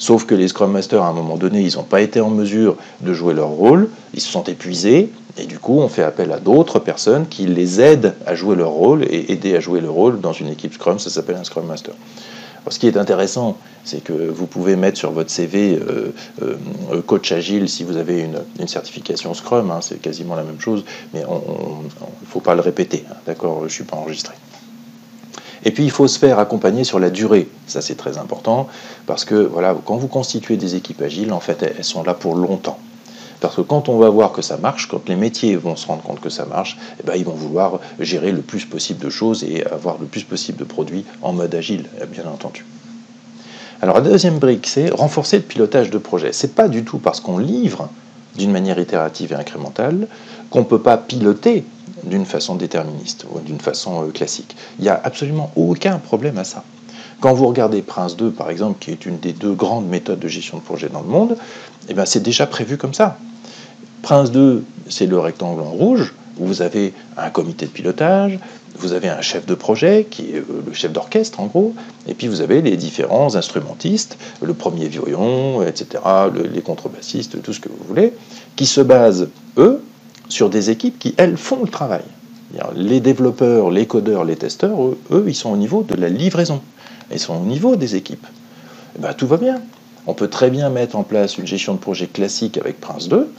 Sauf 0.00 0.24
que 0.24 0.34
les 0.34 0.48
Scrum 0.48 0.72
Masters, 0.72 1.02
à 1.02 1.08
un 1.08 1.12
moment 1.12 1.36
donné, 1.36 1.60
ils 1.60 1.76
n'ont 1.76 1.82
pas 1.82 2.00
été 2.00 2.22
en 2.22 2.30
mesure 2.30 2.76
de 3.02 3.12
jouer 3.12 3.34
leur 3.34 3.48
rôle, 3.48 3.90
ils 4.14 4.22
se 4.22 4.30
sont 4.30 4.44
épuisés, 4.44 5.10
et 5.36 5.44
du 5.44 5.58
coup, 5.58 5.78
on 5.78 5.88
fait 5.88 6.02
appel 6.02 6.32
à 6.32 6.38
d'autres 6.38 6.78
personnes 6.78 7.26
qui 7.28 7.46
les 7.46 7.82
aident 7.82 8.14
à 8.26 8.34
jouer 8.34 8.56
leur 8.56 8.70
rôle, 8.70 9.04
et 9.04 9.30
aider 9.30 9.54
à 9.54 9.60
jouer 9.60 9.82
le 9.82 9.90
rôle 9.90 10.18
dans 10.20 10.32
une 10.32 10.48
équipe 10.48 10.72
Scrum, 10.72 10.98
ça 10.98 11.10
s'appelle 11.10 11.36
un 11.36 11.44
Scrum 11.44 11.66
Master. 11.66 11.92
Ce 12.68 12.78
qui 12.78 12.86
est 12.86 12.96
intéressant, 12.96 13.56
c'est 13.84 14.02
que 14.02 14.12
vous 14.12 14.46
pouvez 14.46 14.76
mettre 14.76 14.98
sur 14.98 15.12
votre 15.12 15.30
CV 15.30 15.78
euh, 15.78 16.12
euh, 16.42 17.02
coach 17.06 17.32
agile 17.32 17.68
si 17.68 17.84
vous 17.84 17.96
avez 17.96 18.20
une, 18.58 18.68
certification 18.68 19.32
Scrum, 19.34 19.70
hein, 19.70 19.80
c'est 19.80 20.00
quasiment 20.00 20.36
la 20.36 20.42
même 20.42 20.60
chose, 20.60 20.84
mais 21.14 21.20
il 21.20 21.26
ne 21.26 22.26
faut 22.26 22.40
pas 22.40 22.54
le 22.54 22.60
répéter, 22.60 23.04
hein, 23.10 23.14
d'accord 23.26 23.60
Je 23.60 23.64
ne 23.64 23.68
suis 23.70 23.84
pas 23.84 23.96
enregistré. 23.96 24.34
Et 25.64 25.72
puis 25.72 25.84
il 25.84 25.90
faut 25.90 26.08
se 26.08 26.18
faire 26.18 26.38
accompagner 26.38 26.84
sur 26.84 26.98
la 26.98 27.10
durée. 27.10 27.48
Ça 27.66 27.82
c'est 27.82 27.94
très 27.94 28.18
important 28.18 28.68
parce 29.06 29.24
que 29.24 29.34
voilà, 29.34 29.76
quand 29.84 29.96
vous 29.96 30.08
constituez 30.08 30.56
des 30.56 30.74
équipes 30.74 31.02
agiles, 31.02 31.32
en 31.32 31.40
fait, 31.40 31.62
elles 31.62 31.84
sont 31.84 32.02
là 32.02 32.14
pour 32.14 32.34
longtemps. 32.34 32.78
Parce 33.40 33.56
que 33.56 33.62
quand 33.62 33.88
on 33.88 33.98
va 33.98 34.10
voir 34.10 34.32
que 34.32 34.42
ça 34.42 34.58
marche, 34.58 34.88
quand 34.88 35.08
les 35.08 35.16
métiers 35.16 35.56
vont 35.56 35.76
se 35.76 35.86
rendre 35.86 36.02
compte 36.02 36.20
que 36.20 36.28
ça 36.28 36.44
marche, 36.44 36.76
eh 37.00 37.06
ben, 37.06 37.14
ils 37.16 37.24
vont 37.24 37.34
vouloir 37.34 37.80
gérer 37.98 38.32
le 38.32 38.42
plus 38.42 38.66
possible 38.66 39.02
de 39.02 39.10
choses 39.10 39.44
et 39.44 39.64
avoir 39.66 39.96
le 39.98 40.06
plus 40.06 40.24
possible 40.24 40.58
de 40.58 40.64
produits 40.64 41.04
en 41.22 41.32
mode 41.32 41.54
agile, 41.54 41.86
bien 42.12 42.26
entendu. 42.26 42.64
Alors 43.82 43.96
la 43.96 44.02
deuxième 44.02 44.38
brique, 44.38 44.66
c'est 44.66 44.90
renforcer 44.90 45.38
le 45.38 45.42
pilotage 45.42 45.88
de 45.88 45.96
projet. 45.96 46.32
C'est 46.32 46.54
pas 46.54 46.68
du 46.68 46.84
tout 46.84 46.98
parce 46.98 47.20
qu'on 47.20 47.38
livre 47.38 47.88
d'une 48.36 48.52
manière 48.52 48.78
itérative 48.78 49.32
et 49.32 49.36
incrémentale 49.36 50.06
qu'on 50.50 50.60
ne 50.60 50.64
peut 50.64 50.80
pas 50.80 50.98
piloter 50.98 51.64
d'une 52.04 52.26
façon 52.26 52.56
déterministe 52.56 53.26
ou 53.30 53.40
d'une 53.40 53.60
façon 53.60 54.04
euh, 54.04 54.10
classique. 54.10 54.54
Il 54.78 54.82
n'y 54.82 54.88
a 54.90 55.00
absolument 55.02 55.50
aucun 55.56 55.98
problème 55.98 56.38
à 56.38 56.44
ça. 56.44 56.62
Quand 57.20 57.34
vous 57.34 57.46
regardez 57.46 57.82
Prince 57.82 58.16
2, 58.16 58.30
par 58.30 58.50
exemple, 58.50 58.78
qui 58.80 58.90
est 58.90 59.04
une 59.04 59.18
des 59.18 59.32
deux 59.32 59.52
grandes 59.52 59.86
méthodes 59.86 60.18
de 60.18 60.28
gestion 60.28 60.58
de 60.58 60.62
projet 60.62 60.88
dans 60.88 61.02
le 61.02 61.08
monde, 61.08 61.36
eh 61.88 61.94
ben, 61.94 62.06
c'est 62.06 62.22
déjà 62.22 62.46
prévu 62.46 62.78
comme 62.78 62.94
ça. 62.94 63.18
Prince 64.02 64.30
2, 64.30 64.64
c'est 64.88 65.06
le 65.06 65.18
rectangle 65.18 65.60
en 65.60 65.70
rouge, 65.70 66.14
où 66.38 66.46
vous 66.46 66.62
avez 66.62 66.92
un 67.16 67.30
comité 67.30 67.66
de 67.66 67.70
pilotage, 67.70 68.38
vous 68.78 68.92
avez 68.92 69.08
un 69.08 69.20
chef 69.20 69.44
de 69.46 69.54
projet, 69.54 70.06
qui 70.08 70.30
est 70.30 70.38
euh, 70.38 70.62
le 70.66 70.72
chef 70.72 70.92
d'orchestre 70.92 71.40
en 71.40 71.46
gros, 71.46 71.74
et 72.08 72.14
puis 72.14 72.28
vous 72.28 72.40
avez 72.40 72.62
les 72.62 72.76
différents 72.76 73.34
instrumentistes, 73.36 74.16
le 74.40 74.54
premier 74.54 74.88
violon, 74.88 75.62
etc., 75.62 76.02
les 76.52 76.62
contrebassistes, 76.62 77.42
tout 77.42 77.52
ce 77.52 77.60
que 77.60 77.68
vous 77.68 77.84
voulez, 77.86 78.14
qui 78.56 78.66
se 78.66 78.80
basent, 78.80 79.28
eux, 79.58 79.82
sur 80.28 80.48
des 80.48 80.70
équipes 80.70 80.98
qui, 80.98 81.14
elles, 81.18 81.36
font 81.36 81.62
le 81.62 81.68
travail. 81.68 82.04
Les 82.74 83.00
développeurs, 83.00 83.70
les 83.70 83.86
codeurs, 83.86 84.24
les 84.24 84.36
testeurs, 84.36 84.76
eux, 84.82 85.24
ils 85.26 85.34
sont 85.34 85.50
au 85.50 85.56
niveau 85.56 85.82
de 85.82 85.94
la 85.94 86.08
livraison. 86.08 86.62
Ils 87.12 87.18
sont 87.18 87.34
au 87.34 87.44
niveau 87.44 87.76
des 87.76 87.96
équipes. 87.96 88.26
Eh 88.96 89.02
ben, 89.02 89.12
tout 89.12 89.26
va 89.26 89.36
bien. 89.36 89.60
On 90.06 90.14
peut 90.14 90.28
très 90.28 90.50
bien 90.50 90.70
mettre 90.70 90.96
en 90.96 91.02
place 91.02 91.38
une 91.38 91.46
gestion 91.46 91.74
de 91.74 91.78
projet 91.78 92.06
classique 92.06 92.58
avec 92.58 92.80
Prince 92.80 93.08
2 93.08 93.30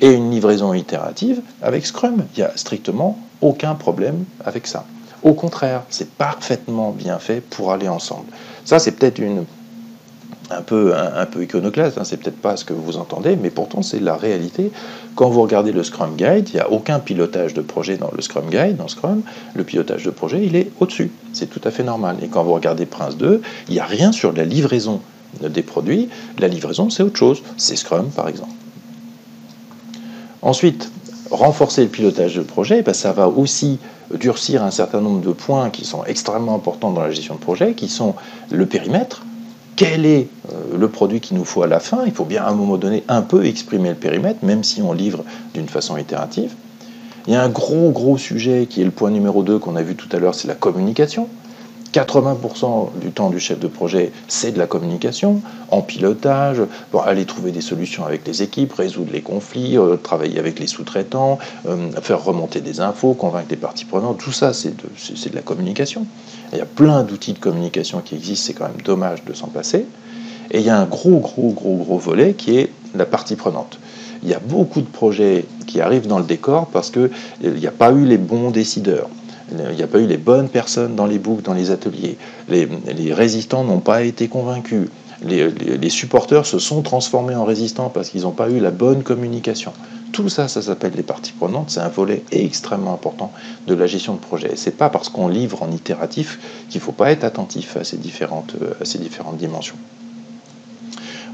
et 0.00 0.12
une 0.12 0.30
livraison 0.30 0.74
itérative 0.74 1.40
avec 1.62 1.86
Scrum. 1.86 2.24
Il 2.36 2.40
n'y 2.40 2.44
a 2.44 2.56
strictement 2.56 3.18
aucun 3.40 3.74
problème 3.74 4.24
avec 4.44 4.66
ça. 4.66 4.84
Au 5.22 5.32
contraire, 5.32 5.82
c'est 5.88 6.10
parfaitement 6.10 6.90
bien 6.90 7.18
fait 7.18 7.40
pour 7.40 7.72
aller 7.72 7.88
ensemble. 7.88 8.26
Ça, 8.64 8.78
c'est 8.78 8.92
peut-être 8.92 9.18
une, 9.18 9.44
un 10.50 10.62
peu, 10.62 10.94
un, 10.94 11.26
peu 11.26 11.42
iconoclaste, 11.42 11.98
hein, 11.98 12.04
c'est 12.04 12.18
peut-être 12.18 12.40
pas 12.40 12.56
ce 12.56 12.64
que 12.64 12.72
vous 12.72 12.96
entendez, 12.96 13.36
mais 13.36 13.50
pourtant 13.50 13.82
c'est 13.82 14.00
la 14.00 14.16
réalité. 14.16 14.70
Quand 15.14 15.30
vous 15.30 15.42
regardez 15.42 15.72
le 15.72 15.82
Scrum 15.82 16.16
Guide, 16.16 16.48
il 16.50 16.54
n'y 16.54 16.60
a 16.60 16.70
aucun 16.70 16.98
pilotage 16.98 17.54
de 17.54 17.62
projet 17.62 17.96
dans 17.96 18.10
le 18.14 18.20
Scrum 18.20 18.50
Guide, 18.50 18.76
dans 18.76 18.88
Scrum, 18.88 19.22
le 19.54 19.64
pilotage 19.64 20.04
de 20.04 20.10
projet, 20.10 20.44
il 20.44 20.56
est 20.56 20.70
au-dessus, 20.80 21.10
c'est 21.32 21.46
tout 21.46 21.60
à 21.64 21.70
fait 21.70 21.84
normal. 21.84 22.16
Et 22.22 22.28
quand 22.28 22.42
vous 22.42 22.52
regardez 22.52 22.86
Prince 22.86 23.16
2, 23.16 23.40
il 23.68 23.74
n'y 23.74 23.80
a 23.80 23.86
rien 23.86 24.12
sur 24.12 24.32
la 24.32 24.44
livraison 24.44 25.00
des 25.40 25.62
produits, 25.62 26.08
la 26.38 26.48
livraison 26.48 26.90
c'est 26.90 27.02
autre 27.02 27.16
chose, 27.16 27.42
c'est 27.56 27.76
Scrum 27.76 28.10
par 28.10 28.28
exemple. 28.28 28.52
Ensuite, 30.44 30.92
renforcer 31.30 31.82
le 31.82 31.88
pilotage 31.88 32.36
de 32.36 32.42
projet, 32.42 32.84
ça 32.92 33.12
va 33.12 33.28
aussi 33.28 33.78
durcir 34.14 34.62
un 34.62 34.70
certain 34.70 35.00
nombre 35.00 35.22
de 35.22 35.32
points 35.32 35.70
qui 35.70 35.86
sont 35.86 36.04
extrêmement 36.04 36.54
importants 36.54 36.90
dans 36.90 37.00
la 37.00 37.10
gestion 37.10 37.34
de 37.34 37.40
projet, 37.40 37.72
qui 37.72 37.88
sont 37.88 38.14
le 38.50 38.66
périmètre, 38.66 39.24
quel 39.76 40.06
est 40.06 40.28
euh, 40.52 40.78
le 40.78 40.88
produit 40.88 41.20
qu'il 41.20 41.36
nous 41.38 41.44
faut 41.44 41.62
à 41.62 41.66
la 41.66 41.80
fin? 41.80 42.02
Il 42.06 42.12
faut 42.12 42.26
bien 42.26 42.44
à 42.44 42.50
un 42.50 42.54
moment 42.54 42.76
donné 42.76 43.02
un 43.08 43.22
peu 43.22 43.46
exprimer 43.46 43.88
le 43.88 43.94
périmètre, 43.94 44.44
même 44.44 44.62
si 44.62 44.82
on 44.82 44.92
livre 44.92 45.24
d'une 45.54 45.68
façon 45.68 45.96
itérative. 45.96 46.52
Il 47.26 47.32
y 47.32 47.36
a 47.36 47.42
un 47.42 47.48
gros 47.48 47.90
gros 47.90 48.18
sujet 48.18 48.66
qui 48.68 48.82
est 48.82 48.84
le 48.84 48.90
point 48.90 49.10
numéro 49.10 49.42
2 49.42 49.58
qu'on 49.58 49.76
a 49.76 49.82
vu 49.82 49.96
tout 49.96 50.14
à 50.14 50.18
l'heure, 50.18 50.34
c'est 50.34 50.46
la 50.46 50.54
communication. 50.54 51.26
80% 51.94 52.98
du 53.00 53.12
temps 53.12 53.30
du 53.30 53.38
chef 53.38 53.60
de 53.60 53.68
projet, 53.68 54.10
c'est 54.26 54.50
de 54.50 54.58
la 54.58 54.66
communication, 54.66 55.42
en 55.70 55.80
pilotage, 55.80 56.60
pour 56.90 57.04
aller 57.04 57.24
trouver 57.24 57.52
des 57.52 57.60
solutions 57.60 58.04
avec 58.04 58.26
les 58.26 58.42
équipes, 58.42 58.72
résoudre 58.72 59.12
les 59.12 59.20
conflits, 59.20 59.78
euh, 59.78 59.96
travailler 59.96 60.40
avec 60.40 60.58
les 60.58 60.66
sous-traitants, 60.66 61.38
euh, 61.68 61.92
faire 62.02 62.24
remonter 62.24 62.60
des 62.60 62.80
infos, 62.80 63.14
convaincre 63.14 63.46
les 63.50 63.56
parties 63.56 63.84
prenantes, 63.84 64.18
tout 64.18 64.32
ça, 64.32 64.52
c'est 64.52 64.76
de, 64.76 64.82
de, 64.82 65.34
la 65.36 65.42
communication. 65.42 66.04
il 66.52 66.58
y 66.58 66.62
a 66.62 66.66
plein 66.66 67.04
d'outils 67.04 67.32
de 67.32 67.38
communication 67.38 68.00
qui 68.00 68.16
existent, 68.16 68.46
c'est 68.48 68.54
quand 68.54 68.66
même 68.66 68.82
dommage 68.84 69.24
de 69.24 69.32
s'en 69.32 69.46
passer. 69.46 69.86
Et 70.50 70.58
il 70.58 70.66
y 70.66 70.70
a 70.70 70.78
un 70.78 70.86
gros, 70.86 71.20
gros, 71.20 71.52
gros, 71.52 71.76
gros 71.76 71.98
volet 71.98 72.34
qui 72.34 72.58
est 72.58 72.70
la 72.96 73.06
partie 73.06 73.36
prenante. 73.36 73.78
Il 74.24 74.28
y 74.28 74.34
a 74.34 74.40
beaucoup 74.40 74.80
de 74.80 74.86
projets 74.86 75.44
qui 75.66 75.80
arrivent 75.80 76.06
dans 76.06 76.18
le 76.18 76.24
décor 76.24 76.66
parce 76.72 76.90
qu'il 76.90 77.10
n'y 77.42 77.66
a 77.66 77.72
pas 77.72 77.92
eu 77.92 78.04
les 78.04 78.18
bons 78.18 78.50
décideurs. 78.50 79.08
Il 79.52 79.76
n'y 79.76 79.82
a 79.82 79.86
pas 79.86 79.98
eu 79.98 80.06
les 80.06 80.16
bonnes 80.16 80.48
personnes 80.48 80.96
dans 80.96 81.06
les 81.06 81.18
boucles, 81.18 81.42
dans 81.42 81.54
les 81.54 81.70
ateliers. 81.70 82.16
Les, 82.48 82.66
résistants 83.12 83.64
n'ont 83.64 83.80
pas 83.80 84.02
été 84.02 84.28
convaincus. 84.28 84.88
Les, 85.22 85.90
supporters 85.90 86.46
se 86.46 86.58
sont 86.58 86.82
transformés 86.82 87.34
en 87.34 87.44
résistants 87.44 87.90
parce 87.90 88.10
qu'ils 88.10 88.22
n'ont 88.22 88.32
pas 88.32 88.50
eu 88.50 88.58
la 88.58 88.70
bonne 88.70 89.02
communication. 89.02 89.72
Tout 90.12 90.28
ça, 90.28 90.48
ça 90.48 90.62
s'appelle 90.62 90.92
les 90.96 91.02
parties 91.02 91.32
prenantes. 91.32 91.70
C'est 91.70 91.80
un 91.80 91.88
volet 91.88 92.22
extrêmement 92.30 92.94
important 92.94 93.32
de 93.66 93.74
la 93.74 93.86
gestion 93.86 94.14
de 94.14 94.20
projet. 94.20 94.56
Ce 94.56 94.66
n'est 94.66 94.76
pas 94.76 94.88
parce 94.88 95.08
qu'on 95.08 95.28
livre 95.28 95.62
en 95.62 95.70
itératif 95.70 96.38
qu'il 96.70 96.80
ne 96.80 96.84
faut 96.84 96.92
pas 96.92 97.10
être 97.10 97.24
attentif 97.24 97.76
à 97.76 97.84
ces 97.84 97.96
différentes, 97.96 98.54
à 98.80 98.84
ces 98.84 98.98
différentes 98.98 99.36
dimensions. 99.36 99.76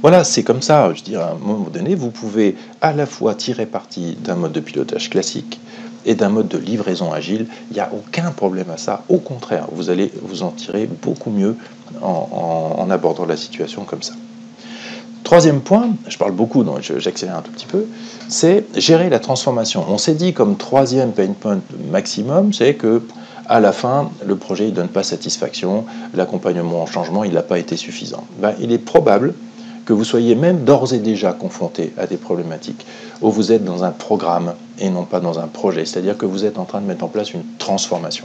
Voilà, 0.03 0.25
c'est 0.25 0.43
comme 0.43 0.63
ça, 0.63 0.95
je 0.95 1.03
dirais, 1.03 1.23
à 1.23 1.33
un 1.33 1.35
moment 1.35 1.69
donné, 1.69 1.95
vous 1.95 2.11
pouvez 2.11 2.57
à 2.81 2.95
la 2.95 3.05
fois 3.05 3.35
tirer 3.35 3.67
parti 3.67 4.17
d'un 4.25 4.35
mode 4.35 4.53
de 4.53 4.61
pilotage 4.61 5.11
classique, 5.11 5.61
et 6.05 6.15
d'un 6.15 6.29
mode 6.29 6.49
de 6.49 6.59
livraison 6.59 7.13
agile. 7.13 7.47
Il 7.71 7.75
n'y 7.75 7.81
a 7.81 7.91
aucun 7.93 8.31
problème 8.31 8.71
à 8.71 8.77
ça. 8.77 9.05
Au 9.09 9.19
contraire, 9.19 9.67
vous 9.73 9.91
allez 9.91 10.13
vous 10.23 10.43
en 10.43 10.51
tirer 10.51 10.87
beaucoup 10.87 11.31
mieux 11.31 11.57
en, 12.03 12.89
abordant 12.91 13.27
la 13.27 13.37
situation 13.37 13.85
comme 13.85 14.03
ça. 14.03 14.15
Troisième 15.25 15.61
point, 15.61 15.91
je 16.09 16.19
parle 16.19 16.33
beaucoup, 16.33 16.65
donc 16.65 16.81
j'accélère 16.81 17.37
un 17.37 17.43
tout 17.43 17.53
petit 17.53 17.67
peu, 17.67 17.85
c'est 18.29 18.65
gérer 18.75 19.11
la 19.11 19.21
transformation. 19.21 19.85
On 19.89 19.99
s'est 19.99 20.15
dit 20.15 20.33
comme 20.33 20.57
troisième 20.57 21.13
pain 21.13 21.33
point 21.39 21.61
maximum, 21.91 22.53
c'est 22.53 22.75
que 22.75 23.03
à 23.47 23.61
la 23.61 23.73
fin, 23.73 24.11
le 24.25 24.37
projet 24.37 24.67
ne 24.67 24.71
donne 24.71 24.89
pas 24.89 25.03
satisfaction, 25.03 25.85
l'accompagnement 26.15 26.83
en 26.83 26.87
changement, 26.87 27.25
il 27.25 27.33
n'a 27.33 27.43
pas 27.43 27.59
été 27.59 27.77
suffisant. 27.77 28.25
Ben, 28.39 28.55
il 28.61 28.73
est 28.73 28.79
probable 28.79 29.35
que 29.91 29.95
vous 29.95 30.05
soyez 30.05 30.37
même 30.37 30.63
d'ores 30.63 30.95
et 30.95 31.01
déjà 31.01 31.33
confronté 31.33 31.93
à 31.99 32.07
des 32.07 32.17
problématiques 32.17 32.87
où 33.23 33.33
vous 33.33 33.51
êtes 33.51 33.65
dans 33.65 33.83
un 33.83 33.91
programme 33.91 34.55
et 34.79 34.89
non 34.89 35.05
pas 35.05 35.19
dans 35.19 35.41
un 35.41 35.49
projet, 35.49 35.85
c'est-à-dire 35.85 36.17
que 36.17 36.27
vous 36.27 36.45
êtes 36.45 36.61
en 36.61 36.65
train 36.65 36.81
de 36.81 36.87
mettre 36.87 37.03
en 37.03 37.09
place 37.09 37.35
une 37.35 37.43
transformation. 37.59 38.25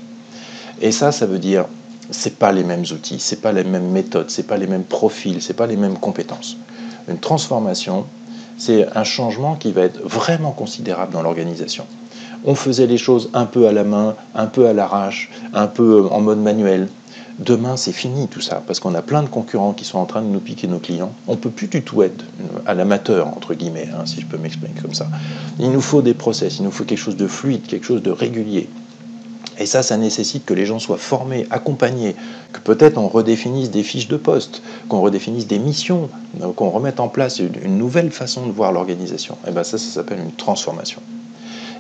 Et 0.80 0.92
ça, 0.92 1.12
ça 1.12 1.26
veut 1.26 1.40
dire 1.40 1.66
c'est 2.12 2.38
pas 2.38 2.52
les 2.52 2.64
mêmes 2.64 2.84
outils, 2.92 3.20
c'est 3.20 3.42
pas 3.42 3.52
les 3.52 3.64
mêmes 3.64 3.90
méthodes, 3.90 4.30
c'est 4.30 4.46
pas 4.46 4.58
les 4.58 4.68
mêmes 4.68 4.84
profils, 4.84 5.42
c'est 5.42 5.56
pas 5.56 5.66
les 5.66 5.76
mêmes 5.76 5.98
compétences. 5.98 6.56
Une 7.10 7.18
transformation, 7.18 8.06
c'est 8.60 8.86
un 8.96 9.04
changement 9.04 9.56
qui 9.56 9.72
va 9.72 9.82
être 9.82 10.00
vraiment 10.04 10.52
considérable 10.52 11.14
dans 11.14 11.24
l'organisation. 11.24 11.88
On 12.46 12.54
faisait 12.54 12.86
les 12.86 13.00
choses 13.00 13.32
un 13.34 13.48
peu 13.48 13.68
à 13.68 13.72
la 13.72 13.84
main, 13.84 14.14
un 14.36 14.46
peu 14.46 14.68
à 14.68 14.74
l'arrache, 14.74 15.32
un 15.56 15.66
peu 15.66 16.06
en 16.12 16.22
mode 16.22 16.38
manuel. 16.38 16.90
Demain, 17.40 17.76
c'est 17.76 17.92
fini 17.92 18.30
tout 18.30 18.40
ça, 18.40 18.64
parce 18.66 18.80
qu'on 18.80 18.96
a 18.96 19.02
plein 19.02 19.22
de 19.22 19.28
concurrents 19.28 19.74
qui 19.74 19.84
sont 19.84 19.98
en 19.98 20.06
train 20.06 20.22
de 20.22 20.28
nous 20.28 20.40
piquer 20.40 20.68
nos 20.68 20.80
clients. 20.80 21.12
On 21.28 21.36
peut 21.36 21.50
plus 21.50 21.68
du 21.68 21.82
tout 21.82 22.02
être 22.02 22.24
à 22.66 22.74
l'amateur, 22.74 23.28
entre 23.28 23.54
guillemets, 23.54 23.90
hein, 23.94 24.06
si 24.06 24.22
je 24.22 24.26
peux 24.26 24.38
m'exprimer 24.38 24.74
comme 24.82 24.94
ça. 24.94 25.08
Il 25.60 25.72
nous 25.72 25.82
faut 25.82 26.02
des 26.02 26.14
process, 26.14 26.60
il 26.60 26.64
nous 26.64 26.72
faut 26.72 26.86
quelque 26.86 26.98
chose 26.98 27.18
de 27.18 27.28
fluide, 27.28 27.68
quelque 27.68 27.86
chose 27.86 28.02
de 28.02 28.12
régulier. 28.12 28.70
Et 29.58 29.66
ça, 29.66 29.84
ça 29.84 29.98
nécessite 29.98 30.46
que 30.46 30.54
les 30.54 30.66
gens 30.66 30.80
soient 30.80 30.98
formés, 30.98 31.46
accompagnés, 31.50 32.16
que 32.54 32.60
peut-être 32.60 32.98
on 32.98 33.10
redéfinisse 33.10 33.70
des 33.70 33.84
fiches 33.84 34.08
de 34.08 34.18
poste, 34.18 34.62
qu'on 34.88 35.02
redéfinisse 35.02 35.48
des 35.48 35.60
missions, 35.60 36.10
euh, 36.42 36.54
qu'on 36.54 36.70
remette 36.70 37.02
en 37.02 37.10
place 37.10 37.40
une 37.40 37.78
nouvelle 37.78 38.12
façon 38.12 38.48
de 38.48 38.52
voir 38.52 38.72
l'organisation. 38.72 39.38
Et 39.48 39.52
bien 39.52 39.64
ça, 39.64 39.78
ça 39.78 39.92
s'appelle 39.92 40.20
une 40.20 40.34
transformation. 40.34 41.02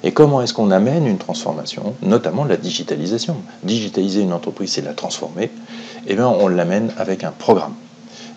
Et 0.05 0.11
comment 0.11 0.41
est-ce 0.43 0.53
qu'on 0.53 0.69
amène 0.69 1.07
une 1.07 1.17
transformation, 1.17 1.95
notamment 2.03 2.45
la 2.45 2.57
digitalisation? 2.57 3.37
Digitaliser 3.63 4.21
une 4.21 4.33
entreprise, 4.33 4.71
c'est 4.73 4.83
la 4.83 4.93
transformer. 4.93 5.49
Eh 6.05 6.13
bien, 6.13 6.27
on 6.27 6.47
l'amène 6.47 6.91
avec 6.97 7.23
un 7.23 7.31
programme. 7.31 7.73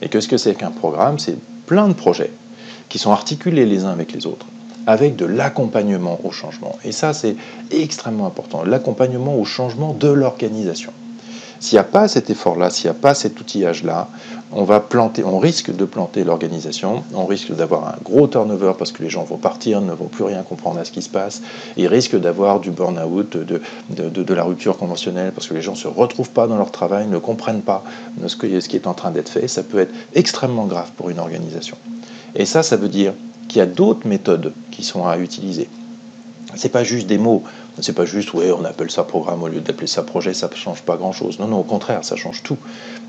Et 0.01 0.09
qu'est-ce 0.09 0.29
que 0.29 0.39
c'est 0.39 0.55
qu'un 0.55 0.71
programme? 0.71 1.19
C'est 1.19 1.37
plein 1.67 1.87
de 1.89 1.93
projets 1.93 2.33
qui 2.89 2.99
sont 2.99 3.13
articulés 3.13 3.67
les 3.67 3.85
uns 3.85 3.91
avec 3.91 4.13
les 4.13 4.27
autres 4.27 4.47
avec 4.87 5.17
de 5.17 5.27
l'accompagnement 5.27 6.19
au 6.25 6.31
changement. 6.31 6.79
Et 6.83 6.93
ça, 6.93 7.13
c'est 7.13 7.37
extrêmement 7.71 8.27
important, 8.27 8.65
l'accompagnement 8.65 9.39
au 9.39 9.45
changement 9.45 9.93
de 9.93 10.09
l'organisation. 10.09 10.95
S'il 11.61 11.77
n'y 11.77 11.81
a 11.81 11.85
pas 11.85 12.07
cet 12.09 12.31
effort-là, 12.31 12.71
s'il 12.71 12.91
n'y 12.91 12.97
a 12.97 13.01
pas 13.01 13.15
cet 13.15 13.41
outillage-là, 13.41 14.09
on 14.53 14.65
va 14.65 14.81
planter, 14.81 15.25
on 15.25 15.39
risque 15.39 15.75
de 15.75 15.85
planter 15.85 16.25
l'organisation, 16.25 17.03
on 17.13 17.27
risque 17.27 17.53
d'avoir 17.55 17.89
un 17.89 17.97
gros 18.03 18.27
turnover 18.27 18.73
parce 18.79 18.93
que 18.93 19.03
les 19.03 19.11
gens 19.11 19.25
vont 19.25 19.37
partir, 19.37 19.81
ne 19.81 19.93
vont 19.93 20.07
plus 20.07 20.25
rien 20.25 20.43
comprendre 20.43 20.79
à 20.79 20.85
ce 20.85 20.93
qui 20.93 21.03
se 21.03 21.09
passe, 21.09 21.43
ils 21.77 21.87
risquent 21.87 22.19
d'avoir 22.19 22.61
du 22.61 22.71
burn-out, 22.71 23.37
de, 23.37 24.35
la 24.35 24.45
rupture 24.45 24.79
conventionnelle 24.79 25.33
parce 25.33 25.49
que 25.49 25.55
les 25.55 25.63
gens 25.63 25.73
ne 25.73 25.77
se 25.77 25.89
retrouvent 25.89 26.31
pas 26.31 26.47
dans 26.47 26.57
leur 26.57 26.71
travail, 26.71 27.09
ne 27.09 27.19
comprennent 27.19 27.63
pas 27.63 27.83
ce, 28.27 28.37
que, 28.37 28.61
ce 28.61 28.69
qui 28.69 28.77
est 28.77 28.87
en 28.87 28.95
train 28.95 29.11
d'être 29.11 29.29
fait. 29.29 29.49
Ça 29.49 29.63
peut 29.63 29.79
être 29.79 29.93
extrêmement 30.15 30.67
grave 30.67 30.91
pour 30.97 31.11
une 31.11 31.19
organisation. 31.19 31.77
Et 32.35 32.47
ça, 32.47 32.63
ça 32.63 32.77
veut 32.77 32.89
dire 32.89 33.13
qu'il 33.49 33.59
y 33.59 33.63
a 33.63 33.67
d'autres 33.67 34.07
méthodes 34.07 34.53
qui 34.71 34.85
sont 34.85 35.07
à 35.07 35.19
utiliser. 35.19 35.69
C'est 36.55 36.69
pas 36.71 36.85
juste 36.85 37.07
des 37.07 37.19
mots, 37.19 37.43
c'est 37.81 37.93
pas 37.93 38.05
juste 38.05 38.35
ouais 38.35 38.51
on 38.53 38.65
appelle 38.65 38.91
ça 38.91 39.05
programme 39.05 39.43
au 39.43 39.49
lieu 39.49 39.61
d'appeler 39.61 39.87
ça 39.87 40.03
projet, 40.03 40.35
ça 40.35 40.49
ne 40.49 40.57
change 40.57 40.83
pas 40.83 40.97
grand 40.97 41.13
chose. 41.13 41.39
Non 41.39 41.47
non 41.47 41.61
au 41.61 41.65
contraire 41.65 42.05
ça 42.05 42.17
change 42.17 42.43
tout. 42.43 42.59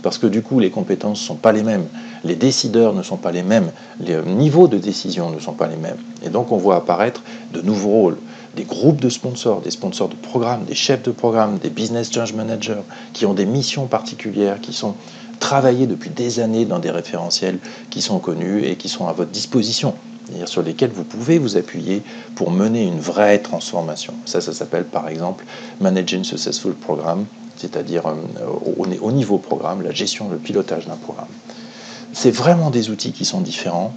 Parce 0.03 0.17
que 0.17 0.27
du 0.27 0.41
coup 0.41 0.59
les 0.59 0.69
compétences 0.69 1.21
ne 1.21 1.25
sont 1.27 1.35
pas 1.35 1.51
les 1.51 1.63
mêmes, 1.63 1.85
les 2.23 2.35
décideurs 2.35 2.93
ne 2.93 3.03
sont 3.03 3.17
pas 3.17 3.31
les 3.31 3.43
mêmes, 3.43 3.71
les 3.99 4.21
niveaux 4.21 4.67
de 4.67 4.77
décision 4.77 5.29
ne 5.29 5.39
sont 5.39 5.53
pas 5.53 5.67
les 5.67 5.75
mêmes. 5.75 5.97
Et 6.23 6.29
donc 6.29 6.51
on 6.51 6.57
voit 6.57 6.75
apparaître 6.75 7.23
de 7.53 7.61
nouveaux 7.61 7.89
rôles, 7.89 8.17
des 8.55 8.63
groupes 8.63 9.01
de 9.01 9.09
sponsors, 9.09 9.61
des 9.61 9.71
sponsors 9.71 10.09
de 10.09 10.15
programmes, 10.15 10.65
des 10.65 10.75
chefs 10.75 11.03
de 11.03 11.11
programme, 11.11 11.57
des 11.57 11.69
business 11.69 12.11
change 12.11 12.33
managers 12.33 12.81
qui 13.13 13.25
ont 13.25 13.33
des 13.33 13.45
missions 13.45 13.87
particulières, 13.87 14.61
qui 14.61 14.73
sont 14.73 14.95
travaillés 15.39 15.87
depuis 15.87 16.09
des 16.09 16.39
années 16.39 16.65
dans 16.65 16.79
des 16.79 16.91
référentiels 16.91 17.59
qui 17.89 18.01
sont 18.01 18.19
connus 18.19 18.65
et 18.65 18.75
qui 18.75 18.89
sont 18.89 19.07
à 19.07 19.13
votre 19.13 19.31
disposition 19.31 19.95
sur 20.45 20.61
lesquels 20.61 20.91
vous 20.91 21.03
pouvez 21.03 21.37
vous 21.39 21.57
appuyer 21.57 22.01
pour 22.35 22.51
mener 22.51 22.83
une 22.83 22.99
vraie 22.99 23.39
transformation. 23.39 24.13
Ça, 24.25 24.41
ça 24.41 24.53
s'appelle 24.53 24.85
par 24.85 25.07
exemple 25.07 25.45
Managing 25.79 26.23
Successful 26.23 26.73
Program, 26.73 27.25
c'est-à-dire 27.57 28.07
euh, 28.07 28.13
au, 29.01 29.11
niveau 29.11 29.37
programme, 29.37 29.81
la 29.81 29.91
gestion, 29.91 30.29
le 30.29 30.37
pilotage 30.37 30.87
d'un 30.87 30.95
programme. 30.95 31.27
C'est 32.13 32.31
vraiment 32.31 32.69
des 32.69 32.89
outils 32.89 33.11
qui 33.11 33.25
sont 33.25 33.41
différents, 33.41 33.93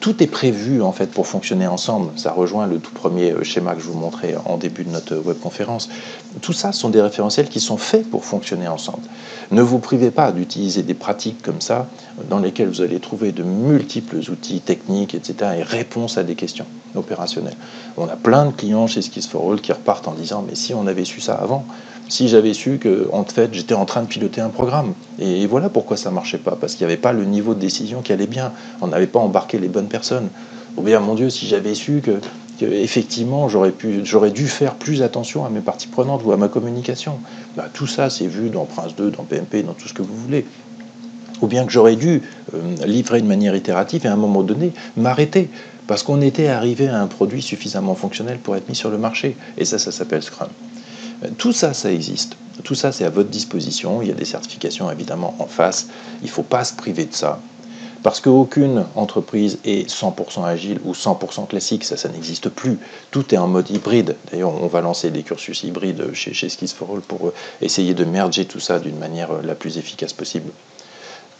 tout 0.00 0.22
est 0.22 0.26
prévu 0.26 0.82
en 0.82 0.92
fait 0.92 1.10
pour 1.10 1.26
fonctionner 1.26 1.66
ensemble. 1.66 2.10
Ça 2.16 2.32
rejoint 2.32 2.66
le 2.66 2.78
tout 2.78 2.92
premier 2.92 3.32
euh, 3.32 3.42
schéma 3.42 3.74
que 3.74 3.80
je 3.80 3.86
vous 3.86 3.98
montrais 3.98 4.36
en 4.44 4.56
début 4.56 4.84
de 4.84 4.90
notre 4.90 5.16
webconférence. 5.16 5.88
Tout 6.40 6.52
ça 6.52 6.72
sont 6.72 6.90
des 6.90 7.00
référentiels 7.00 7.48
qui 7.48 7.60
sont 7.60 7.76
faits 7.76 8.08
pour 8.08 8.24
fonctionner 8.24 8.68
ensemble. 8.68 9.02
Ne 9.50 9.62
vous 9.62 9.78
privez 9.78 10.10
pas 10.10 10.30
d'utiliser 10.32 10.82
des 10.82 10.94
pratiques 10.94 11.42
comme 11.42 11.60
ça 11.60 11.86
dans 12.28 12.38
lesquelles 12.38 12.68
vous 12.68 12.82
allez 12.82 13.00
trouver 13.00 13.32
de 13.32 13.42
multiples 13.42 14.18
outils 14.30 14.60
techniques, 14.60 15.14
etc. 15.14 15.52
et 15.58 15.62
réponses 15.62 16.18
à 16.18 16.22
des 16.22 16.34
questions 16.34 16.66
opérationnelles. 16.94 17.56
On 17.96 18.08
a 18.08 18.16
plein 18.16 18.46
de 18.46 18.52
clients 18.52 18.86
chez 18.86 19.02
Skills 19.02 19.28
for 19.30 19.50
All 19.50 19.60
qui 19.60 19.72
repartent 19.72 20.08
en 20.08 20.12
disant 20.12 20.44
mais 20.46 20.54
si 20.54 20.74
on 20.74 20.86
avait 20.86 21.04
su 21.04 21.20
ça 21.20 21.34
avant, 21.34 21.64
si 22.08 22.28
j'avais 22.28 22.54
su 22.54 22.78
que 22.78 23.08
fait 23.32 23.52
j'étais 23.52 23.74
en 23.74 23.84
train 23.84 24.02
de 24.02 24.06
piloter 24.06 24.40
un 24.40 24.48
programme. 24.48 24.94
Et, 25.18 25.46
voilà 25.46 25.68
pourquoi 25.68 25.96
ça 25.96 26.10
marchait 26.10 26.38
pas, 26.38 26.56
parce 26.60 26.74
qu'il 26.74 26.86
n'y 26.86 26.92
avait 26.92 27.00
pas 27.00 27.12
le 27.12 27.24
niveau 27.24 27.54
de 27.54 27.60
décision 27.60 28.02
qui 28.02 28.12
allait 28.12 28.26
bien. 28.26 28.52
On 28.80 28.88
n'avait 28.88 29.06
pas 29.06 29.20
embarqué 29.20 29.58
les 29.58 29.68
bonnes 29.68 29.88
personnes. 29.88 30.28
Ou 30.76 30.82
bien 30.82 31.00
mon 31.00 31.14
Dieu, 31.14 31.30
si 31.30 31.46
j'avais 31.46 31.74
su 31.74 32.00
que, 32.02 32.20
effectivement 32.64 33.48
j'aurais 33.48 33.70
pu, 33.70 34.00
j'aurais 34.04 34.30
dû 34.30 34.46
faire 34.48 34.74
plus 34.74 35.02
attention 35.02 35.44
à 35.44 35.50
mes 35.50 35.60
parties 35.60 35.86
prenantes 35.86 36.22
ou 36.24 36.32
à 36.32 36.36
ma 36.36 36.48
communication. 36.48 37.18
Bah, 37.56 37.66
tout 37.72 37.86
ça, 37.86 38.10
c'est 38.10 38.26
vu 38.26 38.50
dans 38.50 38.64
Prince 38.64 38.94
2, 38.96 39.10
dans 39.10 39.24
PMP, 39.24 39.64
dans 39.64 39.74
tout 39.74 39.88
ce 39.88 39.94
que 39.94 40.02
vous 40.02 40.16
voulez. 40.16 40.46
Ou 41.40 41.46
bien 41.46 41.64
que 41.66 41.72
j'aurais 41.72 41.94
dû 41.94 42.22
euh, 42.54 42.86
livrer 42.86 43.20
de 43.20 43.26
manière 43.26 43.54
itérative 43.54 44.06
et 44.06 44.08
à 44.08 44.12
un 44.12 44.16
moment 44.16 44.42
donné 44.42 44.72
m'arrêter 44.96 45.50
parce 45.86 46.02
qu'on 46.02 46.20
était 46.20 46.48
arrivé 46.48 46.88
à 46.88 47.00
un 47.00 47.06
produit 47.06 47.42
suffisamment 47.42 47.94
fonctionnel 47.94 48.38
pour 48.38 48.54
être 48.56 48.68
mis 48.68 48.74
sur 48.74 48.90
le 48.90 48.98
marché. 48.98 49.36
Et 49.56 49.64
ça, 49.64 49.78
ça 49.78 49.90
s'appelle 49.90 50.22
Scrum. 50.22 50.48
Tout 51.36 51.52
ça, 51.52 51.74
ça 51.74 51.92
existe. 51.92 52.36
Tout 52.64 52.74
ça, 52.74 52.92
c'est 52.92 53.04
à 53.04 53.10
votre 53.10 53.30
disposition. 53.30 54.02
Il 54.02 54.08
y 54.08 54.10
a 54.10 54.14
des 54.14 54.24
certifications 54.24 54.90
évidemment 54.90 55.34
en 55.38 55.46
face. 55.46 55.88
Il 56.22 56.26
ne 56.26 56.30
faut 56.30 56.42
pas 56.42 56.64
se 56.64 56.74
priver 56.74 57.04
de 57.04 57.14
ça. 57.14 57.40
Parce 58.02 58.20
qu'aucune 58.20 58.86
entreprise 58.94 59.58
est 59.64 59.90
100% 59.90 60.44
agile 60.44 60.78
ou 60.84 60.92
100% 60.92 61.48
classique, 61.48 61.84
ça, 61.84 61.96
ça 61.96 62.08
n'existe 62.08 62.48
plus. 62.48 62.78
Tout 63.10 63.34
est 63.34 63.38
en 63.38 63.48
mode 63.48 63.68
hybride. 63.70 64.14
D'ailleurs, 64.30 64.62
on 64.62 64.68
va 64.68 64.80
lancer 64.80 65.10
des 65.10 65.24
cursus 65.24 65.64
hybrides 65.64 66.12
chez, 66.14 66.32
chez 66.32 66.48
for 66.48 66.94
All 66.94 67.00
pour 67.00 67.32
essayer 67.60 67.94
de 67.94 68.04
merger 68.04 68.44
tout 68.44 68.60
ça 68.60 68.78
d'une 68.78 68.98
manière 68.98 69.42
la 69.42 69.56
plus 69.56 69.78
efficace 69.78 70.12
possible. 70.12 70.50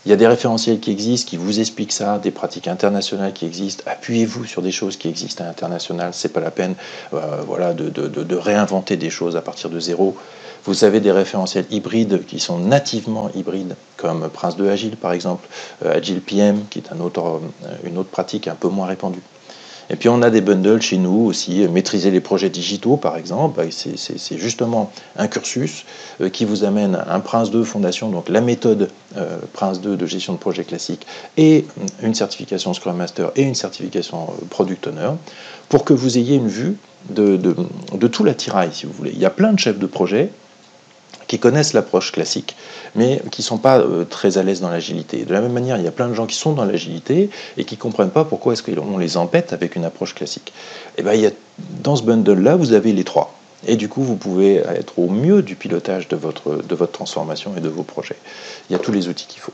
Il 0.05 0.11
y 0.11 0.15
a 0.15 0.17
des 0.17 0.27
référentiels 0.27 0.79
qui 0.81 0.91
existent, 0.91 1.29
qui 1.29 1.37
vous 1.37 1.61
expliquent 1.61 1.93
ça, 1.93 2.19
des 2.19 2.31
pratiques 2.31 2.69
internationales 2.69 3.33
qui 3.33 3.45
existent. 3.45 3.83
Appuyez-vous 3.87 4.45
sur 4.45 4.63
des 4.63 4.71
choses 4.71 4.97
qui 4.97 5.09
existent 5.09 5.45
à 5.45 5.49
l'international. 5.49 6.11
C'est 6.15 6.33
pas 6.33 6.41
la 6.41 6.51
peine, 6.51 6.77
euh, 7.13 7.75
de, 7.75 8.37
réinventer 8.37 8.97
des 8.97 9.11
choses 9.11 9.37
à 9.37 9.43
partir 9.43 9.71
de 9.71 9.81
zéro. 9.81 10.17
Vous 10.65 10.85
avez 10.85 11.01
des 11.01 11.13
référentiels 11.13 11.67
hybrides 11.71 12.25
qui 12.27 12.39
sont 12.41 12.59
nativement 12.59 13.31
hybrides, 13.35 13.75
comme 13.97 14.29
Prince 14.29 14.57
de 14.57 14.69
Agile 14.69 14.97
par 14.97 15.13
exemple, 15.13 15.49
euh, 15.85 15.97
Agile 15.97 16.21
PM, 16.21 16.65
qui 16.71 16.79
est 16.79 16.93
euh, 16.93 17.39
une 17.85 17.99
autre 17.99 18.11
pratique 18.11 18.49
un 18.49 18.55
peu 18.55 18.69
moins 18.69 18.87
répandue. 18.87 19.23
Et 19.91 19.97
puis 19.97 20.09
on 20.09 20.23
a 20.23 20.31
des 20.31 20.41
bundles 20.41 20.83
chez 20.83 20.99
nous 20.99 21.25
aussi, 21.25 21.63
euh, 21.63 21.69
maîtriser 21.69 22.11
les 22.11 22.21
projets 22.21 22.51
digitaux 22.51 22.97
par 22.97 23.17
exemple, 23.17 23.67
c'est 23.71 24.39
justement 24.39 24.93
un 25.17 25.29
cursus 25.29 25.85
euh, 26.21 26.29
qui 26.29 26.45
vous 26.45 26.65
amène 26.65 26.99
un 27.09 27.21
Prince 27.21 27.51
2 27.51 27.65
Fondation, 27.65 28.11
donc 28.11 28.29
la 28.29 28.41
méthode 28.41 28.91
euh, 29.17 29.39
Prince 29.53 29.81
2 29.81 29.97
de 29.97 30.07
gestion 30.07 30.35
de 30.35 30.39
projet 30.39 30.65
classique, 30.65 31.07
et 31.37 31.67
une 32.03 32.15
certification 32.15 32.75
Scrum 32.75 32.97
Master 32.97 33.31
et 33.37 33.43
une 33.43 33.55
certification 33.55 34.29
Product 34.51 34.87
Owner, 34.89 35.11
pour 35.69 35.85
que 35.85 35.93
vous 35.93 36.19
ayez 36.19 36.37
une 36.37 36.49
vue 36.49 36.77
de 37.11 38.07
tout 38.09 38.25
l'attirail 38.25 38.71
si 38.73 38.87
vous 38.87 38.93
voulez. 38.93 39.13
Il 39.15 39.19
y 39.19 39.25
a 39.25 39.31
plein 39.31 39.53
de 39.53 39.59
chefs 39.59 39.79
de 39.79 39.87
projet 39.87 40.31
qui 41.29 41.39
connaissent 41.39 41.75
l'approche 41.75 42.11
classique, 42.11 42.57
mais 42.95 43.23
qui 43.31 43.43
ne 43.43 43.45
sont 43.45 43.59
pas 43.59 43.79
euh, 43.79 44.05
très 44.05 44.39
à 44.39 44.43
l'aise 44.43 44.61
dans 44.61 44.71
l'agilité. 44.71 45.25
De 45.25 45.33
la 45.33 45.41
même 45.41 45.53
manière, 45.53 45.77
il 45.77 45.85
y 45.85 45.89
a 45.89 45.93
plein 45.93 46.09
de 46.09 46.15
gens 46.15 46.27
qui 46.27 46.37
sont 46.37 46.55
dans 46.55 46.65
l'agilité 46.65 47.31
et 47.57 47.65
qui 47.65 47.77
ne 47.77 47.81
comprennent 47.81 48.11
pas 48.11 48.25
pourquoi 48.25 48.55
est-ce 48.55 48.63
les 48.99 49.17
empête 49.17 49.53
avec 49.53 49.77
une 49.77 49.85
approche 49.85 50.15
classique. 50.15 50.53
Et 50.97 51.01
eh 51.01 51.03
ben, 51.03 51.13
il 51.13 51.21
y 51.21 51.27
a, 51.27 51.31
dans 51.83 51.97
ce 51.97 52.03
bundle-là, 52.03 52.57
vous 52.57 52.73
avez 52.73 52.93
les 52.93 53.05
trois. 53.05 53.35
Et 53.67 53.77
du 53.77 53.89
coup, 53.89 54.03
vous 54.03 54.17
pouvez 54.17 54.57
être 54.57 54.99
au 54.99 55.09
mieux 55.09 55.43
du 55.43 55.57
pilotage 55.57 56.09
de 56.09 56.17
votre, 56.17 56.63
de 56.63 56.75
votre 56.75 56.93
transformation 56.93 57.55
et 57.57 57.61
de 57.61 57.69
vos 57.69 57.83
projets. 57.83 58.17
Il 58.69 58.73
y 58.73 58.77
a 58.77 58.79
tous 58.79 58.93
les 58.93 59.09
outils 59.09 59.27
qu'il 59.27 59.41
faut. 59.41 59.53